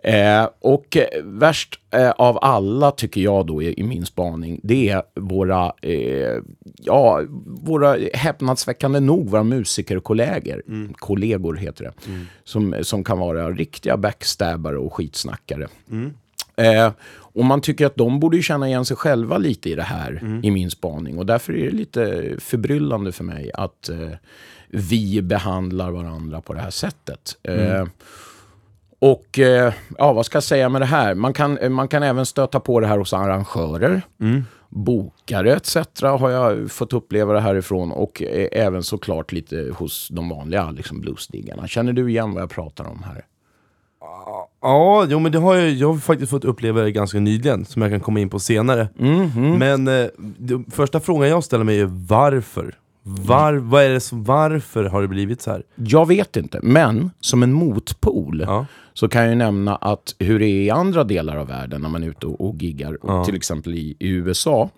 Eh, 0.04 0.48
och 0.60 0.96
eh, 0.96 1.24
värst 1.24 1.80
eh, 1.90 2.10
av 2.10 2.38
alla 2.42 2.90
tycker 2.90 3.20
jag 3.20 3.46
då 3.46 3.62
i, 3.62 3.80
i 3.80 3.82
min 3.82 4.06
spaning, 4.06 4.60
det 4.62 4.88
är 4.88 5.02
våra, 5.14 5.72
eh, 5.82 6.42
ja, 6.76 7.22
våra 7.46 7.96
häpnadsväckande 8.14 9.00
nog, 9.00 9.30
våra 9.30 9.42
musikerkollegor, 9.42 10.62
kollegor 10.96 11.54
heter 11.54 11.84
det, 11.84 11.92
som, 12.44 12.74
som 12.82 13.04
kan 13.04 13.18
vara 13.18 13.50
riktiga 13.50 13.96
backstabbare 13.96 14.78
och 14.78 14.94
skitsnackare. 14.94 15.64
Eh, 15.64 16.08
Eh, 16.62 16.92
och 17.34 17.44
man 17.44 17.60
tycker 17.60 17.86
att 17.86 17.96
de 17.96 18.20
borde 18.20 18.36
ju 18.36 18.42
känna 18.42 18.68
igen 18.68 18.84
sig 18.84 18.96
själva 18.96 19.38
lite 19.38 19.70
i 19.70 19.74
det 19.74 19.82
här, 19.82 20.40
i 20.42 20.50
min 20.50 20.70
spaning. 20.70 21.18
Och 21.18 21.26
därför 21.26 21.52
är 21.52 21.64
det 21.64 21.76
lite 21.76 22.34
förbryllande 22.38 23.12
för 23.12 23.24
mig 23.24 23.50
att 23.54 23.88
eh, 23.88 24.10
vi 24.68 25.22
behandlar 25.22 25.90
varandra 25.90 26.40
på 26.40 26.52
det 26.52 26.60
här 26.60 26.70
sättet. 26.70 27.36
Eh, 27.42 27.84
och 28.98 29.38
eh, 29.38 29.72
ja, 29.98 30.12
vad 30.12 30.26
ska 30.26 30.36
jag 30.36 30.44
säga 30.44 30.68
med 30.68 30.80
det 30.80 30.86
här? 30.86 31.14
Man 31.14 31.32
kan, 31.32 31.58
eh, 31.58 31.68
man 31.70 31.88
kan 31.88 32.02
även 32.02 32.26
stöta 32.26 32.60
på 32.60 32.80
det 32.80 32.86
här 32.86 32.98
hos 32.98 33.12
arrangörer. 33.12 34.02
Bokare 34.68 35.52
etc. 35.52 35.76
har 36.02 36.30
jag 36.30 36.70
fått 36.70 36.92
uppleva 36.92 37.32
det 37.32 37.40
härifrån 37.40 37.92
och 37.92 38.22
eh, 38.22 38.48
även 38.52 38.82
såklart 38.82 39.32
lite 39.32 39.72
hos 39.76 40.08
de 40.08 40.28
vanliga 40.28 40.70
liksom 40.70 41.00
bluesdiggarna. 41.00 41.66
Känner 41.66 41.92
du 41.92 42.10
igen 42.10 42.34
vad 42.34 42.42
jag 42.42 42.50
pratar 42.50 42.84
om 42.84 43.02
här? 43.02 43.24
Ja, 44.62 45.06
jo, 45.08 45.18
men 45.18 45.32
det 45.32 45.38
har 45.38 45.54
jag, 45.54 45.70
jag 45.70 45.92
har 45.92 45.98
faktiskt 45.98 46.30
fått 46.30 46.44
uppleva 46.44 46.80
det 46.82 46.92
ganska 46.92 47.20
nyligen, 47.20 47.64
som 47.64 47.82
jag 47.82 47.90
kan 47.90 48.00
komma 48.00 48.20
in 48.20 48.28
på 48.30 48.38
senare. 48.38 48.88
Men 49.58 49.88
eh, 49.88 50.06
det, 50.38 50.64
första 50.70 51.00
frågan 51.00 51.28
jag 51.28 51.44
ställer 51.44 51.64
mig 51.64 51.80
är 51.80 51.88
varför? 52.08 52.74
Var, 53.04 53.52
vad 53.54 53.82
är 53.84 53.88
det 53.90 54.00
som, 54.00 54.24
varför 54.24 54.84
har 54.84 55.02
det 55.02 55.08
blivit 55.08 55.42
så 55.42 55.50
här? 55.50 55.62
Jag 55.74 56.08
vet 56.08 56.36
inte, 56.36 56.60
men 56.62 57.10
som 57.20 57.42
en 57.42 57.52
motpol 57.52 58.44
Ja. 58.46 58.66
så 58.94 59.08
kan 59.08 59.22
jag 59.22 59.30
ju 59.30 59.36
nämna 59.36 59.76
att 59.76 60.14
hur 60.18 60.38
det 60.38 60.46
är 60.46 60.62
i 60.62 60.70
andra 60.70 61.04
delar 61.04 61.36
av 61.36 61.46
världen 61.48 61.82
när 61.82 61.88
man 61.88 62.02
är 62.02 62.08
ute 62.08 62.26
och, 62.26 62.48
och 62.48 62.62
giggar, 62.62 62.98
Ja. 63.02 63.24
till 63.24 63.34
exempel 63.36 63.74
i, 63.74 63.96
i 63.98 64.08
USA, 64.08 64.70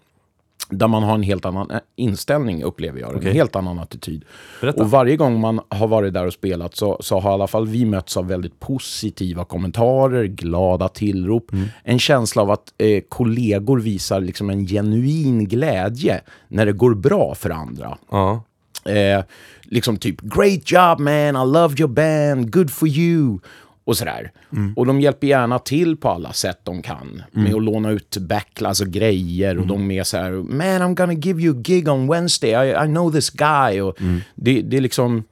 där 0.69 0.89
man 0.89 1.03
har 1.03 1.15
en 1.15 1.23
helt 1.23 1.45
annan 1.45 1.71
eh, 1.71 1.79
inställning, 1.97 2.62
upplever 2.62 3.01
jag. 3.01 3.17
Okej. 3.17 3.29
En 3.29 3.35
helt 3.35 3.57
annan 3.57 3.79
attityd. 3.79 4.25
Berätta. 4.61 4.83
Och 4.83 4.91
varje 4.91 5.17
gång 5.17 5.41
man 5.41 5.61
har 5.69 5.89
varit 5.89 6.15
där 6.15 6.27
och 6.27 6.33
spelat 6.33 6.77
så, 6.77 6.99
så 7.01 7.21
har 7.21 7.31
i 7.31 7.35
alla 7.35 7.47
fall 7.47 7.67
vi 7.67 7.85
mötts 7.85 8.17
av 8.17 8.29
väldigt 8.29 8.61
positiva 8.61 9.45
kommentarer, 9.45 10.25
glada 10.25 10.89
tillrop. 10.89 11.53
Mm. 11.53 11.67
En 11.85 11.99
känsla 11.99 12.43
av 12.43 12.51
att 12.51 12.73
eh, 12.79 13.03
kollegor 13.09 13.81
visar 13.81 14.21
liksom 14.21 14.51
en 14.51 14.67
genuin 14.67 15.49
glädje 15.49 16.21
när 16.49 16.67
det 16.67 16.73
går 16.73 16.95
bra 16.95 17.35
för 17.35 17.51
andra. 17.51 17.99
Ja. 18.11 18.45
Eh, 18.85 19.25
liksom 19.62 19.97
typ 19.97 20.21
“Great 20.21 20.71
job 20.71 21.01
man, 21.01 21.37
I 21.37 21.53
love 21.53 21.75
your 21.79 21.89
band, 21.89 22.53
good 22.53 22.71
for 22.71 22.89
you” 22.89 23.39
och 23.85 23.97
sådär. 23.97 24.32
Och 24.76 24.87
de 24.87 25.01
hjälper 25.01 25.26
gärna 25.26 25.59
till 25.59 25.97
på 25.97 26.09
alla 26.09 26.32
sätt 26.32 26.61
de 26.62 26.82
kan 26.82 27.22
med 27.30 27.55
att 27.55 27.62
låna 27.62 27.91
ut 27.91 28.16
backlass 28.16 28.80
och 28.80 28.89
grejer 28.89 29.59
och 29.59 29.66
de 29.66 29.91
är 29.91 30.03
så 30.05 30.16
här 30.16 30.30
“Man, 30.32 30.61
I'm 30.82 30.95
gonna 30.95 31.12
give 31.12 31.43
you 31.43 31.59
a 31.59 31.62
gig 31.64 31.89
on 31.89 32.09
Wednesday, 32.09 32.51
I, 32.51 32.85
I 32.85 32.87
know 32.87 33.12
this 33.12 33.30
guy” 33.30 33.80
och 33.80 33.97
det, 34.35 34.62
det 34.62 34.76
är 34.76 34.80
liksom... 34.80 35.24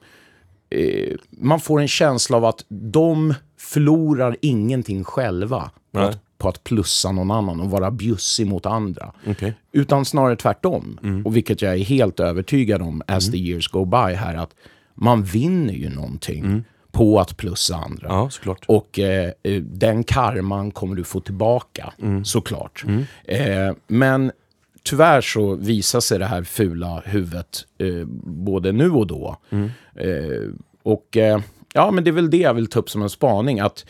Eh, 0.71 1.17
man 1.31 1.61
får 1.61 1.81
en 1.81 1.89
känsla 1.89 2.37
av 2.37 2.45
att 2.45 2.65
de 2.69 3.35
förlorar 3.59 4.37
ingenting 4.43 5.05
själva 5.05 5.71
på 5.93 5.99
att, 5.99 6.39
på 6.39 6.49
att 6.49 6.65
plussa 6.65 7.13
någon 7.13 7.31
annan 7.31 7.61
och 7.61 7.71
vara 7.71 7.91
bjussig 7.91 8.47
mot 8.47 8.67
andra. 8.67 9.13
Okej. 9.27 9.55
Utan 9.73 10.05
snarare 10.05 10.37
tvärtom. 10.37 10.99
Och 11.25 11.37
vilket 11.37 11.63
jag 11.63 11.73
är 11.75 11.85
helt 11.85 12.21
övertygad 12.21 12.83
om 12.83 13.03
as 13.07 13.31
the 13.31 13.39
years 13.39 13.69
go 13.69 13.85
by 13.85 13.97
här, 14.15 14.35
att 14.35 14.51
man 14.95 15.23
vinner 15.23 15.75
ju 15.75 15.89
någonting 15.89 16.65
på 16.93 17.21
att 17.21 17.37
plussa 17.37 17.77
andra. 17.77 18.07
Ja. 18.09 18.31
Och 18.67 18.99
eh, 18.99 19.33
eh, 19.43 19.63
den 19.63 20.05
karman 20.05 20.71
kommer 20.71 20.97
du 20.97 21.05
få 21.05 21.21
tillbaka, 21.21 21.93
såklart. 22.25 22.85
Eh, 23.25 23.73
men 23.87 24.33
tyvärr 24.83 25.21
så 25.21 25.55
visar 25.55 26.01
sig 26.01 26.19
det 26.19 26.27
här 26.27 26.43
fula 26.43 27.03
huvudet 27.05 27.67
eh, 27.79 28.05
både 28.25 28.73
nu 28.73 28.91
och 28.91 29.07
då. 29.07 29.37
Eh, 29.95 30.51
och 30.83 31.17
eh, 31.17 31.41
ja, 31.75 31.91
men 31.91 32.05
det 32.05 32.11
är 32.11 32.13
väl 32.13 32.31
det 32.31 32.37
jag 32.37 32.55
vill 32.55 32.67
ta 32.67 32.79
upp 32.79 32.91
som 32.91 33.03
en 33.03 33.11
spaning. 33.11 33.61
Att 33.61 33.87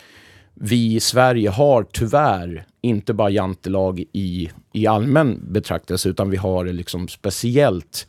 vi 0.54 0.94
i 0.94 1.00
Sverige 1.00 1.50
har 1.50 1.86
tyvärr 1.92 2.64
inte 2.80 3.14
bara 3.14 3.30
jantelag 3.30 4.04
i, 4.12 4.50
i 4.72 4.86
allmän 4.86 5.40
betraktelse, 5.48 6.08
utan 6.08 6.30
vi 6.30 6.36
har 6.36 6.64
det 6.64 6.72
liksom 6.72 7.08
speciellt 7.08 8.06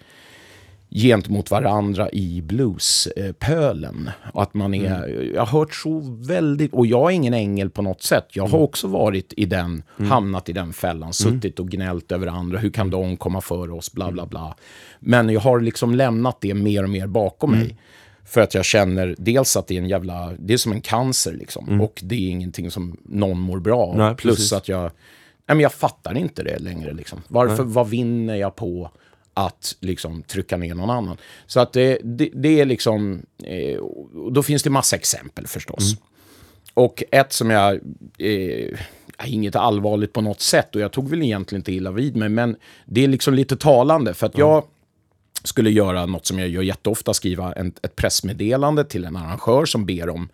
gentemot 0.95 1.51
varandra 1.51 2.09
i 2.11 2.41
bluespölen. 2.41 4.09
Att 4.33 4.53
man 4.53 4.73
är, 4.73 5.07
Jag 5.33 5.45
har 5.45 5.59
hört 5.59 5.75
så 5.75 5.99
väldigt, 6.27 6.73
och 6.73 6.87
jag 6.87 7.11
är 7.11 7.15
ingen 7.15 7.33
ängel 7.33 7.69
på 7.69 7.81
något 7.81 8.01
sätt. 8.01 8.27
Jag 8.33 8.47
har 8.47 8.59
också 8.59 8.87
varit 8.87 9.33
i 9.37 9.45
den, 9.45 9.83
hamnat 10.09 10.49
i 10.49 10.53
den 10.53 10.73
fällan, 10.73 11.13
suttit 11.13 11.59
och 11.59 11.69
gnällt 11.69 12.11
över 12.11 12.27
andra. 12.27 12.59
Hur 12.59 12.69
kan 12.69 12.89
de 12.89 13.17
komma 13.17 13.41
före 13.41 13.71
oss, 13.71 13.93
bla 13.93 14.11
bla 14.11 14.25
bla. 14.25 14.55
Men 14.99 15.29
jag 15.29 15.41
har 15.41 15.59
liksom 15.59 15.95
lämnat 15.95 16.41
det 16.41 16.53
mer 16.53 16.83
och 16.83 16.89
mer 16.89 17.07
bakom 17.07 17.51
mig. 17.51 17.77
För 18.25 18.41
att 18.41 18.53
jag 18.53 18.65
känner 18.65 19.15
dels 19.17 19.57
att 19.57 19.67
det 19.67 19.77
är 19.77 19.81
en 19.81 19.87
jävla, 19.87 20.33
det 20.39 20.53
är 20.53 20.57
som 20.57 20.71
en 20.71 20.81
cancer 20.81 21.33
liksom. 21.33 21.81
Och 21.81 21.99
det 22.03 22.15
är 22.15 22.29
ingenting 22.29 22.71
som 22.71 22.97
någon 23.03 23.39
mår 23.39 23.59
bra 23.59 23.81
av. 23.81 23.97
Nej, 23.97 24.15
Plus 24.15 24.35
precis. 24.35 24.53
att 24.53 24.67
jag, 24.67 24.81
nej 24.81 24.91
men 25.55 25.59
jag 25.59 25.73
fattar 25.73 26.17
inte 26.17 26.43
det 26.43 26.59
längre 26.59 26.93
liksom. 26.93 27.21
Varför, 27.27 27.63
vad 27.63 27.89
vinner 27.89 28.35
jag 28.35 28.55
på 28.55 28.91
att 29.33 29.75
liksom 29.79 30.23
trycka 30.23 30.57
ner 30.57 30.75
någon 30.75 30.89
annan? 30.89 31.17
Så 31.45 31.59
att 31.59 31.73
det, 31.73 31.97
det, 32.03 32.29
det 32.33 32.59
är 32.61 32.65
liksom, 32.65 33.25
eh, 33.43 33.79
då 34.31 34.43
finns 34.43 34.63
det 34.63 34.69
massa 34.69 34.95
exempel 34.95 35.47
förstås. 35.47 35.95
Och 36.73 37.03
ett 37.11 37.33
som 37.33 37.49
jag, 37.49 37.79
eh, 38.17 38.79
inget 39.25 39.55
allvarligt 39.55 40.13
på 40.13 40.21
något 40.21 40.41
sätt 40.41 40.75
och 40.75 40.81
jag 40.81 40.91
tog 40.91 41.09
väl 41.09 41.21
egentligen 41.21 41.59
inte 41.59 41.73
illa 41.73 41.91
vid 41.91 42.15
mig, 42.15 42.29
men 42.29 42.55
det 42.85 43.03
är 43.03 43.07
liksom 43.07 43.33
lite 43.33 43.57
talande 43.57 44.13
för 44.13 44.25
att 44.27 44.37
jag 44.37 44.63
skulle 45.43 45.69
göra 45.69 46.05
något 46.05 46.25
som 46.25 46.39
jag 46.39 46.49
gör 46.49 46.61
jätteofta, 46.61 47.13
skriva 47.13 47.53
en, 47.53 47.73
ett 47.81 47.95
pressmeddelande 47.95 48.83
till 48.83 49.05
en 49.05 49.15
arrangör 49.15 49.65
som 49.65 49.85
ber 49.85 50.09
om 50.09 50.29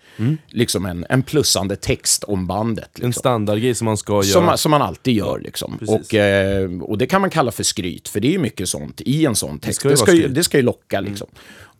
liksom 0.47 0.85
en, 0.85 1.05
en 1.09 1.23
plussande 1.23 1.75
text 1.75 2.23
om 2.23 2.47
bandet. 2.47 2.89
En 2.99 3.05
Liksom. 3.05 3.13
standardgrej 3.19 3.75
som 3.75 3.85
man 3.85 3.97
ska 3.97 4.13
göra. 4.13 4.23
Som, 4.23 4.45
man- 4.45 4.57
som 4.57 4.71
man 4.71 4.81
alltid 4.81 5.13
gör. 5.13 5.39
Liksom. 5.39 5.79
Och, 5.87 6.13
eh, 6.15 6.69
och 6.81 6.97
det 6.97 7.05
kan 7.07 7.21
man 7.21 7.29
kalla 7.29 7.51
för 7.51 7.63
skryt, 7.63 8.07
för 8.07 8.19
det 8.19 8.27
är 8.27 8.31
ju 8.31 8.39
mycket 8.39 8.69
sånt 8.69 9.01
i 9.01 9.25
en 9.25 9.35
sån 9.35 9.59
text. 9.59 9.79
ska 9.79 9.87
ju 9.89 9.93
Det 9.93 9.97
ska, 9.97 10.13
ju, 10.13 10.27
det 10.27 10.43
ska 10.43 10.57
ju 10.57 10.63
locka. 10.63 10.99
Liksom. 11.01 11.27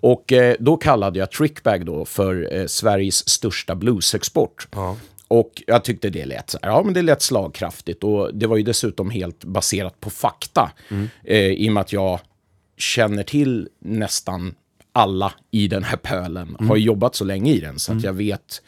Och 0.02 0.34
eh, 0.34 0.56
då 0.60 0.78
kallade 0.78 1.20
jag 1.20 1.32
Trickbag 1.32 1.86
då 1.86 2.06
för 2.06 2.56
eh, 2.58 2.66
Sveriges 2.66 3.30
största 3.30 3.76
bluesexport. 3.76 4.68
Och 5.28 5.64
jag 5.68 5.84
tyckte 5.84 6.10
det 6.10 6.26
lät, 6.26 6.56
här, 6.64 6.70
ja, 6.72 6.82
men 6.86 6.94
det 6.94 7.02
lät 7.02 7.22
slagkraftigt 7.22 8.04
och 8.04 8.36
det 8.36 8.48
var 8.48 8.58
ju 8.58 8.64
dessutom 8.64 9.10
helt 9.10 9.44
baserat 9.46 10.00
på 10.00 10.10
fakta. 10.10 10.72
Eh, 11.24 11.38
I 11.38 11.70
och 11.70 11.74
med 11.74 11.82
att 11.82 11.94
jag 11.94 12.20
känner 12.80 13.24
till 13.24 13.70
nästan 13.80 14.56
alla 14.92 15.34
i 15.52 15.68
den 15.68 15.84
här 15.84 15.98
pölen. 15.98 16.56
Har 16.60 16.76
ju 16.76 16.84
jobbat 16.84 17.16
så 17.16 17.24
länge 17.26 17.52
i 17.52 17.60
den 17.60 17.80
så 17.80 17.94
att 17.94 18.04
jag 18.04 18.14
vet 18.14 18.62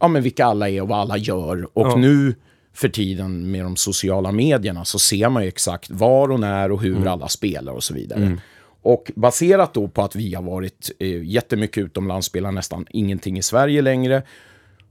ja, 0.00 0.08
men 0.08 0.22
vilka 0.22 0.44
alla 0.44 0.68
är 0.68 0.82
och 0.82 0.88
vad 0.88 0.98
alla 0.98 1.16
gör. 1.16 1.68
Och 1.72 2.00
nu 2.00 2.34
för 2.74 2.88
tiden 2.88 3.50
med 3.50 3.64
de 3.64 3.76
sociala 3.76 4.32
medierna 4.32 4.84
så 4.84 4.98
ser 4.98 5.28
man 5.28 5.42
ju 5.42 5.48
exakt 5.48 5.90
var 5.90 6.30
och 6.30 6.40
när 6.40 6.72
och 6.72 6.82
hur 6.82 7.06
alla 7.06 7.28
spelar 7.28 7.72
och 7.72 7.84
så 7.84 7.94
vidare. 7.94 8.38
Och 8.82 9.12
baserat 9.14 9.74
då 9.74 9.88
på 9.88 10.02
att 10.02 10.16
vi 10.16 10.34
har 10.34 10.42
varit 10.42 10.90
eh, 10.98 11.24
jättemycket 11.24 11.84
utomlands, 11.84 12.26
spelar 12.26 12.52
nästan 12.52 12.86
ingenting 12.90 13.38
i 13.38 13.42
Sverige 13.42 13.82
längre, 13.82 14.22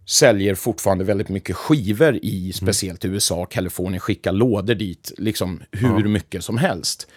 säljer 0.05 0.55
fortfarande 0.55 1.03
väldigt 1.03 1.29
mycket 1.29 1.55
skivor 1.55 2.19
i 2.21 2.53
speciellt 2.53 3.05
USA, 3.05 3.45
Kalifornien, 3.45 3.99
skickar 3.99 4.31
lådor 4.31 4.75
dit, 4.75 5.11
liksom 5.17 5.61
hur 5.71 6.07
mycket 6.07 6.43
som 6.43 6.57
helst. 6.57 7.07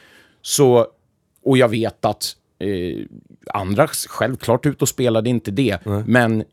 Så, 0.43 0.87
och 1.45 1.59
jag 1.59 1.69
vet 1.69 2.05
att 2.05 2.37
eh, 2.59 3.07
andra 3.55 3.87
självklart 4.09 4.67
ut 4.67 4.83
och 4.83 4.89
spelade 4.89 5.31
inte 5.31 5.51
det, 5.51 5.79
men 6.07 6.45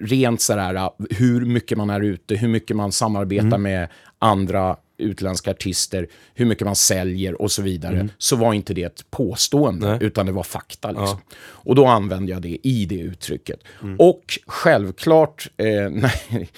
rent 0.00 0.40
sådär 0.40 0.90
hur 1.10 1.44
mycket 1.46 1.78
man 1.78 1.90
är 1.90 2.00
ute, 2.00 2.34
hur 2.34 2.48
mycket 2.48 2.76
man 2.76 2.92
samarbetar 2.92 3.58
med 3.58 3.88
andra 4.18 4.76
utländska 4.98 5.50
artister, 5.50 6.06
hur 6.34 6.46
mycket 6.46 6.64
man 6.66 6.76
säljer 6.76 7.42
och 7.42 7.50
så 7.52 7.62
vidare, 7.62 7.96
så 8.18 8.36
var 8.36 8.54
inte 8.54 8.74
det 8.74 8.82
ett 8.82 9.10
påstående, 9.10 9.86
utan 10.00 10.26
det 10.26 10.32
var 10.32 10.42
fakta. 10.42 10.90
Liksom. 10.90 11.18
Och 11.42 11.74
då 11.74 11.86
använde 11.86 12.32
jag 12.32 12.42
det 12.42 12.58
i 12.62 12.86
det 12.86 13.00
uttrycket. 13.00 13.60
Och 13.98 14.38
självklart 14.46 15.50
eh, 15.56 15.66
nej, 15.90 16.50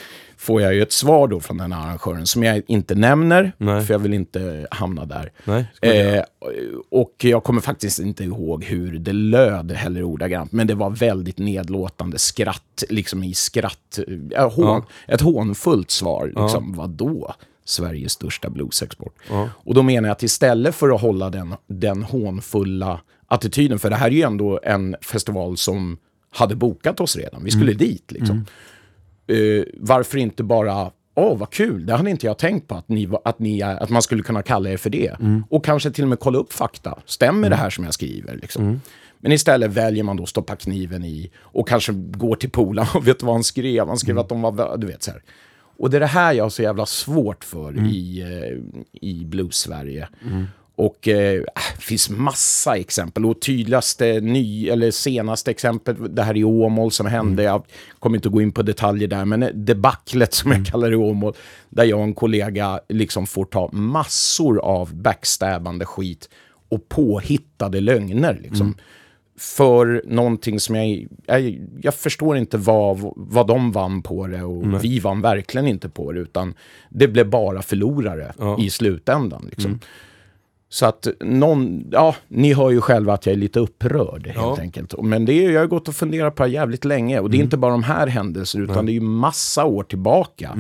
får 0.42 0.62
jag 0.62 0.74
ju 0.74 0.82
ett 0.82 0.92
svar 0.92 1.28
då 1.28 1.40
från 1.40 1.58
den 1.58 1.72
här 1.72 1.86
arrangören 1.86 2.26
som 2.26 2.42
jag 2.42 2.62
inte 2.66 2.94
nämner, 2.94 3.52
Nej. 3.58 3.84
för 3.84 3.94
jag 3.94 3.98
vill 3.98 4.14
inte 4.14 4.66
hamna 4.70 5.04
där. 5.04 5.32
Nej, 5.44 5.66
Eh, 5.82 6.22
och 6.90 7.14
jag 7.18 7.44
kommer 7.44 7.60
faktiskt 7.60 7.98
inte 7.98 8.24
ihåg 8.24 8.64
hur 8.64 8.98
det 8.98 9.12
löd 9.12 9.72
heller 9.72 10.02
ordagrant, 10.02 10.52
men 10.52 10.66
det 10.66 10.74
var 10.74 10.90
väldigt 10.90 11.38
nedlåtande 11.38 12.18
skratt, 12.18 12.84
liksom 12.88 13.24
i 13.24 13.34
skratt, 13.34 13.98
äh, 14.36 14.52
hån, 14.52 14.82
ett 15.06 15.20
hånfullt 15.20 15.90
svar. 15.90 16.26
Liksom, 16.26 16.72
Vadå? 16.72 17.34
Sveriges 17.64 18.12
största 18.12 18.50
bluesexport. 18.50 19.14
Och 19.52 19.74
då 19.74 19.82
menar 19.82 20.08
jag 20.08 20.12
att 20.12 20.22
istället 20.22 20.74
för 20.74 20.94
att 20.94 21.00
hålla 21.00 21.30
den, 21.30 21.54
den 21.66 22.02
hånfulla 22.02 23.00
attityden, 23.26 23.78
för 23.78 23.90
det 23.90 23.96
här 23.96 24.06
är 24.06 24.10
ju 24.10 24.22
ändå 24.22 24.60
en 24.62 24.96
festival 25.00 25.56
som 25.56 25.98
hade 26.30 26.54
bokat 26.56 27.00
oss 27.00 27.16
redan, 27.16 27.44
vi 27.44 27.50
skulle 27.50 27.72
dit 27.72 28.12
liksom. 28.12 28.46
Eh, 29.26 29.64
varför 29.74 30.18
inte 30.18 30.42
bara 30.42 30.90
Åh, 31.14 31.38
vad 31.38 31.50
kul, 31.50 31.86
det 31.86 31.92
hade 31.94 32.10
inte 32.10 32.26
jag 32.26 32.38
tänkt 32.38 32.68
på, 32.68 32.74
att, 32.74 32.88
ni, 32.88 33.08
att, 33.24 33.38
ni, 33.38 33.62
att 33.62 33.90
man 33.90 34.02
skulle 34.02 34.22
kunna 34.22 34.42
kalla 34.42 34.70
er 34.70 34.76
för 34.76 34.90
det. 34.90 35.16
Och 35.50 35.64
kanske 35.64 35.90
till 35.90 36.04
och 36.04 36.08
med 36.08 36.18
kolla 36.20 36.38
upp 36.38 36.52
fakta. 36.52 36.98
Stämmer 37.06 37.50
det 37.50 37.56
här 37.56 37.70
som 37.70 37.84
jag 37.84 37.94
skriver? 37.94 38.36
Liksom? 38.36 38.80
Men 39.20 39.32
istället 39.32 39.70
väljer 39.70 40.04
man 40.04 40.16
då 40.16 40.22
att 40.22 40.28
stoppa 40.28 40.56
kniven 40.56 41.04
i 41.04 41.30
och 41.38 41.68
kanske 41.68 41.92
går 41.92 42.36
till 42.36 42.50
polaren 42.50 42.88
och 42.94 43.06
vet 43.08 43.22
vad 43.22 43.34
han 43.34 43.44
skrev? 43.44 43.88
Han 43.88 43.98
skrev 43.98 44.18
att 44.18 44.28
de 44.28 44.42
var, 44.42 44.76
du 44.76 44.86
vet 44.86 45.02
så 45.02 45.10
här. 45.10 45.22
Och 45.78 45.90
det 45.90 45.96
är 45.98 46.00
det 46.00 46.06
här 46.06 46.32
jag 46.32 46.44
har 46.44 46.50
så 46.50 46.62
jävla 46.62 46.86
svårt 46.86 47.44
för 47.44 47.86
i, 47.86 48.20
eh, 48.20 48.58
i 49.00 49.24
blues-Sverige. 49.24 50.08
Och 50.74 51.08
eh, 51.08 51.42
det 51.76 51.82
finns 51.82 52.10
massa 52.10 52.76
exempel. 52.76 53.26
Och 53.26 53.40
tydligaste, 53.40 54.20
ny, 54.20 54.68
eller 54.68 54.90
senaste 54.90 55.50
exempel, 55.50 56.14
det 56.14 56.22
här 56.22 56.36
i 56.36 56.44
Åmål 56.44 56.92
som 56.92 57.06
hände. 57.06 57.42
Jag 57.42 57.64
kommer 57.98 58.16
inte 58.16 58.28
att 58.28 58.32
gå 58.32 58.42
in 58.42 58.52
på 58.52 58.62
detaljer 58.62 59.08
där, 59.08 59.24
men 59.24 59.50
debaclet 59.54 60.34
som 60.34 60.52
jag 60.52 60.66
kallar 60.66 60.90
det 60.90 60.94
i 60.94 60.96
Åmål. 60.96 61.34
Där 61.70 61.84
jag 61.84 61.98
och 61.98 62.04
en 62.04 62.14
kollega 62.14 62.80
liksom 62.88 63.26
får 63.26 63.44
ta 63.44 63.70
massor 63.72 64.58
av 64.60 64.94
backstabbande 64.94 65.84
skit 65.84 66.28
och 66.68 66.88
påhittade 66.88 67.80
lögner. 67.80 68.40
Liksom. 68.42 68.74
För 69.38 70.02
någonting 70.06 70.60
som 70.60 70.74
jag, 70.74 71.06
jag... 71.26 71.60
Jag 71.82 71.94
förstår 71.94 72.36
inte 72.36 72.58
vad, 72.58 73.12
vad 73.16 73.46
de 73.46 73.72
vann 73.72 74.02
på 74.02 74.26
det 74.26 74.42
och 74.42 74.84
vi 74.84 75.00
vann 75.00 75.20
verkligen 75.20 75.66
inte 75.66 75.88
på 75.88 76.12
det. 76.12 76.20
Utan 76.20 76.54
det 76.88 77.08
blev 77.08 77.30
bara 77.30 77.62
förlorare 77.62 78.32
i 78.58 78.70
slutändan. 78.70 79.46
Liksom. 79.50 79.80
Så 80.72 80.86
att 80.86 81.06
någon, 81.20 81.84
ja, 81.92 82.14
ni 82.28 82.52
hör 82.54 82.70
ju 82.70 82.80
själva 82.80 83.12
att 83.12 83.26
jag 83.26 83.32
är 83.32 83.36
lite 83.38 83.60
upprörd 83.60 84.26
helt 84.26 84.36
Ja. 84.38 84.56
enkelt. 84.60 84.94
Men 85.02 85.24
det 85.24 85.32
är, 85.44 85.50
jag 85.50 85.60
har 85.60 85.66
gått 85.66 85.88
och 85.88 85.94
funderat 85.94 86.34
på 86.34 86.42
det 86.42 86.48
jävligt 86.50 86.84
länge. 86.84 87.20
Och 87.20 87.30
det 87.30 87.36
är 87.36 87.42
inte 87.42 87.56
bara 87.56 87.72
de 87.72 87.82
här 87.82 88.06
händelserna, 88.06 88.64
utan 88.64 88.86
det 88.86 88.92
är 88.92 88.94
ju 88.94 89.00
massa 89.00 89.64
år 89.64 89.82
tillbaka. 89.82 90.58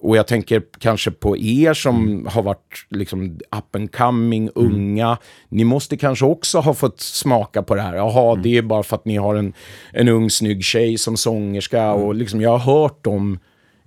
Och 0.00 0.16
jag 0.16 0.26
tänker 0.26 0.62
kanske 0.78 1.10
på 1.10 1.36
er 1.36 1.74
som 1.74 2.26
har 2.30 2.42
varit 2.42 2.86
liksom 2.90 3.24
up 3.56 3.76
and 3.76 3.92
coming, 3.96 4.50
unga. 4.54 5.18
Ni 5.48 5.64
måste 5.64 5.96
kanske 5.96 6.24
också 6.24 6.58
ha 6.58 6.74
fått 6.74 7.00
smaka 7.00 7.62
på 7.62 7.74
det 7.74 7.80
här. 7.82 7.94
Jaha, 7.94 8.36
det 8.36 8.56
är 8.58 8.62
bara 8.62 8.82
för 8.82 8.96
att 8.96 9.04
ni 9.04 9.16
har 9.16 9.34
en, 9.34 9.52
en 9.92 10.08
ung 10.08 10.30
snygg 10.30 10.64
tjej 10.64 10.98
som 10.98 11.16
sångerska. 11.16 11.92
Och 11.92 12.14
liksom, 12.14 12.40
jag 12.40 12.58
har 12.58 12.74
hört 12.82 13.04
de 13.04 13.38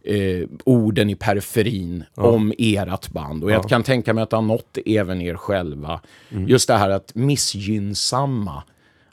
eh, 0.07 0.47
orden 0.63 1.09
i 1.09 1.15
periferin 1.15 2.03
om 2.15 2.53
ert 2.57 3.09
band. 3.09 3.43
Och 3.43 3.51
jag 3.51 3.69
kan 3.69 3.83
tänka 3.83 4.13
mig 4.13 4.21
att 4.21 4.29
det 4.29 4.37
har 4.37 4.41
nått 4.41 4.77
även 4.85 5.21
er 5.21 5.35
själva. 5.35 6.01
Just 6.29 6.67
det 6.67 6.77
här 6.77 6.89
att 6.89 7.15
missgynnsamma. 7.15 8.63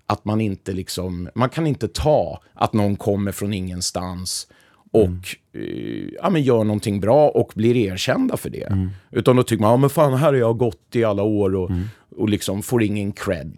Att 0.07 0.25
man 0.25 0.41
inte 0.41 0.73
liksom, 0.73 1.29
man 1.35 1.49
kan 1.49 1.67
inte 1.67 1.89
ta 1.89 2.41
att 2.55 2.73
någon 2.73 2.97
kommer 2.97 3.33
från 3.33 3.53
ingenstans 3.55 4.47
och 4.91 5.37
eh, 5.53 6.09
ja, 6.23 6.31
men 6.31 6.43
gör 6.43 6.65
någonting 6.65 7.01
bra 7.01 7.29
och 7.29 7.53
blir 7.55 7.77
erkända 7.77 8.37
för 8.37 8.51
det. 8.51 8.89
Utan 9.11 9.37
då 9.37 9.43
tycker 9.43 9.63
man, 9.63 9.71
ja 9.71 9.77
men 9.77 9.91
fan 9.91 10.15
här 10.15 10.27
har 10.27 10.35
jag 10.35 10.59
gått 10.59 10.97
i 10.97 11.05
alla 11.05 11.23
år 11.23 11.55
och, 11.55 11.71
och 12.17 12.29
liksom 12.29 12.63
får 12.63 12.83
ingen 12.83 13.13
cred 13.13 13.53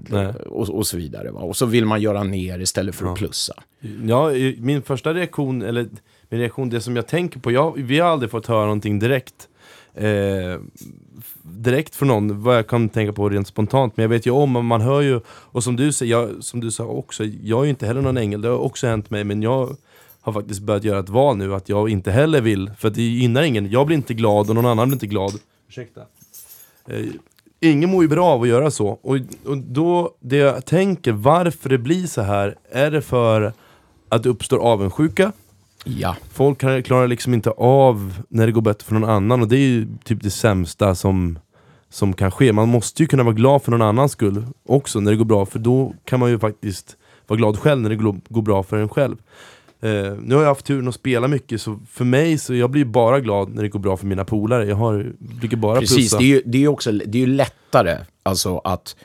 och, 0.47 0.68
och 0.68 0.87
så 0.87 0.97
vidare. 0.97 1.30
Va? 1.30 1.41
Och 1.41 1.57
så 1.57 1.66
vill 1.66 1.84
man 1.84 2.01
göra 2.01 2.22
ner 2.22 2.59
istället 2.59 2.95
för 2.95 3.07
att 3.07 3.18
plussa. 3.18 3.55
Ja, 4.07 4.30
min 4.59 4.82
första 4.82 5.14
reaktion, 5.14 5.62
eller 5.62 5.89
min 6.29 6.41
reaktion, 6.41 6.68
det 6.68 6.81
som 6.81 6.97
jag 6.97 7.07
tänker 7.07 7.41
på, 7.41 7.51
jag, 7.53 7.72
vi 7.77 7.99
har 7.99 8.11
aldrig 8.11 8.31
fått 8.31 8.47
höra 8.47 8.62
någonting 8.62 8.99
direkt. 8.99 9.49
Eh, 9.95 10.61
direkt 11.43 11.95
från 11.95 12.09
någon, 12.09 12.43
vad 12.43 12.57
jag 12.57 12.66
kan 12.66 12.89
tänka 12.89 13.12
på 13.12 13.29
rent 13.29 13.49
spontant. 13.49 13.97
Men 13.97 14.03
jag 14.03 14.09
vet 14.09 14.27
ju 14.27 14.31
om, 14.31 14.66
man 14.66 14.81
hör 14.81 15.01
ju, 15.01 15.20
och 15.29 15.64
som 15.64 15.77
du 15.77 15.91
jag, 16.01 16.45
som 16.45 16.61
du 16.61 16.70
sa 16.70 16.85
också, 16.85 17.24
jag 17.24 17.61
är 17.61 17.64
ju 17.64 17.70
inte 17.70 17.87
heller 17.87 18.01
någon 18.01 18.16
ängel, 18.16 18.41
det 18.41 18.49
har 18.49 18.59
också 18.59 18.87
hänt 18.87 19.11
mig, 19.11 19.24
men 19.24 19.43
jag 19.43 19.77
har 20.20 20.33
faktiskt 20.33 20.61
börjat 20.61 20.85
göra 20.85 20.99
ett 20.99 21.09
val 21.09 21.37
nu 21.37 21.55
att 21.55 21.68
jag 21.68 21.89
inte 21.89 22.11
heller 22.11 22.41
vill, 22.41 22.70
för 22.79 22.91
det 22.91 23.03
gynnar 23.03 23.43
ingen. 23.43 23.70
Jag 23.70 23.87
blir 23.87 23.97
inte 23.97 24.14
glad 24.14 24.49
och 24.49 24.55
någon 24.55 24.66
annan 24.66 24.89
blir 24.89 24.97
inte 24.97 25.07
glad. 25.07 25.33
Ursäkta. 25.68 26.01
Eh, 26.89 27.07
ingen 27.61 27.91
mår 27.91 28.03
ju 28.03 28.09
bra 28.09 28.27
av 28.27 28.43
att 28.43 28.49
göra 28.49 28.70
så. 28.70 28.87
Och, 28.89 29.16
och 29.45 29.59
då, 29.59 30.14
det 30.20 30.37
jag 30.37 30.64
tänker, 30.64 31.12
varför 31.12 31.68
det 31.68 31.79
blir 31.79 32.07
så 32.07 32.22
här, 32.22 32.57
är 32.70 32.91
det 32.91 33.03
för 33.03 33.53
att 34.09 34.22
det 34.22 34.29
uppstår 34.29 34.59
avundsjuka? 34.59 35.33
Ja. 35.89 36.16
Folk 36.32 36.59
klarar 36.59 37.09
liksom 37.09 37.34
inte 37.34 37.51
av 37.51 38.22
när 38.28 38.47
det 38.47 38.53
går 38.53 38.62
bättre 38.62 38.84
för 38.84 38.95
någon 38.95 39.11
annan 39.11 39.43
och 39.43 39.49
det 39.49 39.57
är 39.57 39.68
ju 39.68 39.87
typ 40.05 40.22
det 40.22 40.30
sämsta 40.30 40.95
som, 40.95 41.39
som 41.91 42.12
kan 42.12 42.30
ske. 42.30 42.53
Man 42.53 42.68
måste 42.68 43.03
ju 43.03 43.07
kunna 43.07 43.22
vara 43.22 43.34
glad 43.34 43.62
för 43.62 43.70
någon 43.70 43.82
annans 43.82 44.12
skull 44.12 44.47
också 44.66 45.01
när 45.01 45.11
det 45.11 45.16
går 45.16 45.24
bra, 45.24 45.47
för 45.47 45.59
då 45.59 45.95
kan 46.05 46.20
man 46.20 46.30
ju 46.30 46.39
faktiskt 46.39 46.97
vara 47.26 47.39
glad 47.39 47.59
själv 47.59 47.82
när 47.82 47.91
det 47.91 47.97
går 48.28 48.43
bra 48.43 48.62
för 48.62 48.76
en 48.76 48.89
själv. 48.89 49.16
Eh, 49.80 50.12
nu 50.22 50.34
har 50.34 50.43
jag 50.43 50.49
haft 50.49 50.66
turen 50.66 50.89
att 50.89 50.95
spela 50.95 51.28
mycket, 51.28 51.61
så 51.61 51.78
för 51.91 52.05
mig 52.05 52.39
så 52.39 52.55
jag 52.55 52.70
blir 52.70 52.84
bara 52.84 53.20
glad 53.20 53.55
när 53.55 53.62
det 53.62 53.68
går 53.68 53.80
bra 53.80 53.97
för 53.97 54.07
mina 54.07 54.24
polare. 54.24 54.66
Jag 54.66 54.76
har, 54.76 55.12
brukar 55.18 55.57
bara 55.57 55.80
Precis, 55.80 55.97
plussa. 55.97 56.18
det 56.18 56.24
är 56.24 56.28
ju, 56.28 56.43
det 56.47 56.64
är 56.64 56.68
också 56.68 56.93
det 56.93 57.18
är 57.18 57.26
ju 57.26 57.26
lättare 57.26 57.99
alltså, 58.22 58.59
att 58.59 58.97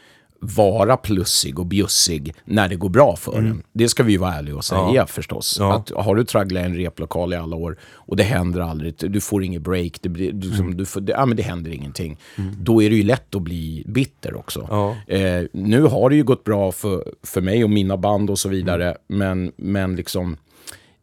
vara 0.43 0.97
plussig 0.97 1.59
och 1.59 1.65
bjussig 1.65 2.33
när 2.45 2.69
det 2.69 2.75
går 2.75 2.89
bra 2.89 3.15
för 3.15 3.37
en. 3.37 3.63
Det 3.73 3.89
ska 3.89 4.03
vi 4.03 4.11
ju 4.11 4.17
vara 4.17 4.33
ärliga 4.33 4.55
och 4.55 4.65
säga 4.65 4.81
Mm. 4.81 4.95
Ja. 4.95 5.05
förstås. 5.07 5.55
Ja. 5.59 5.75
Att 5.75 6.05
har 6.05 6.15
du 6.15 6.23
tragglat 6.23 6.65
en 6.65 6.75
replokal 6.75 7.33
i 7.33 7.35
alla 7.35 7.55
år 7.55 7.77
och 7.93 8.15
det 8.15 8.23
händer 8.23 8.59
aldrig, 8.61 8.93
du 8.97 9.21
får 9.21 9.43
inget 9.43 9.61
break, 9.61 9.91
det, 10.01 10.09
blir, 10.09 10.31
du, 10.31 10.53
Mm. 10.55 10.77
du 10.77 10.85
får, 10.85 11.01
det, 11.01 11.11
ja, 11.11 11.25
men 11.25 11.37
det 11.37 11.43
händer 11.43 11.71
ingenting. 11.71 12.17
Då 12.59 12.81
är 12.83 12.89
det 12.89 12.95
ju 12.95 13.03
lätt 13.03 13.35
att 13.35 13.41
bli 13.41 13.83
bitter 13.87 14.35
också. 14.35 14.67
Ja. 14.69 14.95
Eh, 15.15 15.43
nu 15.53 15.81
har 15.83 16.09
det 16.09 16.15
ju 16.15 16.23
gått 16.23 16.43
bra 16.43 16.71
för, 16.71 17.03
för 17.23 17.41
mig 17.41 17.63
och 17.63 17.69
mina 17.69 17.97
band 17.97 18.29
och 18.29 18.39
så 18.39 18.49
vidare, 18.49 18.85
Mm. 18.85 18.97
men, 19.07 19.51
men 19.55 19.95
liksom 19.95 20.37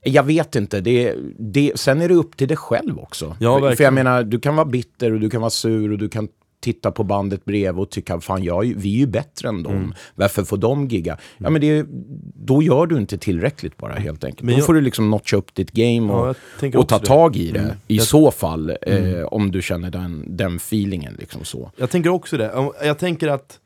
jag 0.05 0.23
vet 0.23 0.57
inte. 0.57 0.81
Det, 0.81 1.15
det, 1.39 1.73
sen 1.75 2.01
är 2.01 2.09
det 2.09 2.15
upp 2.15 2.37
till 2.37 2.49
dig 2.49 2.57
själv 2.57 2.99
också. 2.99 3.37
Ja, 3.41 3.73
för, 3.77 3.85
jag 3.85 3.93
menar, 3.95 4.23
du 4.23 4.41
kan 4.41 4.57
vara 4.57 4.67
bitter 4.67 5.13
och 5.13 5.21
du 5.21 5.31
kan 5.31 5.41
vara 5.41 5.51
sur 5.51 5.93
och 5.93 5.99
du 5.99 6.09
kan 6.09 6.29
titta 6.73 6.91
på 6.91 7.05
bandet 7.05 7.45
bredvid 7.45 7.83
och 7.83 7.91
tycka 7.91 8.21
fan 8.21 8.43
jag, 8.45 8.61
vi 8.77 8.95
är 8.95 8.99
ju 8.99 9.07
bättre 9.07 9.49
än 9.49 9.63
dem. 9.63 9.73
Mm. 9.73 9.95
Varför 10.15 10.45
får 10.45 10.57
de 10.57 10.89
gigga? 10.89 11.19
Ja, 11.39 11.51
men 11.51 11.61
det, 11.61 11.87
då 12.35 12.63
gör 12.63 12.87
du 12.87 12.97
inte 12.97 13.19
tillräckligt 13.19 13.77
bara 13.77 13.95
helt 13.95 14.25
enkelt. 14.25 14.43
Men 14.43 14.55
då 14.55 14.59
jag- 14.61 14.67
får 14.67 14.75
du 14.75 14.81
liksom 14.81 15.11
notcha 15.11 15.37
upp 15.37 15.55
ditt 15.55 15.71
game 15.73 16.13
Ja, 16.13 16.31
och, 16.31 16.37
tänker 16.61 16.79
och 16.79 16.89
ta 16.89 16.99
tag 16.99 17.37
i 17.37 17.51
det. 17.51 17.59
Mm. 17.59 17.73
I 17.89 17.97
Jag- 17.97 18.07
så 18.07 18.31
fall, 18.31 18.71
eh, 18.83 19.23
om 19.31 19.51
du 19.51 19.63
känner 19.63 19.91
den, 19.91 20.37
den 20.37 20.57
feelingen. 20.57 21.15
Liksom 21.19 21.45
så. 21.45 21.71
Jag 21.77 21.91
tänker 21.91 22.11
också 22.11 22.37
det. 22.37 22.53
Jag 22.85 22.99
tänker 22.99 23.29
att, 23.29 23.59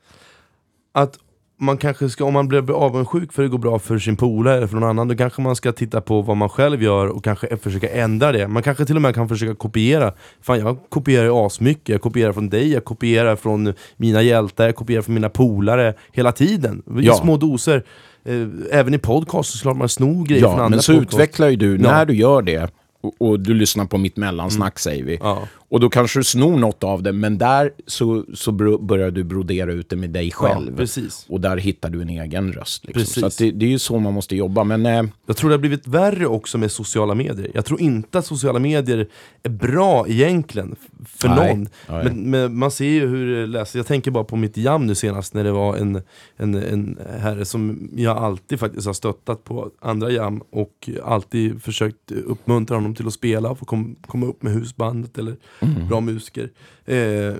att 0.91 1.19
man 1.59 1.77
kanske 1.77 2.09
ska, 2.09 2.25
om 2.25 2.33
man 2.33 2.47
blir 2.47 2.71
avundsjuk 2.71 3.33
för 3.33 3.43
att 3.43 3.47
det 3.47 3.51
går 3.51 3.57
bra 3.57 3.79
för 3.79 3.99
sin 3.99 4.15
polare 4.15 4.57
eller 4.57 4.67
för 4.67 4.75
någon 4.75 4.89
annan, 4.89 5.07
då 5.07 5.15
kanske 5.15 5.41
man 5.41 5.55
ska 5.55 5.71
titta 5.71 6.01
på 6.01 6.21
vad 6.21 6.37
man 6.37 6.49
själv 6.49 6.83
gör 6.83 7.07
och 7.07 7.23
kanske 7.23 7.57
försöka 7.57 7.89
ändra 7.89 8.31
det. 8.31 8.47
Man 8.47 8.63
kanske 8.63 8.85
till 8.85 8.95
och 8.95 9.01
med 9.01 9.15
kan 9.15 9.29
försöka 9.29 9.55
kopiera. 9.55 10.13
Fan 10.41 10.59
jag 10.59 10.77
kopierar 10.89 11.23
ju 11.25 11.31
asmycket, 11.31 11.89
jag 11.89 12.01
kopierar 12.01 12.33
från 12.33 12.49
dig, 12.49 12.71
jag 12.73 12.85
kopierar 12.85 13.35
från 13.35 13.73
mina 13.97 14.21
hjältar, 14.21 14.65
jag 14.65 14.75
kopierar 14.75 15.01
från 15.01 15.15
mina 15.15 15.29
polare 15.29 15.93
hela 16.11 16.31
tiden. 16.31 16.83
I 16.99 17.05
Ja. 17.05 17.13
små 17.13 17.37
doser. 17.37 17.83
Eh, 18.25 18.47
Även 18.79 18.93
i 18.93 18.97
podcast 18.97 19.51
så 19.51 19.57
slår 19.57 19.73
man 19.73 19.89
snor 19.89 20.25
grejer 20.25 20.41
från 20.43 20.51
Ja, 20.51 20.63
andra 20.63 20.69
men 20.69 20.81
så 20.83 20.93
podcast. 20.93 21.13
utvecklar 21.13 21.49
ju 21.49 21.55
du, 21.55 21.71
Ja. 21.71 21.77
när 21.81 22.05
du 22.05 22.13
gör 22.15 22.41
det, 22.41 22.69
och, 23.03 23.13
och 23.27 23.39
du 23.39 23.53
lyssnar 23.53 23.85
på 23.85 23.97
mitt 23.97 24.17
mellansnack 24.17 24.79
säger 24.79 25.03
vi. 25.03 25.17
Ja. 25.21 25.39
Och 25.73 25.79
då 25.79 25.89
kanske 25.89 26.19
du 26.19 26.23
snor 26.23 26.57
något 26.57 26.83
av 26.83 27.03
det, 27.03 27.11
men 27.11 27.37
där 27.37 27.71
så, 27.87 28.25
så 28.33 28.51
börjar 28.81 29.11
du 29.11 29.23
brodera 29.23 29.71
ut 29.71 29.89
det 29.89 29.95
med 29.95 30.09
dig 30.09 30.31
själv. 30.31 30.69
Ja, 30.69 30.77
precis. 30.77 31.25
Och 31.29 31.41
där 31.41 31.57
hittar 31.57 31.89
du 31.89 32.01
en 32.01 32.09
egen 32.09 32.53
röst. 32.53 32.85
Liksom. 32.85 33.01
Precis. 33.01 33.35
Så 33.35 33.43
det, 33.43 33.51
det 33.51 33.65
är 33.65 33.69
ju 33.69 33.79
så 33.79 33.99
man 33.99 34.13
måste 34.13 34.35
jobba. 34.35 34.63
Men 34.63 34.85
eh, 34.85 35.03
Jag 35.25 35.37
tror 35.37 35.49
det 35.49 35.53
har 35.53 35.59
blivit 35.59 35.87
värre 35.87 36.27
också 36.27 36.57
med 36.57 36.71
sociala 36.71 37.15
medier. 37.15 37.51
Jag 37.53 37.65
tror 37.65 37.81
inte 37.81 38.19
att 38.19 38.25
sociala 38.25 38.59
medier 38.59 39.07
är 39.43 39.49
bra 39.49 40.07
egentligen 40.07 40.75
för 41.05 41.29
Nej. 41.29 41.55
någon. 41.55 41.67
Nej. 41.89 42.03
Men, 42.03 42.29
men 42.29 42.57
man 42.57 42.71
ser 42.71 42.85
ju 42.85 43.07
hur 43.07 43.35
det 43.35 43.47
läser. 43.47 43.79
Jag 43.79 43.87
tänker 43.87 44.11
bara 44.11 44.23
på 44.23 44.35
mitt 44.35 44.57
jam 44.57 44.87
nu 44.87 44.95
senast 44.95 45.33
när 45.33 45.43
det 45.43 45.51
var 45.51 45.75
en, 45.75 46.01
en, 46.37 46.55
en 46.55 46.99
herre 47.19 47.45
som 47.45 47.89
jag 47.95 48.17
alltid 48.17 48.59
faktiskt 48.59 48.87
har 48.87 48.93
stöttat 48.93 49.43
på 49.43 49.71
andra 49.81 50.11
jam 50.11 50.41
och 50.51 50.89
alltid 51.03 51.63
försökt 51.63 52.11
uppmuntra 52.11 52.77
honom 52.77 52.95
till 52.95 53.07
att 53.07 53.13
spela 53.13 53.49
och 53.49 53.59
få 53.59 53.65
kom, 53.65 53.95
komma 54.07 54.25
upp 54.25 54.43
med 54.43 54.53
husbandet 54.53 55.17
eller 55.17 55.35
Mm. 55.63 55.87
bra 55.87 55.99
musiker. 56.01 56.49
Eh, 56.85 57.33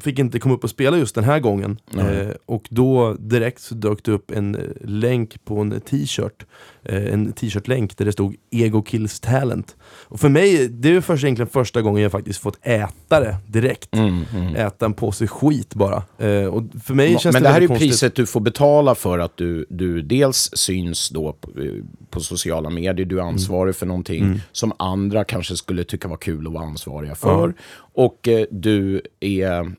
fick 0.00 0.18
inte 0.18 0.38
komma 0.38 0.54
upp 0.54 0.64
och 0.64 0.70
spela 0.70 0.98
just 0.98 1.14
den 1.14 1.24
här 1.24 1.40
gången. 1.40 1.78
Eh, 1.98 2.30
och 2.46 2.68
då 2.70 3.14
direkt 3.14 3.60
så 3.60 3.74
dök 3.74 4.04
det 4.04 4.12
upp 4.12 4.30
en 4.30 4.54
eh, 4.54 4.62
länk 4.80 5.44
på 5.44 5.58
en 5.58 5.80
t-shirt. 5.80 6.46
Eh, 6.84 7.12
en 7.12 7.32
t-shirt-länk 7.32 7.96
där 7.96 8.04
det 8.04 8.12
stod 8.12 8.36
Ego 8.50 8.82
Kills 8.82 9.20
Talent. 9.20 9.76
Och 9.84 10.20
för 10.20 10.28
mig, 10.28 10.68
det 10.68 10.88
är 10.88 11.00
först, 11.00 11.24
egentligen 11.24 11.48
första 11.50 11.82
gången 11.82 12.02
jag 12.02 12.12
faktiskt 12.12 12.40
fått 12.40 12.58
äta 12.62 13.20
det 13.20 13.36
direkt. 13.46 13.94
mm, 13.96 14.56
Äta 14.56 14.86
en 14.86 14.94
påse 14.94 15.26
skit 15.26 15.74
bara. 15.74 16.02
Eh, 16.18 16.44
och 16.46 16.62
för 16.84 16.94
mig 16.94 17.18
känns 17.18 17.32
men 17.32 17.42
det, 17.42 17.48
det 17.48 17.52
här 17.52 17.60
är 17.60 17.66
konstigt. 17.66 17.88
priset 17.90 18.14
du 18.14 18.26
får 18.26 18.40
betala 18.40 18.94
för 18.94 19.18
att 19.18 19.36
du, 19.36 19.66
du 19.68 20.02
dels 20.02 20.50
syns 20.54 21.08
då 21.08 21.32
på, 21.32 21.60
eh, 21.60 21.72
på 22.10 22.20
sociala 22.20 22.70
medier, 22.70 23.06
du 23.06 23.18
är 23.18 23.22
ansvarig 23.22 23.76
för 23.76 23.86
någonting 23.86 24.40
som 24.52 24.72
andra 24.78 25.24
kanske 25.24 25.56
skulle 25.56 25.84
tycka 25.84 26.08
var 26.08 26.16
kul 26.16 26.46
att 26.46 26.52
vara 26.52 26.64
ansvariga 26.64 27.14
för. 27.14 27.54
Och 27.76 28.28
eh, 28.28 28.46
du 28.50 29.02
är 29.20 29.72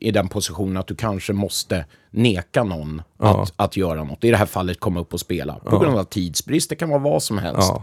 i 0.00 0.10
den 0.10 0.28
positionen 0.28 0.76
att 0.76 0.86
du 0.86 0.94
kanske 0.94 1.32
måste 1.32 1.84
neka 2.10 2.64
någon 2.64 3.02
Ja. 3.18 3.42
att, 3.42 3.52
att 3.56 3.76
göra 3.76 4.04
något. 4.04 4.24
I 4.24 4.30
det 4.30 4.36
här 4.36 4.46
fallet 4.46 4.80
komma 4.80 5.00
upp 5.00 5.14
och 5.14 5.20
spela. 5.20 5.54
På 5.54 5.78
grund 5.78 5.98
av 5.98 6.04
tidsbrist, 6.04 6.70
det 6.70 6.76
kan 6.76 6.88
vara 6.88 6.98
vad 7.00 7.22
som 7.22 7.38
helst. 7.38 7.68
Ja. 7.72 7.82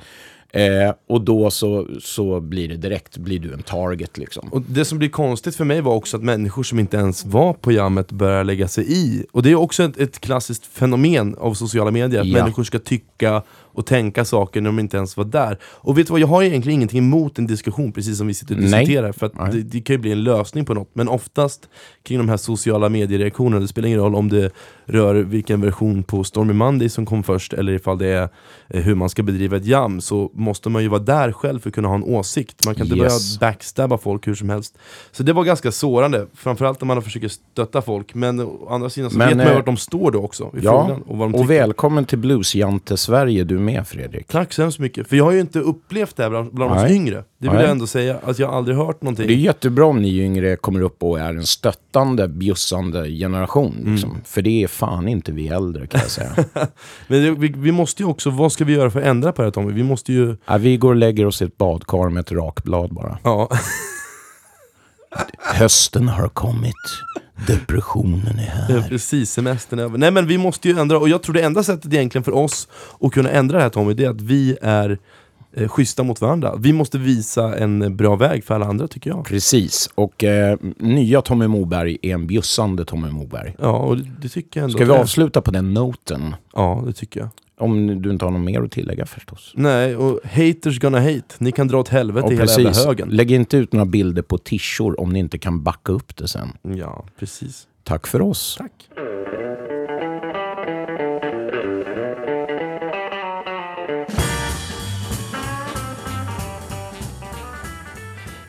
Eh, 0.59 0.93
och 1.07 1.21
då 1.21 1.51
så, 1.51 1.87
så 2.01 2.39
blir 2.39 2.67
det 2.69 2.75
direkt, 2.77 3.17
blir 3.17 3.39
du 3.39 3.53
en 3.53 3.63
target 3.63 4.17
liksom. 4.17 4.47
Och 4.51 4.61
det 4.61 4.85
som 4.85 4.97
blir 4.97 5.09
konstigt 5.09 5.55
för 5.55 5.65
mig 5.65 5.81
var 5.81 5.93
också 5.93 6.17
att 6.17 6.23
människor 6.23 6.63
som 6.63 6.79
inte 6.79 6.97
ens 6.97 7.25
var 7.25 7.53
på 7.53 7.71
jammet 7.71 8.11
börjar 8.11 8.43
lägga 8.43 8.67
sig 8.67 8.85
i. 8.93 9.25
Och 9.31 9.43
det 9.43 9.51
är 9.51 9.55
också 9.55 9.83
ett, 9.83 9.97
ett 9.97 10.19
klassiskt 10.19 10.65
fenomen 10.65 11.35
av 11.39 11.53
sociala 11.53 11.91
medier, 11.91 12.21
att 12.21 12.27
Ja. 12.27 12.37
människor 12.43 12.63
ska 12.63 12.79
tycka 12.79 13.41
och 13.75 13.85
tänka 13.85 14.25
saker 14.25 14.61
när 14.61 14.69
de 14.69 14.79
inte 14.79 14.97
ens 14.97 15.17
var 15.17 15.25
där. 15.25 15.57
Och 15.63 15.97
vet 15.97 16.07
du 16.07 16.11
vad, 16.11 16.19
jag 16.21 16.27
har 16.27 16.43
egentligen 16.43 16.75
ingenting 16.79 16.99
emot 16.99 17.37
en 17.39 17.47
diskussion, 17.47 17.91
precis 17.91 18.17
som 18.17 18.27
vi 18.27 18.33
sitter 18.33 18.55
och 18.55 18.61
Nej. 18.61 18.79
diskuterar, 18.79 19.11
för 19.11 19.25
att 19.25 19.35
Nej. 19.37 19.49
det, 19.51 19.61
det 19.61 19.81
kan 19.81 19.93
ju 19.93 19.97
bli 19.97 20.11
en 20.11 20.23
lösning 20.23 20.65
på 20.65 20.73
något. 20.73 20.89
Men 20.93 21.07
oftast 21.09 21.69
kring 22.03 22.17
de 22.17 22.29
här 22.29 22.37
sociala 22.37 22.89
mediereaktionerna, 22.89 23.59
det 23.61 23.67
spelar 23.67 23.87
ingen 23.87 23.99
roll 23.99 24.15
om 24.15 24.29
det 24.29 24.51
rör 24.85 25.15
vilken 25.15 25.61
version 25.61 26.03
på 26.03 26.23
Stormy 26.23 26.53
Monday 26.53 26.89
som 26.89 27.05
kom 27.05 27.23
först, 27.23 27.53
eller 27.53 27.73
ifall 27.73 27.97
det 27.97 28.07
är 28.07 28.29
eh, 28.69 28.81
hur 28.81 28.95
man 28.95 29.09
ska 29.09 29.23
bedriva 29.23 29.57
ett 29.57 29.65
jam, 29.65 30.01
så 30.01 30.31
måste 30.33 30.69
man 30.69 30.81
ju 30.81 30.87
vara 30.87 31.01
där 31.01 31.31
själv 31.31 31.59
för 31.59 31.69
att 31.69 31.75
kunna 31.75 31.87
ha 31.87 31.95
en 31.95 32.03
åsikt. 32.03 32.65
Man 32.65 32.75
kan 32.75 32.85
inte 32.85 32.95
Yes. 32.97 33.39
börja 33.39 33.51
backstabba 33.51 33.97
folk 33.97 34.27
hur 34.27 34.35
som 34.35 34.49
helst. 34.49 34.77
Så 35.11 35.23
det 35.23 35.33
var 35.33 35.43
ganska 35.43 35.71
sårande, 35.71 36.27
framförallt 36.33 36.81
när 36.81 36.85
man 36.85 37.01
försöker 37.01 37.27
stötta 37.27 37.81
folk, 37.81 38.13
men 38.15 38.39
å 38.39 38.67
andra 38.69 38.89
sidan 38.89 39.09
så 39.11 39.17
Men, 39.17 39.27
vet 39.27 39.37
man 39.37 39.45
ju 39.45 39.51
eh, 39.51 39.55
vart 39.55 39.65
de 39.65 39.77
står 39.77 40.11
då 40.11 40.19
också, 40.19 40.43
i 40.43 40.59
Ja, 40.61 40.85
frågan. 40.87 41.01
Och 41.01 41.17
vad 41.17 41.31
de 41.31 41.39
och 41.39 41.49
välkommen 41.49 42.05
till 42.05 42.17
Bluesjante-Sverige 42.19 43.43
du 43.43 43.59
med 43.65 43.87
Fredrik. 43.87 44.27
Tack 44.27 44.53
så 44.53 44.61
hemskt 44.61 44.79
mycket, 44.79 45.07
för 45.07 45.15
jag 45.15 45.23
har 45.23 45.31
ju 45.31 45.39
inte 45.39 45.59
upplevt 45.59 46.15
det 46.15 46.23
här 46.23 46.29
bland, 46.29 46.53
bland 46.53 46.71
oss 46.71 46.91
yngre. 46.91 47.23
Det 47.37 47.47
vill 47.47 47.51
Nej. 47.51 47.61
jag 47.61 47.71
ändå 47.71 47.87
säga, 47.87 48.19
att 48.23 48.39
jag 48.39 48.47
har 48.47 48.57
aldrig 48.57 48.77
hört 48.77 49.01
någonting. 49.01 49.27
Det 49.27 49.33
är 49.33 49.37
jättebra 49.37 49.85
om 49.85 50.01
ni 50.01 50.19
yngre 50.19 50.55
kommer 50.55 50.81
upp 50.81 51.03
och 51.03 51.19
är 51.19 51.29
en 51.29 51.45
stöttande, 51.45 52.27
bjussande 52.27 53.09
generation. 53.09 53.75
Mm. 53.79 53.93
Liksom. 53.93 54.21
För 54.25 54.41
det 54.41 54.63
är 54.63 54.67
fan 54.67 55.07
inte 55.07 55.31
vi 55.31 55.47
äldre 55.47 55.87
kan 55.87 56.01
jag 56.01 56.11
säga. 56.11 56.31
Men 57.07 57.23
det, 57.23 57.31
vi, 57.31 57.53
vi 57.57 57.71
måste 57.71 58.03
ju 58.03 58.09
också, 58.09 58.29
vad 58.29 58.51
ska 58.51 58.65
vi 58.65 58.73
göra 58.73 58.91
för 58.91 58.99
att 58.99 59.05
ändra 59.05 59.31
på 59.31 59.41
det 59.41 59.45
här 59.45 59.51
Tommy? 59.51 59.73
Vi 59.73 59.83
måste 59.83 60.13
ju... 60.13 60.37
ja, 60.45 60.57
vi 60.57 60.77
går 60.77 60.89
och 60.89 60.95
lägger 60.95 61.25
oss 61.25 61.41
i 61.41 61.45
ett 61.45 61.57
badkar 61.57 62.09
med 62.09 62.21
ett 62.21 62.31
rakblad 62.31 62.93
bara. 62.93 63.17
Ja, 63.23 63.49
Hösten 65.39 66.07
har 66.07 66.27
kommit. 66.27 66.73
Depressionen 67.47 68.39
är 68.39 68.43
här. 68.43 68.85
precis, 68.89 69.31
semestern 69.31 69.79
är 69.79 69.83
över. 69.83 69.97
Nej 69.97 70.11
men 70.11 70.27
vi 70.27 70.37
måste 70.37 70.69
ju 70.69 70.79
ändra, 70.79 70.97
och 70.97 71.09
jag 71.09 71.23
tror 71.23 71.33
det 71.33 71.41
enda 71.41 71.63
sättet 71.63 71.93
egentligen 71.93 72.23
för 72.23 72.31
oss 72.31 72.67
att 73.01 73.11
kunna 73.11 73.29
ändra 73.29 73.57
det 73.57 73.63
här 73.63 73.69
Tommy, 73.69 73.93
det 73.93 74.05
är 74.05 74.09
att 74.09 74.21
vi 74.21 74.57
är 74.61 74.97
eh, 75.53 75.67
schyssta 75.67 76.03
mot 76.03 76.21
varandra. 76.21 76.55
Vi 76.59 76.73
måste 76.73 76.97
visa 76.97 77.57
en 77.57 77.97
bra 77.97 78.15
väg 78.15 78.43
för 78.43 78.55
alla 78.55 78.65
andra 78.65 78.87
tycker 78.87 79.09
jag. 79.09 79.25
Precis. 79.25 79.89
Och 79.95 80.23
eh, 80.23 80.57
nya 80.77 81.21
Tommy 81.21 81.47
Moberg 81.47 81.97
är 82.01 82.13
en 82.13 82.27
bjussande 82.27 82.85
Tommy 82.85 83.09
Moberg. 83.09 83.55
Ja, 83.59 83.77
och 83.77 83.97
det, 83.97 84.11
det 84.21 84.29
tycker 84.29 84.59
jag 84.59 84.63
ändå. 84.65 84.77
Ska 84.77 84.85
vi 84.85 84.93
är. 84.93 84.97
avsluta 84.97 85.41
på 85.41 85.51
den 85.51 85.73
noten? 85.73 86.35
Ja, 86.53 86.83
det 86.87 86.93
tycker 86.93 87.19
jag. 87.19 87.29
Om 87.57 88.01
du 88.01 88.09
inte 88.11 88.25
har 88.25 88.31
något 88.31 88.41
mer 88.41 88.61
att 88.61 88.71
tillägga 88.71 89.05
förstås. 89.05 89.51
Nej, 89.55 89.95
och 89.95 90.19
haters 90.23 90.79
gonna 90.79 90.99
hate. 90.99 91.35
Ni 91.37 91.51
kan 91.51 91.67
dra 91.67 91.79
åt 91.79 91.89
helvete 91.89 92.25
Och 92.25 92.31
hela 92.33 92.45
jävla 92.45 92.69
precis, 92.69 92.85
högen. 92.85 93.09
lägg 93.09 93.31
inte 93.31 93.57
ut 93.57 93.73
några 93.73 93.85
bilder 93.85 94.21
på 94.21 94.37
tishor 94.37 94.99
om 94.99 95.09
ni 95.09 95.19
inte 95.19 95.37
kan 95.37 95.63
backa 95.63 95.91
upp 95.91 96.15
det 96.15 96.27
sen. 96.27 96.47
Ja, 96.61 97.05
precis. 97.19 97.67
Tack 97.83 98.07
för 98.07 98.21
oss. 98.21 98.55
Tack. 98.57 98.71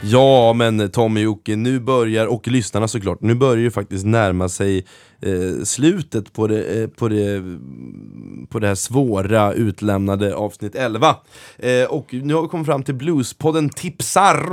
Ja 0.09 0.53
men 0.53 0.91
Tommy 0.91 1.21
Jocke, 1.21 1.57
nu 1.57 1.81
börjar, 1.81 2.27
och 2.27 2.49
lyssnarna 2.49 2.89
såklart, 2.89 3.21
nu 3.21 3.35
börjar 3.35 3.63
ju 3.63 3.71
faktiskt 3.71 4.07
närma 4.07 4.49
sig 4.49 4.87
eh, 5.21 5.65
slutet 5.65 6.33
på 6.33 6.47
det, 6.47 6.83
eh, 6.83 6.89
på, 6.89 7.09
det, 7.09 7.35
mm, 7.35 8.47
på 8.51 8.59
det 8.59 8.69
här 8.69 8.75
svåra 8.75 9.53
utlämnade 9.53 10.35
avsnitt 10.35 10.75
11. 10.75 11.17
Eh, 11.59 11.85
och 11.85 12.15
nu 12.15 12.35
har 12.35 12.43
vi 12.43 12.49
kommit 12.49 12.67
fram 12.67 12.83
till 12.83 12.95
Bluespodden 12.95 13.69
tipsar! 13.69 14.49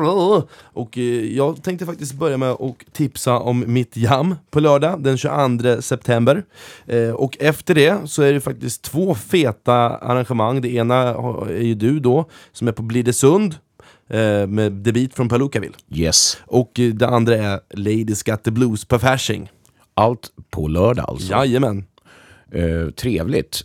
Och 0.62 0.98
eh, 0.98 1.36
jag 1.36 1.64
tänkte 1.64 1.86
faktiskt 1.86 2.14
börja 2.14 2.38
med 2.38 2.52
att 2.52 2.94
tipsa 2.94 3.40
om 3.40 3.64
mitt 3.68 3.98
jam 3.98 4.36
på 4.52 4.60
lördag 4.60 5.04
den 5.04 5.18
22 5.18 5.82
september. 5.82 6.44
Eh, 6.86 7.10
och 7.10 7.38
efter 7.40 7.76
det 7.76 8.10
så 8.10 8.22
är 8.22 8.34
det 8.34 8.42
faktiskt 8.42 8.82
två 8.82 9.16
feta 9.16 9.74
arrangemang. 9.98 10.62
Det 10.62 10.74
ena 10.74 10.96
är 11.50 11.64
ju 11.64 11.76
du 11.76 12.00
då, 12.00 12.30
som 12.52 12.68
är 12.68 12.72
på 12.72 12.82
Blidesund 12.84 13.56
eh, 14.14 14.48
med 14.48 14.72
debut 14.72 15.14
från 15.14 15.30
Palookaville. 15.30 15.74
Yes. 15.94 16.38
Och 16.46 16.80
eh, 16.80 16.94
det 16.94 17.08
andra 17.08 17.36
är 17.36 17.60
Ladies 17.74 18.24
Got 18.24 18.44
the 18.44 18.52
Blues 18.52 18.86
på 18.86 19.00
Fasching. 19.00 19.50
Allt 19.94 20.32
på 20.52 20.68
lördag 20.68 21.06
alltså. 21.10 21.32
Jajamän. 21.32 21.86
Eh, 22.52 22.90
trevligt. 22.92 23.62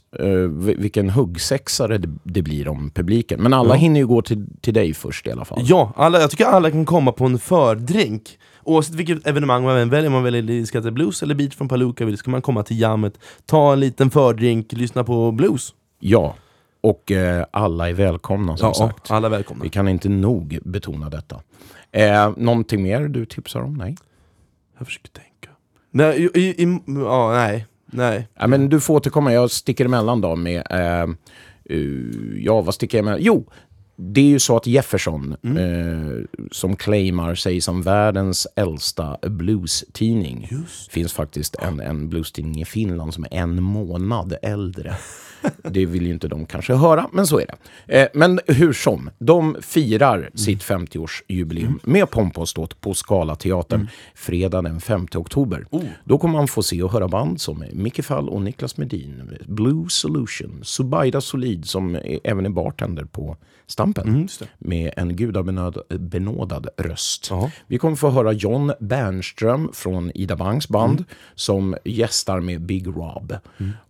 Vi- 0.51 0.75
vilken 0.75 1.11
huggsexare 1.11 1.99
det, 1.99 2.09
det 2.23 2.43
blir 2.43 2.69
om 2.69 2.91
publiken. 2.91 3.43
Men 3.43 3.53
alla 3.55 3.75
hinner 3.75 4.01
ju 4.01 4.07
gå 4.07 4.23
till, 4.23 4.47
till 4.61 4.75
dig 4.75 4.95
först 4.95 5.27
i 5.27 5.31
alla 5.33 5.45
fall. 5.45 5.59
Ja, 5.65 5.93
alla, 5.97 6.21
jag 6.21 6.31
tycker 6.31 6.45
alla 6.45 6.71
kan 6.71 6.85
komma 6.85 7.13
på 7.13 7.25
en 7.25 7.39
fördrink. 7.39 8.39
Oavsett 8.65 8.95
vilket 8.95 9.27
evenemang 9.27 9.65
man 9.65 9.77
än 9.77 9.91
väljer, 9.91 10.07
om 10.07 10.13
man 10.13 10.23
väljer 10.23 10.43
Ladies 10.43 10.71
Got 10.71 10.85
the 10.85 10.91
Blues 10.91 11.23
eller 11.23 11.35
Beat 11.35 11.55
från 11.55 11.69
Palookaville, 11.69 12.17
så 12.17 12.25
kan 12.25 12.31
man 12.33 12.43
komma 12.43 12.63
till 12.63 12.81
jammet, 12.81 13.15
ta 13.47 13.73
en 13.73 13.81
liten 13.81 14.11
fördrink, 14.11 14.73
lyssna 14.73 15.05
på 15.05 15.33
blues. 15.33 15.75
Ja. 16.01 16.35
Och 16.89 17.13
eh, 17.13 17.45
alla 17.51 17.89
är 17.89 17.93
välkomna 17.93 18.57
som 18.57 18.67
Ja, 18.67 18.75
sagt. 18.75 19.11
alla 19.11 19.29
välkomna. 19.29 19.63
Vi 19.63 19.69
kan 19.71 19.89
inte 19.89 20.09
nog 20.09 20.59
betona 20.65 21.11
detta. 21.11 21.41
Eh, 21.93 22.33
någonting 22.37 22.83
mer 22.83 23.01
du 23.09 23.27
tipsar 23.27 23.61
om? 23.61 23.75
Nej. 23.75 23.97
Jag 24.79 24.87
försöker 24.87 25.09
tänka. 25.09 25.51
Nej, 25.91 26.23
i, 26.35 26.41
i, 26.41 26.63
i, 26.63 26.81
ja, 26.87 27.33
nej, 27.33 27.67
nej. 27.87 28.29
Ja, 28.35 28.47
men 28.47 28.69
du 28.69 28.81
får 28.81 28.95
återkomma. 28.95 29.33
Jag 29.33 29.51
sticker 29.51 29.85
emellan 29.85 30.21
då 30.21 30.37
med... 30.37 30.63
Eh, 30.71 31.03
eh, 31.65 31.79
ja, 32.37 32.61
vad 32.61 32.75
sticker 32.75 32.99
jag 32.99 33.03
emellan? 33.03 33.21
Jo, 33.23 33.45
det 33.97 34.21
är 34.21 34.25
ju 34.25 34.39
så 34.39 34.57
att 34.57 34.67
Jefferson, 34.67 35.33
eh, 35.43 36.41
som 36.53 36.77
claimar 36.77 37.35
sig 37.35 37.61
som 37.61 37.83
världens 37.83 38.47
äldsta 38.57 39.19
blues-tidning, 39.23 40.49
finns 40.91 41.13
faktiskt 41.13 41.55
en, 41.57 41.81
en 41.81 42.09
blues-tidning 42.09 42.61
i 42.61 42.65
Finland 42.65 43.15
som 43.15 43.25
är 43.25 43.35
en 43.35 43.63
månad 43.63 44.35
äldre. 44.43 44.97
Det 45.63 45.87
vill 45.87 46.07
ju 46.07 46.13
inte 46.13 46.29
de 46.29 46.47
kanske 46.47 46.75
höra, 46.75 47.09
men 47.13 47.27
så 47.27 47.41
är 47.41 47.47
det. 47.47 48.01
Eh, 48.01 48.09
men 48.15 48.41
hur 48.47 48.73
som, 48.73 49.11
de 49.19 49.57
firar 49.61 50.31
sitt 50.35 50.63
50-årsjubileum 50.63 51.81
med 51.83 52.11
pompa 52.11 52.41
och 52.41 52.49
ståt 52.49 52.81
på 52.81 52.95
Scalateatern 52.95 53.89
fredag 54.15 54.63
den 54.63 54.81
5 54.81 55.07
oktober. 55.15 55.67
Då 56.05 56.19
kommer 56.19 56.35
man 56.35 56.49
få 56.49 56.63
se 56.63 56.83
och 56.83 56.93
höra 56.93 57.09
band 57.09 57.41
som 57.41 57.65
Micke 57.73 58.05
Fall 58.05 58.29
och 58.29 58.43
Niklas 58.43 58.77
Medin, 58.77 59.39
Blue 59.47 59.87
Solution, 59.89 60.61
Subaida 60.63 61.21
Solid 61.21 61.69
som 61.69 61.95
är, 61.95 62.21
även 62.25 62.47
är 62.47 62.51
bartender 62.51 63.05
på 63.05 63.37
Stampen 63.69 64.21
just 64.23 64.41
det. 64.41 64.47
med 64.59 64.93
en 64.97 65.17
gudabenådad 65.17 66.69
röst. 66.77 67.27
Ja. 67.31 67.51
Vi 67.67 67.79
kommer 67.79 67.97
få 67.97 68.11
höra 68.11 68.33
John 68.33 68.73
Bernström 68.81 69.71
från 69.73 70.11
Ida 70.15 70.37
Bangs 70.37 70.69
band 70.69 70.93
Mm. 70.99 71.05
som 71.35 71.77
gästar 71.85 72.41
med 72.41 72.61
Big 72.63 72.87
Rob 72.87 73.35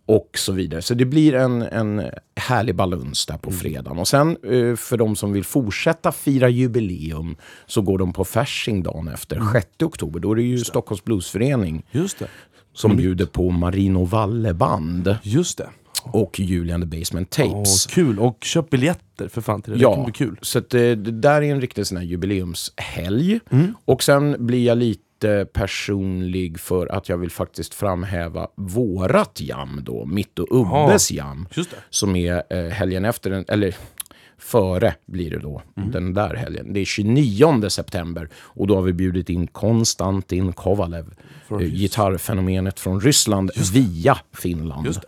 och 0.05 0.29
så 0.37 0.51
vidare. 0.51 0.81
Så 0.81 0.93
det 0.93 1.05
blir 1.05 1.33
en, 1.35 1.61
en 1.61 2.01
härlig 2.35 2.75
baluns 2.75 3.25
där 3.25 3.33
Mm. 3.33 3.41
på 3.41 3.51
fredagen. 3.51 3.97
Och 3.99 4.07
sen 4.07 4.29
eh, 4.43 4.75
för 4.75 4.97
de 4.97 5.15
som 5.15 5.31
vill 5.33 5.43
fortsätta 5.43 6.11
fira 6.11 6.49
jubileum 6.49 7.35
så 7.65 7.81
går 7.81 7.97
de 7.97 8.13
på 8.13 8.25
Fasching 8.25 8.83
dagen 8.83 9.07
efter, 9.07 9.35
Mm. 9.35 9.51
6 9.53 9.67
oktober. 9.83 10.19
Då 10.19 10.31
är 10.31 10.35
det 10.35 10.41
ju 10.41 10.57
Stockholms 10.57 11.03
Bluesförening 11.03 11.85
Just 11.91 12.19
det. 12.19 12.27
som 12.73 12.95
bjuder 12.97 13.25
på 13.25 13.49
Marino 13.51 14.05
Valle-band 14.05 15.15
Just 15.23 15.57
det. 15.57 15.69
Och 16.03 16.39
Julian 16.39 16.81
the 16.81 16.99
Basement 16.99 17.39
Åh, 17.39 17.47
Tapes. 17.53 17.85
kul, 17.85 18.19
och 18.19 18.37
köp 18.43 18.69
biljetter 18.69 19.27
för 19.27 19.41
fan 19.41 19.61
till 19.61 19.73
det, 19.73 19.79
det 19.79 19.83
kommer 19.85 20.03
bli 20.03 20.13
kul. 20.13 20.39
så 20.41 20.59
att, 20.59 20.73
eh, 20.73 20.79
det 20.81 20.95
där 20.95 21.41
är 21.41 21.51
en 21.51 21.61
riktig 21.61 21.87
sån 21.87 21.97
här 21.97 22.05
jubileumshelg. 22.05 23.39
Mm. 23.49 23.73
Och 23.85 24.03
sen 24.03 24.35
blir 24.45 24.65
jag 24.65 24.77
lite 24.77 25.47
personlig 25.53 26.59
för 26.59 26.87
att 26.87 27.09
jag 27.09 27.17
vill 27.17 27.31
faktiskt 27.31 27.73
framhäva 27.73 28.47
vårat 28.55 29.41
jam 29.41 29.81
då, 29.83 30.05
mitt 30.05 30.39
och 30.39 30.47
Ubbes 30.51 31.11
jam. 31.11 31.47
Det. 31.55 31.65
Som 31.89 32.15
är 32.15 32.43
eh, 32.49 32.69
helgen 32.69 33.05
efter, 33.05 33.29
den, 33.29 33.45
eller 33.47 33.75
före 34.37 34.95
blir 35.05 35.29
det 35.29 35.39
då, 35.39 35.61
Mm. 35.77 35.91
den 35.91 36.13
där 36.13 36.35
helgen. 36.35 36.73
Det 36.73 36.79
är 36.79 36.85
29 36.85 37.69
september 37.69 38.29
och 38.35 38.67
då 38.67 38.75
har 38.75 38.81
vi 38.81 38.93
bjudit 38.93 39.29
in 39.29 39.47
Konstantin 39.47 40.53
Kovalev, 40.53 41.13
eh, 41.51 41.57
gitarrfenomenet 41.57 42.79
från 42.79 43.01
Ryssland 43.01 43.51
via 43.73 44.17
Finland. 44.33 44.99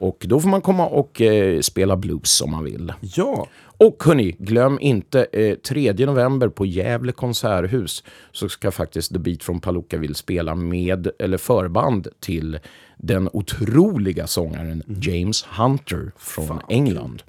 Och 0.00 0.24
då 0.28 0.40
får 0.40 0.48
man 0.48 0.60
komma 0.60 0.86
och 0.86 1.20
eh, 1.20 1.60
spela 1.60 1.96
blues 1.96 2.40
om 2.40 2.50
man 2.50 2.64
vill. 2.64 2.92
Ja, 3.00 3.48
Och 3.76 4.02
hörni, 4.06 4.36
glöm 4.38 4.78
inte 4.80 5.26
eh, 5.32 5.54
3 5.54 5.92
november 5.92 6.48
på 6.48 6.66
Gävle 6.66 7.12
konserthus 7.12 8.04
så 8.32 8.48
ska 8.48 8.70
faktiskt 8.70 9.12
The 9.12 9.18
Beat 9.18 9.42
från 9.42 9.60
Palookaville 9.60 10.14
spela 10.14 10.54
med, 10.54 11.10
eller 11.18 11.38
förband 11.38 12.08
till 12.20 12.58
den 13.02 13.28
otroliga 13.32 14.26
sångaren 14.26 14.82
James 15.02 15.44
Hunter 15.58 16.12
från 16.16 16.60
England. 16.68 17.22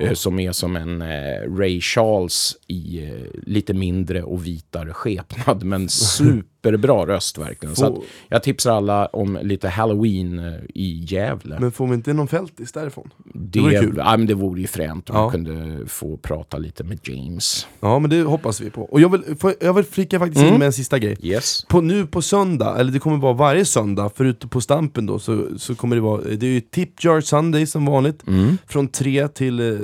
Eh, 0.00 0.12
som 0.12 0.38
är 0.38 0.52
som 0.52 0.76
en 0.76 1.02
eh, 1.02 1.56
Ray 1.58 1.80
Charles 1.80 2.56
i 2.66 3.04
eh, 3.04 3.10
lite 3.42 3.74
mindre 3.74 4.22
och 4.22 4.46
vitare 4.46 4.92
skepnad, 4.92 5.64
men 5.64 5.88
superbra 5.88 7.06
röst 7.06 7.38
verkligen. 7.38 7.76
Så 7.76 7.86
att 7.86 7.94
jag 8.28 8.42
tipsar 8.42 8.72
alla 8.76 9.06
om 9.06 9.38
lite 9.42 9.68
Halloween 9.68 10.54
i 10.74 11.04
Gävle. 11.08 11.56
men 11.60 11.72
får 11.72 11.86
vi 11.86 11.94
inte 11.94 12.12
någon 12.12 12.28
fältis 12.28 12.72
därifrån? 12.72 13.10
Det, 13.34 13.60
vore 13.60 13.80
kul. 13.80 13.94
Ja, 13.96 14.16
men 14.16 14.26
det 14.26 14.34
vore 14.34 14.60
ju 14.60 14.66
fränt 14.66 15.10
om 15.10 15.16
Ja. 15.16 15.22
man 15.22 15.30
kunde 15.32 15.86
få 15.86 16.16
prata 16.16 16.58
lite 16.58 16.84
med 16.84 16.98
James. 17.02 17.66
Ja, 17.80 17.98
men 17.98 18.10
det 18.10 18.22
hoppas 18.22 18.60
vi 18.60 18.70
på. 18.70 18.82
Och 18.82 19.00
jag 19.00 19.08
vill, 19.12 19.36
får- 19.38 19.54
jag 19.60 19.74
vill 19.74 19.84
flika 19.84 20.18
faktiskt 20.18 20.44
in 20.46 20.58
med 20.58 20.66
en 20.66 20.72
sista 20.72 20.98
grej. 20.98 21.16
Yes. 21.22 21.64
På, 21.68 21.80
nu 21.80 22.06
på 22.06 22.22
söndag, 22.22 22.76
eller 22.80 22.92
det 22.92 22.98
kommer 22.98 23.16
vara 23.16 23.32
varje 23.32 23.64
söndag, 23.64 24.10
förutom 24.14 24.50
på 24.50 24.60
Stampen 24.60 25.06
då 25.08 25.18
så, 25.18 25.46
så 25.58 25.74
kommer 25.74 25.96
det 25.96 26.02
vara, 26.02 26.22
det 26.22 26.46
är 26.46 26.50
ju 26.50 26.60
Tip 26.60 27.04
Jar 27.04 27.20
Sunday 27.20 27.66
som 27.66 27.86
vanligt. 27.86 28.22
Från 28.66 28.88
tre 28.88 29.28
till 29.28 29.60
eh, 29.60 29.78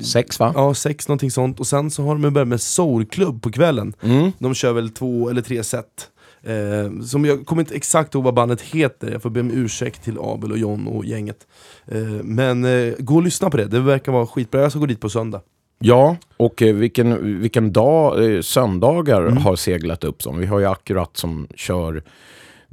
Sex 0.00 0.40
va? 0.40 0.52
ja, 0.54 0.74
sex, 0.74 1.08
någonting 1.08 1.30
sånt. 1.30 1.60
Och 1.60 1.66
sen 1.66 1.90
så 1.90 2.02
har 2.02 2.18
de 2.18 2.32
börjat 2.32 2.48
med 2.48 2.60
soulklubb 2.60 3.42
på 3.42 3.50
kvällen. 3.50 3.94
De 4.38 4.54
kör 4.54 4.72
väl 4.72 4.90
två 4.90 5.30
eller 5.30 5.42
tre 5.42 5.64
set. 5.64 6.10
Eh, 6.42 7.02
som 7.02 7.24
jag 7.24 7.46
kommer 7.46 7.62
inte 7.62 7.74
exakt 7.74 8.14
ihåg 8.14 8.24
vad 8.24 8.34
bandet 8.34 8.60
heter, 8.60 9.12
jag 9.12 9.22
får 9.22 9.30
be 9.30 9.40
om 9.40 9.50
ursäkt 9.50 10.04
till 10.04 10.18
Abel 10.20 10.52
och 10.52 10.58
John 10.58 10.86
och 10.86 11.04
gänget. 11.04 11.46
Eh, 11.86 12.02
men 12.22 12.64
eh, 12.64 12.94
gå 12.98 13.14
och 13.14 13.22
lyssna 13.22 13.50
på 13.50 13.56
det, 13.56 13.64
det 13.64 13.80
verkar 13.80 14.12
vara 14.12 14.26
skitbra. 14.26 14.60
Jag 14.60 14.70
ska 14.70 14.80
gå 14.80 14.86
dit 14.86 15.00
på 15.00 15.08
söndag. 15.08 15.40
Ja, 15.78 16.16
och 16.36 16.62
eh, 16.62 16.74
vilken, 16.74 17.40
vilken 17.40 17.72
dag, 17.72 18.24
eh, 18.34 18.40
söndagar 18.40 19.22
har 19.22 19.56
seglat 19.56 20.04
upp 20.04 20.22
som. 20.22 20.38
Vi 20.38 20.46
har 20.46 20.58
ju 20.58 20.66
Akkurat 20.66 21.16
som 21.16 21.46
kör, 21.54 22.02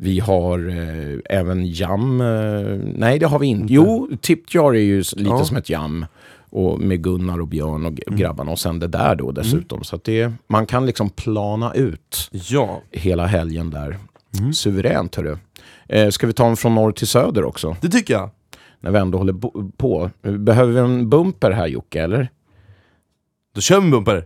vi 0.02 0.20
har 0.20 0.70
eh, 0.70 1.38
även 1.39 1.66
Jam, 1.66 2.22
eh, 2.22 2.80
nej 2.95 3.20
det 3.20 3.26
har 3.26 3.39
vi 3.39 3.47
inte. 3.47 3.74
Jo, 3.74 4.10
Tip 4.22 4.54
Jar 4.54 4.74
är 4.76 4.80
ju 4.80 4.97
lite 4.97 5.22
Ja. 5.24 5.45
som 5.45 5.58
ett 5.58 5.70
Jam. 5.70 6.06
Och 6.54 6.80
med 6.80 7.04
Gunnar 7.04 7.39
och 7.41 7.47
Björn 7.47 7.86
och 7.86 7.93
g- 7.95 8.04
grabbarna 8.08 8.52
och 8.52 8.60
sen 8.60 8.80
det 8.80 8.88
där 8.88 9.16
då 9.16 9.32
dessutom. 9.32 9.84
Så 9.84 9.95
att 9.95 10.04
det, 10.04 10.32
man 10.47 10.66
kan 10.66 10.86
liksom 10.86 11.10
plana 11.10 11.74
ut 11.74 12.30
Ja, 12.32 12.82
hela 12.91 13.26
helgen 13.26 13.70
där. 13.70 13.97
Suveränt 14.54 15.16
hörru. 15.16 15.38
Eh, 15.89 16.10
ska 16.10 16.28
vi 16.28 16.34
ta 16.34 16.47
en 16.47 16.56
från 16.56 16.76
norr 16.76 16.91
till 16.91 17.08
söder 17.08 17.43
också? 17.43 17.76
det 17.82 17.89
tycker 17.89 18.14
jag. 18.14 18.30
När 18.80 18.91
vi 18.91 18.97
ändå 18.99 19.18
håller 19.18 19.34
på. 19.78 20.10
Behöver 20.22 20.74
vi 20.74 20.80
en 20.80 21.10
bumper 21.10 21.52
här 21.52 21.68
Jocke, 21.68 22.02
eller? 22.02 22.30
Då 23.56 23.62
kör 23.62 23.80
vi 23.80 23.86
en 23.86 23.91
bumpare. 23.91 24.24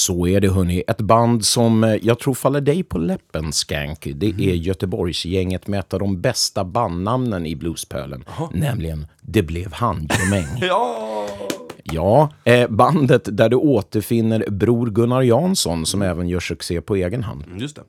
Så 0.00 0.26
är 0.26 0.40
det 0.40 0.48
hörni. 0.48 0.82
Ett 0.86 1.00
band 1.00 1.44
som 1.44 1.84
eh, 1.84 1.94
jag 2.02 2.18
tror 2.18 2.34
faller 2.34 2.60
dig 2.60 2.82
på 2.82 2.98
läppen 2.98 3.52
Skanky. 3.52 4.12
Det 4.12 4.26
är 4.26 4.54
Göteborgsgänget 4.54 5.66
med 5.66 5.80
ett 5.80 5.94
av 5.94 6.00
de 6.00 6.20
bästa 6.20 6.64
bandnamnen 6.64 7.46
i 7.46 7.56
bluespölen. 7.56 8.24
Nämligen 8.52 9.06
Det 9.20 9.42
blev 9.42 9.72
handgemäng. 9.72 10.46
Ja! 10.60 11.26
ja, 11.82 12.28
eh, 12.44 12.68
bandet 12.68 13.36
där 13.36 13.48
du 13.48 13.56
återfinner 13.56 14.44
Bror 14.50 14.90
Gunnar 14.90 15.22
Jansson 15.22 15.86
som 15.86 16.02
även 16.02 16.28
gör 16.28 16.40
succé 16.40 16.80
på 16.80 16.96
egen 16.96 17.24
hand. 17.24 17.44
Just 17.58 17.76
det. 17.76 17.82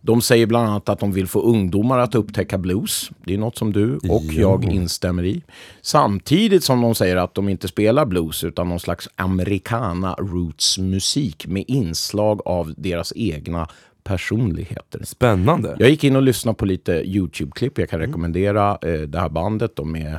De 0.00 0.22
säger 0.22 0.46
bland 0.46 0.68
annat 0.68 0.88
att 0.88 1.00
de 1.00 1.12
vill 1.12 1.26
få 1.26 1.40
ungdomar 1.40 1.98
att 1.98 2.14
upptäcka 2.14 2.58
blues. 2.58 3.10
Det 3.24 3.34
är 3.34 3.38
något 3.38 3.58
som 3.58 3.72
du 3.72 3.96
och 3.96 4.24
jag 4.24 4.64
instämmer 4.64 5.24
i. 5.24 5.42
Samtidigt 5.82 6.64
som 6.64 6.80
de 6.80 6.94
säger 6.94 7.16
att 7.16 7.34
de 7.34 7.48
inte 7.48 7.68
spelar 7.68 8.06
blues 8.06 8.44
utan 8.44 8.68
någon 8.68 8.80
slags 8.80 9.08
americana 9.16 10.14
roots 10.14 10.78
musik 10.78 11.46
med 11.46 11.64
inslag 11.66 12.40
av 12.44 12.74
deras 12.76 13.12
egna 13.16 13.68
personligheter. 14.04 15.04
Spännande. 15.04 15.76
Jag 15.78 15.90
gick 15.90 16.04
in 16.04 16.16
och 16.16 16.22
lyssnade 16.22 16.56
på 16.56 16.66
lite 16.66 16.92
YouTube-klipp. 16.92 17.78
Jag 17.78 17.90
kan 17.90 18.00
rekommendera 18.00 18.78
eh, 18.82 19.00
det 19.00 19.18
här 19.18 19.28
bandet. 19.28 19.76
De 19.76 19.96
är, 19.96 20.18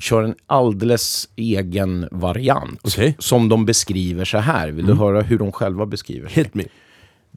kör 0.00 0.22
en 0.22 0.34
alldeles 0.46 1.28
egen 1.36 2.08
variant 2.10 2.80
Okej. 2.82 3.16
som 3.18 3.48
de 3.48 3.66
beskriver 3.66 4.24
så 4.24 4.38
här. 4.38 4.68
Vill 4.68 4.86
du 4.86 4.94
höra 4.94 5.22
hur 5.22 5.38
de 5.38 5.52
själva 5.52 5.86
beskriver? 5.86 6.28
Hit 6.28 6.54
me. 6.54 6.64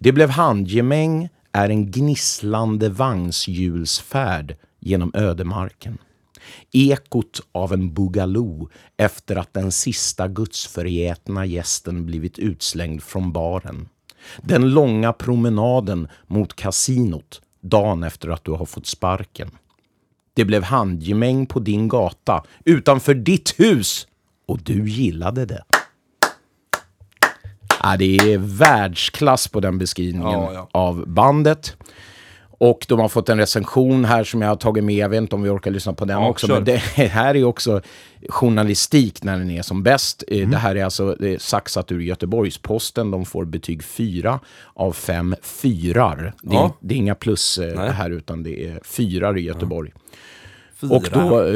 Det 0.04 0.12
blev 0.12 0.30
handgemäng 0.30 1.30
är 1.52 1.70
en 1.70 1.92
gnisslande 1.92 2.90
vagnshjulsfärd 2.90 4.56
genom 4.80 5.12
ödemarken. 5.14 5.98
Ekot 6.72 7.42
av 7.52 7.74
en 7.74 7.94
bugaloo 7.94 8.70
efter 8.98 9.36
att 9.36 9.54
den 9.54 9.72
sista 9.72 10.28
gudsförgätna 10.28 11.46
gästen 11.46 12.06
blivit 12.06 12.40
utslängd 12.40 13.04
från 13.04 13.32
baren. 13.32 13.90
Den 14.42 14.70
långa 14.70 15.14
promenaden 15.14 16.08
mot 16.28 16.54
kasinot 16.54 17.42
dagen 17.62 18.04
efter 18.04 18.30
att 18.30 18.44
du 18.44 18.52
har 18.52 18.66
fått 18.66 18.88
sparken. 18.88 19.52
Det 20.34 20.46
blev 20.46 20.64
handgemäng 20.64 21.46
på 21.46 21.60
din 21.60 21.88
gata 21.88 22.44
utanför 22.66 23.14
ditt 23.14 23.60
hus 23.60 24.08
och 24.48 24.60
du 24.64 24.90
gillade 24.90 25.46
det. 25.46 25.64
Ja, 27.84 27.96
det 27.98 28.18
är 28.34 28.38
världsklass 28.38 29.48
på 29.48 29.60
den 29.60 29.78
beskrivningen 29.78 30.32
Ja, 30.32 30.52
ja. 30.54 30.70
av 30.72 31.04
bandet. 31.08 31.78
Och 32.64 32.86
de 32.90 33.00
har 33.00 33.10
fått 33.10 33.30
en 33.30 33.38
recension 33.38 34.06
här 34.06 34.24
som 34.24 34.42
jag 34.42 34.50
har 34.50 34.56
tagit 34.56 34.84
med. 34.84 34.96
Jag 34.96 35.10
vet 35.10 35.18
inte 35.18 35.36
om 35.36 35.42
vi 35.44 35.50
orkar 35.50 35.72
lyssna 35.72 35.94
på 35.94 36.06
den 36.06 36.22
Ja, 36.22 36.30
också. 36.30 36.48
kör. 36.48 36.56
Men 36.56 36.64
det 36.64 36.78
här 36.96 37.36
är 37.36 37.44
också 37.44 37.82
journalistik 38.30 39.24
när 39.24 39.38
den 39.38 39.52
är 39.52 39.62
som 39.62 39.84
bäst. 39.84 40.24
Eh, 40.28 40.38
Mm. 40.38 40.52
Det 40.52 40.58
här 40.58 40.76
är 40.76 40.84
alltså 40.84 41.16
det 41.20 41.34
är 41.34 41.38
saxat 41.38 41.92
ur 41.92 42.00
Göteborgs-Posten. 42.00 43.12
De 43.12 43.26
får 43.26 43.46
betyg 43.46 43.84
4 43.84 44.40
av 44.74 44.94
5 44.94 45.36
fyrar. 45.42 46.34
Det 46.42 46.56
är, 46.56 46.60
Ja. 46.60 46.76
det 46.80 46.94
är 46.94 46.98
inga 46.98 47.16
plus 47.16 47.58
eh, 47.58 47.76
Nej. 47.76 47.90
här 47.92 48.10
utan 48.10 48.44
det 48.44 48.66
är 48.68 48.80
fyrar 48.84 49.38
i 49.38 49.42
Göteborg. 49.42 49.92
Fyra. 50.82 50.96
Och 50.96 51.04
då 51.14 51.42
eh, 51.44 51.54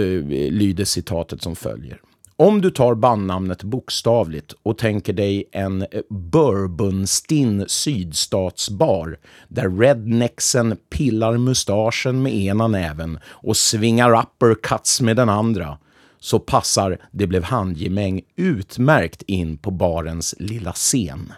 lyder 0.52 0.86
citatet 0.86 1.42
som 1.42 1.56
följer. 1.56 1.98
Om 2.38 2.62
du 2.62 2.72
tar 2.72 2.96
bandnamnet 2.96 3.64
bokstavligt 3.64 4.54
och 4.64 4.78
tänker 4.78 5.14
dig 5.14 5.50
en 5.52 5.82
eh, 5.82 5.88
bourbonstinn 6.10 7.66
sydstatsbar 7.68 9.18
där 9.48 9.70
rednexen 9.70 10.78
pillar 10.90 11.38
mustaschen 11.38 12.22
med 12.22 12.36
ena 12.36 12.68
näven 12.68 13.20
och 13.26 13.58
svingar 13.58 14.20
uppercuts 14.20 15.02
med 15.02 15.16
den 15.16 15.30
andra 15.30 15.78
så 16.20 16.40
passar 16.40 16.98
Det 17.12 17.28
blev 17.28 17.44
handgemäng 17.44 18.22
utmärkt 18.36 19.22
in 19.22 19.58
på 19.58 19.72
barens 19.72 20.36
lilla 20.40 20.74
scen. 20.74 21.34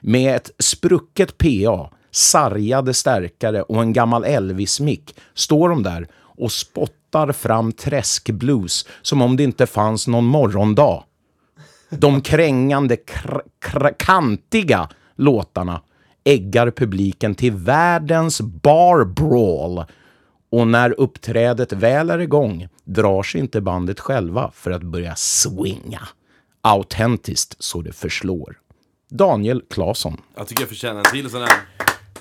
Med 0.00 0.36
ett 0.36 0.50
sprucket 0.58 1.38
PA, 1.38 1.90
sargade 2.10 2.94
stärkare 2.94 3.62
och 3.62 3.82
en 3.82 3.92
gammal 3.92 4.24
Elvis-mick 4.24 5.14
står 5.34 5.68
de 5.68 5.82
där 5.82 6.08
och 6.14 6.52
spottar 6.52 7.01
fram 7.32 7.72
träskblues 7.72 8.86
som 9.02 9.22
om 9.22 9.36
det 9.36 9.42
inte 9.42 9.66
fanns 9.66 10.08
någon 10.08 10.24
morgondag. 10.24 11.04
De 11.90 12.20
krängande, 12.20 12.94
kr- 12.94 13.40
kr- 13.60 13.94
kantiga 13.98 14.88
låtarna 15.16 15.82
äggar 16.24 16.70
publiken 16.70 17.34
till 17.34 17.52
världens 17.52 18.40
bar 18.40 19.04
brawl. 19.04 19.84
Och 20.50 20.68
när 20.68 21.00
uppträdet 21.00 21.72
väl 21.72 22.10
är 22.10 22.18
igång 22.18 22.68
drar 22.84 23.22
sig 23.22 23.40
inte 23.40 23.60
bandet 23.60 24.00
själva 24.00 24.50
för 24.54 24.70
att 24.70 24.82
börja 24.82 25.14
swinga. 25.16 26.08
Autentiskt 26.60 27.56
så 27.58 27.82
det 27.82 27.92
förslår. 27.92 28.58
Daniel 29.10 29.62
Claesson. 29.70 30.20
Jag 30.36 30.48
tycker 30.48 30.62
jag 30.62 30.68
förtjänar 30.68 30.98
en 30.98 31.12
till 31.12 31.30
sån 31.30 31.40
här. 31.40 31.50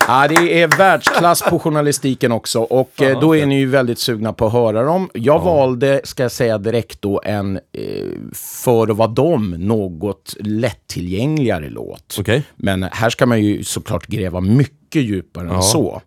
Ja, 0.08 0.28
det 0.28 0.62
är 0.62 0.78
världsklass 0.78 1.42
på 1.50 1.60
journalistiken 1.60 2.32
också 2.32 2.60
och 2.60 3.02
eh, 3.02 3.20
då 3.20 3.36
är 3.36 3.46
ni 3.46 3.60
ju 3.60 3.66
väldigt 3.66 4.00
sugna 4.00 4.34
på 4.34 4.46
att 4.46 4.54
höra 4.54 4.84
dem. 4.84 5.10
Jag 5.14 5.40
valde, 5.40 6.02
ska 6.04 6.24
jag 6.24 6.32
säga 6.32 6.58
direkt 6.58 7.02
då, 7.02 7.22
en 7.26 7.56
eh, 7.72 8.06
för 8.34 8.92
att 8.92 8.98
vara 8.98 9.08
dem 9.08 9.50
något 9.60 10.36
lättillgängligare 10.40 11.70
låt. 11.70 12.18
Okej. 12.20 12.44
Men 12.56 12.84
här 12.84 13.10
ska 13.10 13.26
man 13.26 13.42
ju 13.44 13.64
såklart 13.64 14.08
gräva 14.08 14.42
mycket 14.42 15.02
djupare 15.04 15.48
än 15.48 15.54
Ja. 15.54 15.62
så 15.62 16.02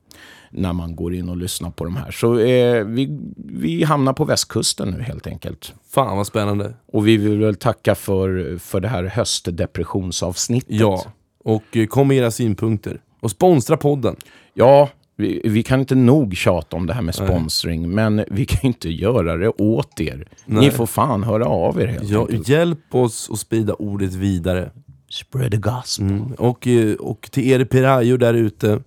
när 0.51 0.73
man 0.73 0.97
går 0.97 1.15
in 1.15 1.29
och 1.29 1.37
lyssnar 1.37 1.71
på 1.71 1.85
de 1.85 1.97
här. 1.97 2.11
Så 2.11 2.39
eh, 2.39 2.85
vi, 2.85 3.19
vi 3.37 3.85
hamnar 3.85 4.13
på 4.13 4.25
västkusten 4.25 4.89
nu 4.91 5.03
helt 5.03 5.27
enkelt. 5.27 5.75
Fan 5.91 6.17
vad 6.17 6.27
spännande. 6.27 6.75
Och 6.93 7.07
vi 7.09 7.17
vill 7.17 7.39
väl 7.39 7.55
tacka 7.57 7.95
för, 7.95 8.59
för 8.59 8.81
det 8.81 8.89
här 8.89 9.05
höstdepressionsavsnittet. 9.05 10.77
Ja. 10.81 11.05
Och 11.45 11.77
eh, 11.77 11.87
kom 11.87 12.09
med 12.09 12.17
era 12.17 12.31
synpunkter. 12.31 13.01
Och 13.25 13.31
sponsra 13.31 13.77
podden. 13.77 14.17
Ja, 14.55 14.89
vi, 15.17 15.41
vi 15.45 15.63
kan 15.63 15.81
inte 15.81 15.95
nog 15.95 16.37
tjata 16.37 16.77
om 16.77 16.87
det 16.87 16.93
här 16.95 17.03
med 17.03 17.15
sponsring, 17.15 17.91
men 17.91 18.25
vi 18.31 18.45
kan 18.47 18.61
inte 18.63 18.89
göra 18.91 19.37
det 19.37 19.49
åt 19.49 20.01
er. 20.01 20.29
Ni 20.47 20.61
Nej. 20.61 20.71
får 20.71 20.87
fan 20.87 21.23
höra 21.25 21.45
av 21.47 21.81
er 21.81 21.87
helt 21.87 22.11
Ja, 22.11 22.21
enkelt. 22.21 22.49
hjälp 22.49 22.95
oss 22.95 23.31
att 23.33 23.39
sprida 23.39 23.75
ordet 23.75 24.15
vidare. 24.15 24.71
Spread 25.11 25.51
the 25.51 25.57
gospel. 25.57 26.07
Mm. 26.11 26.33
Och, 26.33 26.67
eh, 26.67 26.95
och 26.95 27.29
till 27.31 27.51
er 27.53 27.65
pirayor 27.65 28.19
där 28.19 28.35
ute 28.35 28.81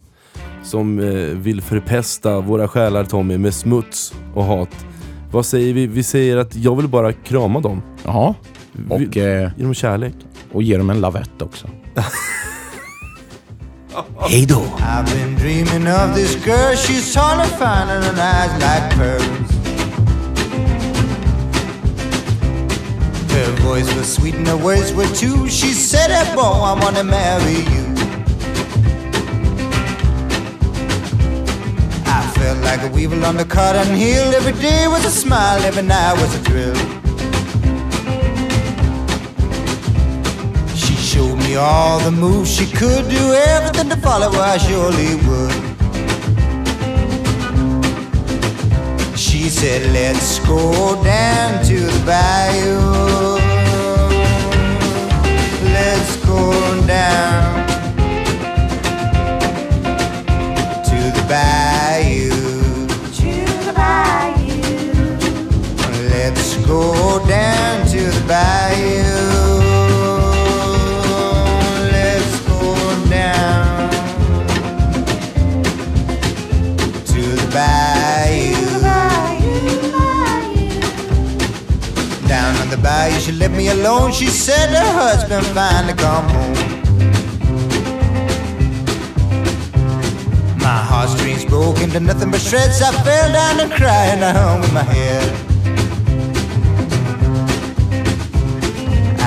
som 0.64 1.00
eh, 1.00 1.06
vill 1.38 1.62
förpesta 1.62 2.40
våra 2.40 2.68
själar 2.68 3.04
Tommy 3.04 3.38
med 3.38 3.54
smuts 3.54 4.14
och 4.36 4.44
hat. 4.44 4.86
Vad 5.32 5.46
säger 5.46 5.74
vi? 5.74 5.88
Vi 5.88 6.04
säger 6.04 6.38
att 6.38 6.56
jag 6.56 6.76
vill 6.76 6.88
bara 6.88 7.14
krama 7.14 7.60
dem. 7.60 7.82
Ja, 8.06 8.36
och, 8.90 9.02
Vi- 9.02 9.20
eh, 9.44 9.50
dem 9.58 9.74
kärlek. 9.74 10.14
och 10.52 10.64
ge 10.64 10.78
dem 10.78 10.90
en 10.90 11.02
lavett 11.02 11.42
också. 11.42 11.68
Hej 14.30 14.46
då! 14.46 14.62
I've 14.78 15.06
been 15.06 15.36
dreaming 15.36 15.88
of 15.88 16.16
this 16.16 16.36
girl, 16.46 16.76
she's 16.76 17.14
tall 17.14 17.40
and 17.40 17.52
fine 17.52 17.90
and 17.90 18.04
her 18.04 18.22
eyes 18.22 18.52
like 18.62 18.96
pearls. 18.96 19.50
Her 23.32 23.52
voice 23.64 23.96
was 23.96 24.14
sweet 24.14 24.36
and 24.36 24.48
her 24.48 24.58
words 24.58 24.94
were 24.94 25.08
too. 25.16 25.50
She 25.50 25.74
said, 25.74 26.12
hey 26.12 26.36
boy, 26.36 26.42
I 26.42 26.74
wanna 26.80 27.04
marry 27.04 27.60
you. 27.74 27.86
I 32.06 32.22
felt 32.36 32.60
like 32.64 32.82
a 32.84 32.94
weevil 32.94 33.26
on 33.26 33.38
the 33.38 33.46
cotton 33.46 33.96
hill. 33.96 34.32
Every 34.36 34.54
day 34.62 34.88
was 34.88 35.06
a 35.06 35.12
smile, 35.12 35.60
every 35.64 35.84
night 35.84 36.14
was 36.22 36.36
a 36.36 36.40
thrill. 36.40 37.07
All 41.58 42.00
the 42.00 42.12
moves 42.12 42.50
she 42.54 42.66
could, 42.66 43.10
do 43.10 43.34
everything 43.34 43.90
to 43.90 43.98
follow, 43.98 44.30
I 44.30 44.58
surely 44.58 45.16
would. 45.28 45.78
She 49.18 49.50
said, 49.50 49.92
Let's 49.92 50.40
go 50.40 51.02
down 51.04 51.64
to 51.66 51.80
the 51.80 52.04
bayou. 52.06 53.38
Let's 55.74 56.16
go 56.26 56.52
down 56.86 57.68
to 60.86 60.98
the 61.18 61.26
bayou. 61.28 62.30
To 63.20 63.32
the 63.66 63.74
bayou. 63.74 65.18
Let's 66.10 66.58
go 66.66 67.26
down 67.28 67.88
to 67.88 68.00
the 68.00 68.26
bayou. 68.28 69.37
Bayou, 82.88 83.20
she 83.20 83.34
left 83.34 83.54
me 83.54 83.68
alone. 83.68 84.14
She 84.14 84.28
said 84.28 84.70
her 84.70 84.92
husband 85.04 85.46
finally 85.48 85.94
come 86.06 86.26
home. 86.36 86.54
My 90.68 90.80
heartstrings 90.90 91.44
broke 91.44 91.80
into 91.82 92.00
nothing 92.00 92.32
but 92.32 92.40
shreds. 92.40 92.82
I 92.82 92.92
fell 93.04 93.30
down 93.34 93.60
and 93.60 93.72
cried 93.74 94.10
and 94.16 94.24
I 94.24 94.32
hung 94.32 94.62
with 94.62 94.74
my 94.74 94.84
head. 94.84 95.28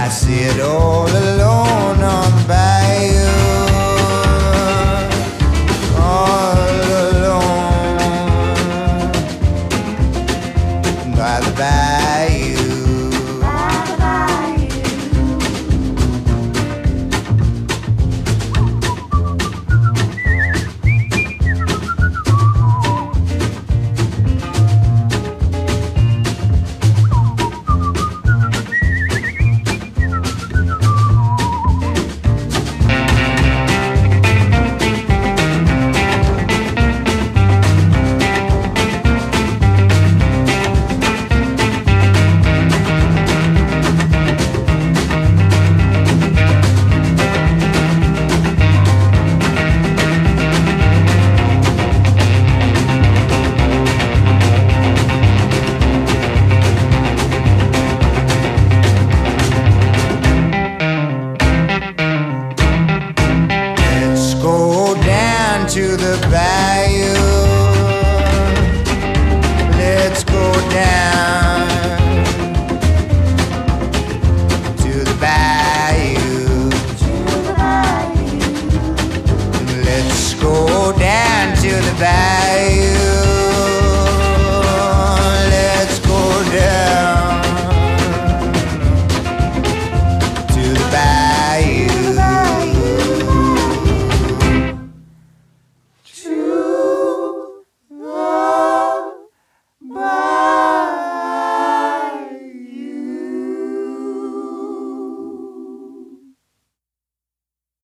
I 0.05 0.09
sit 0.09 0.59
all 0.63 1.07
alone 1.07 1.20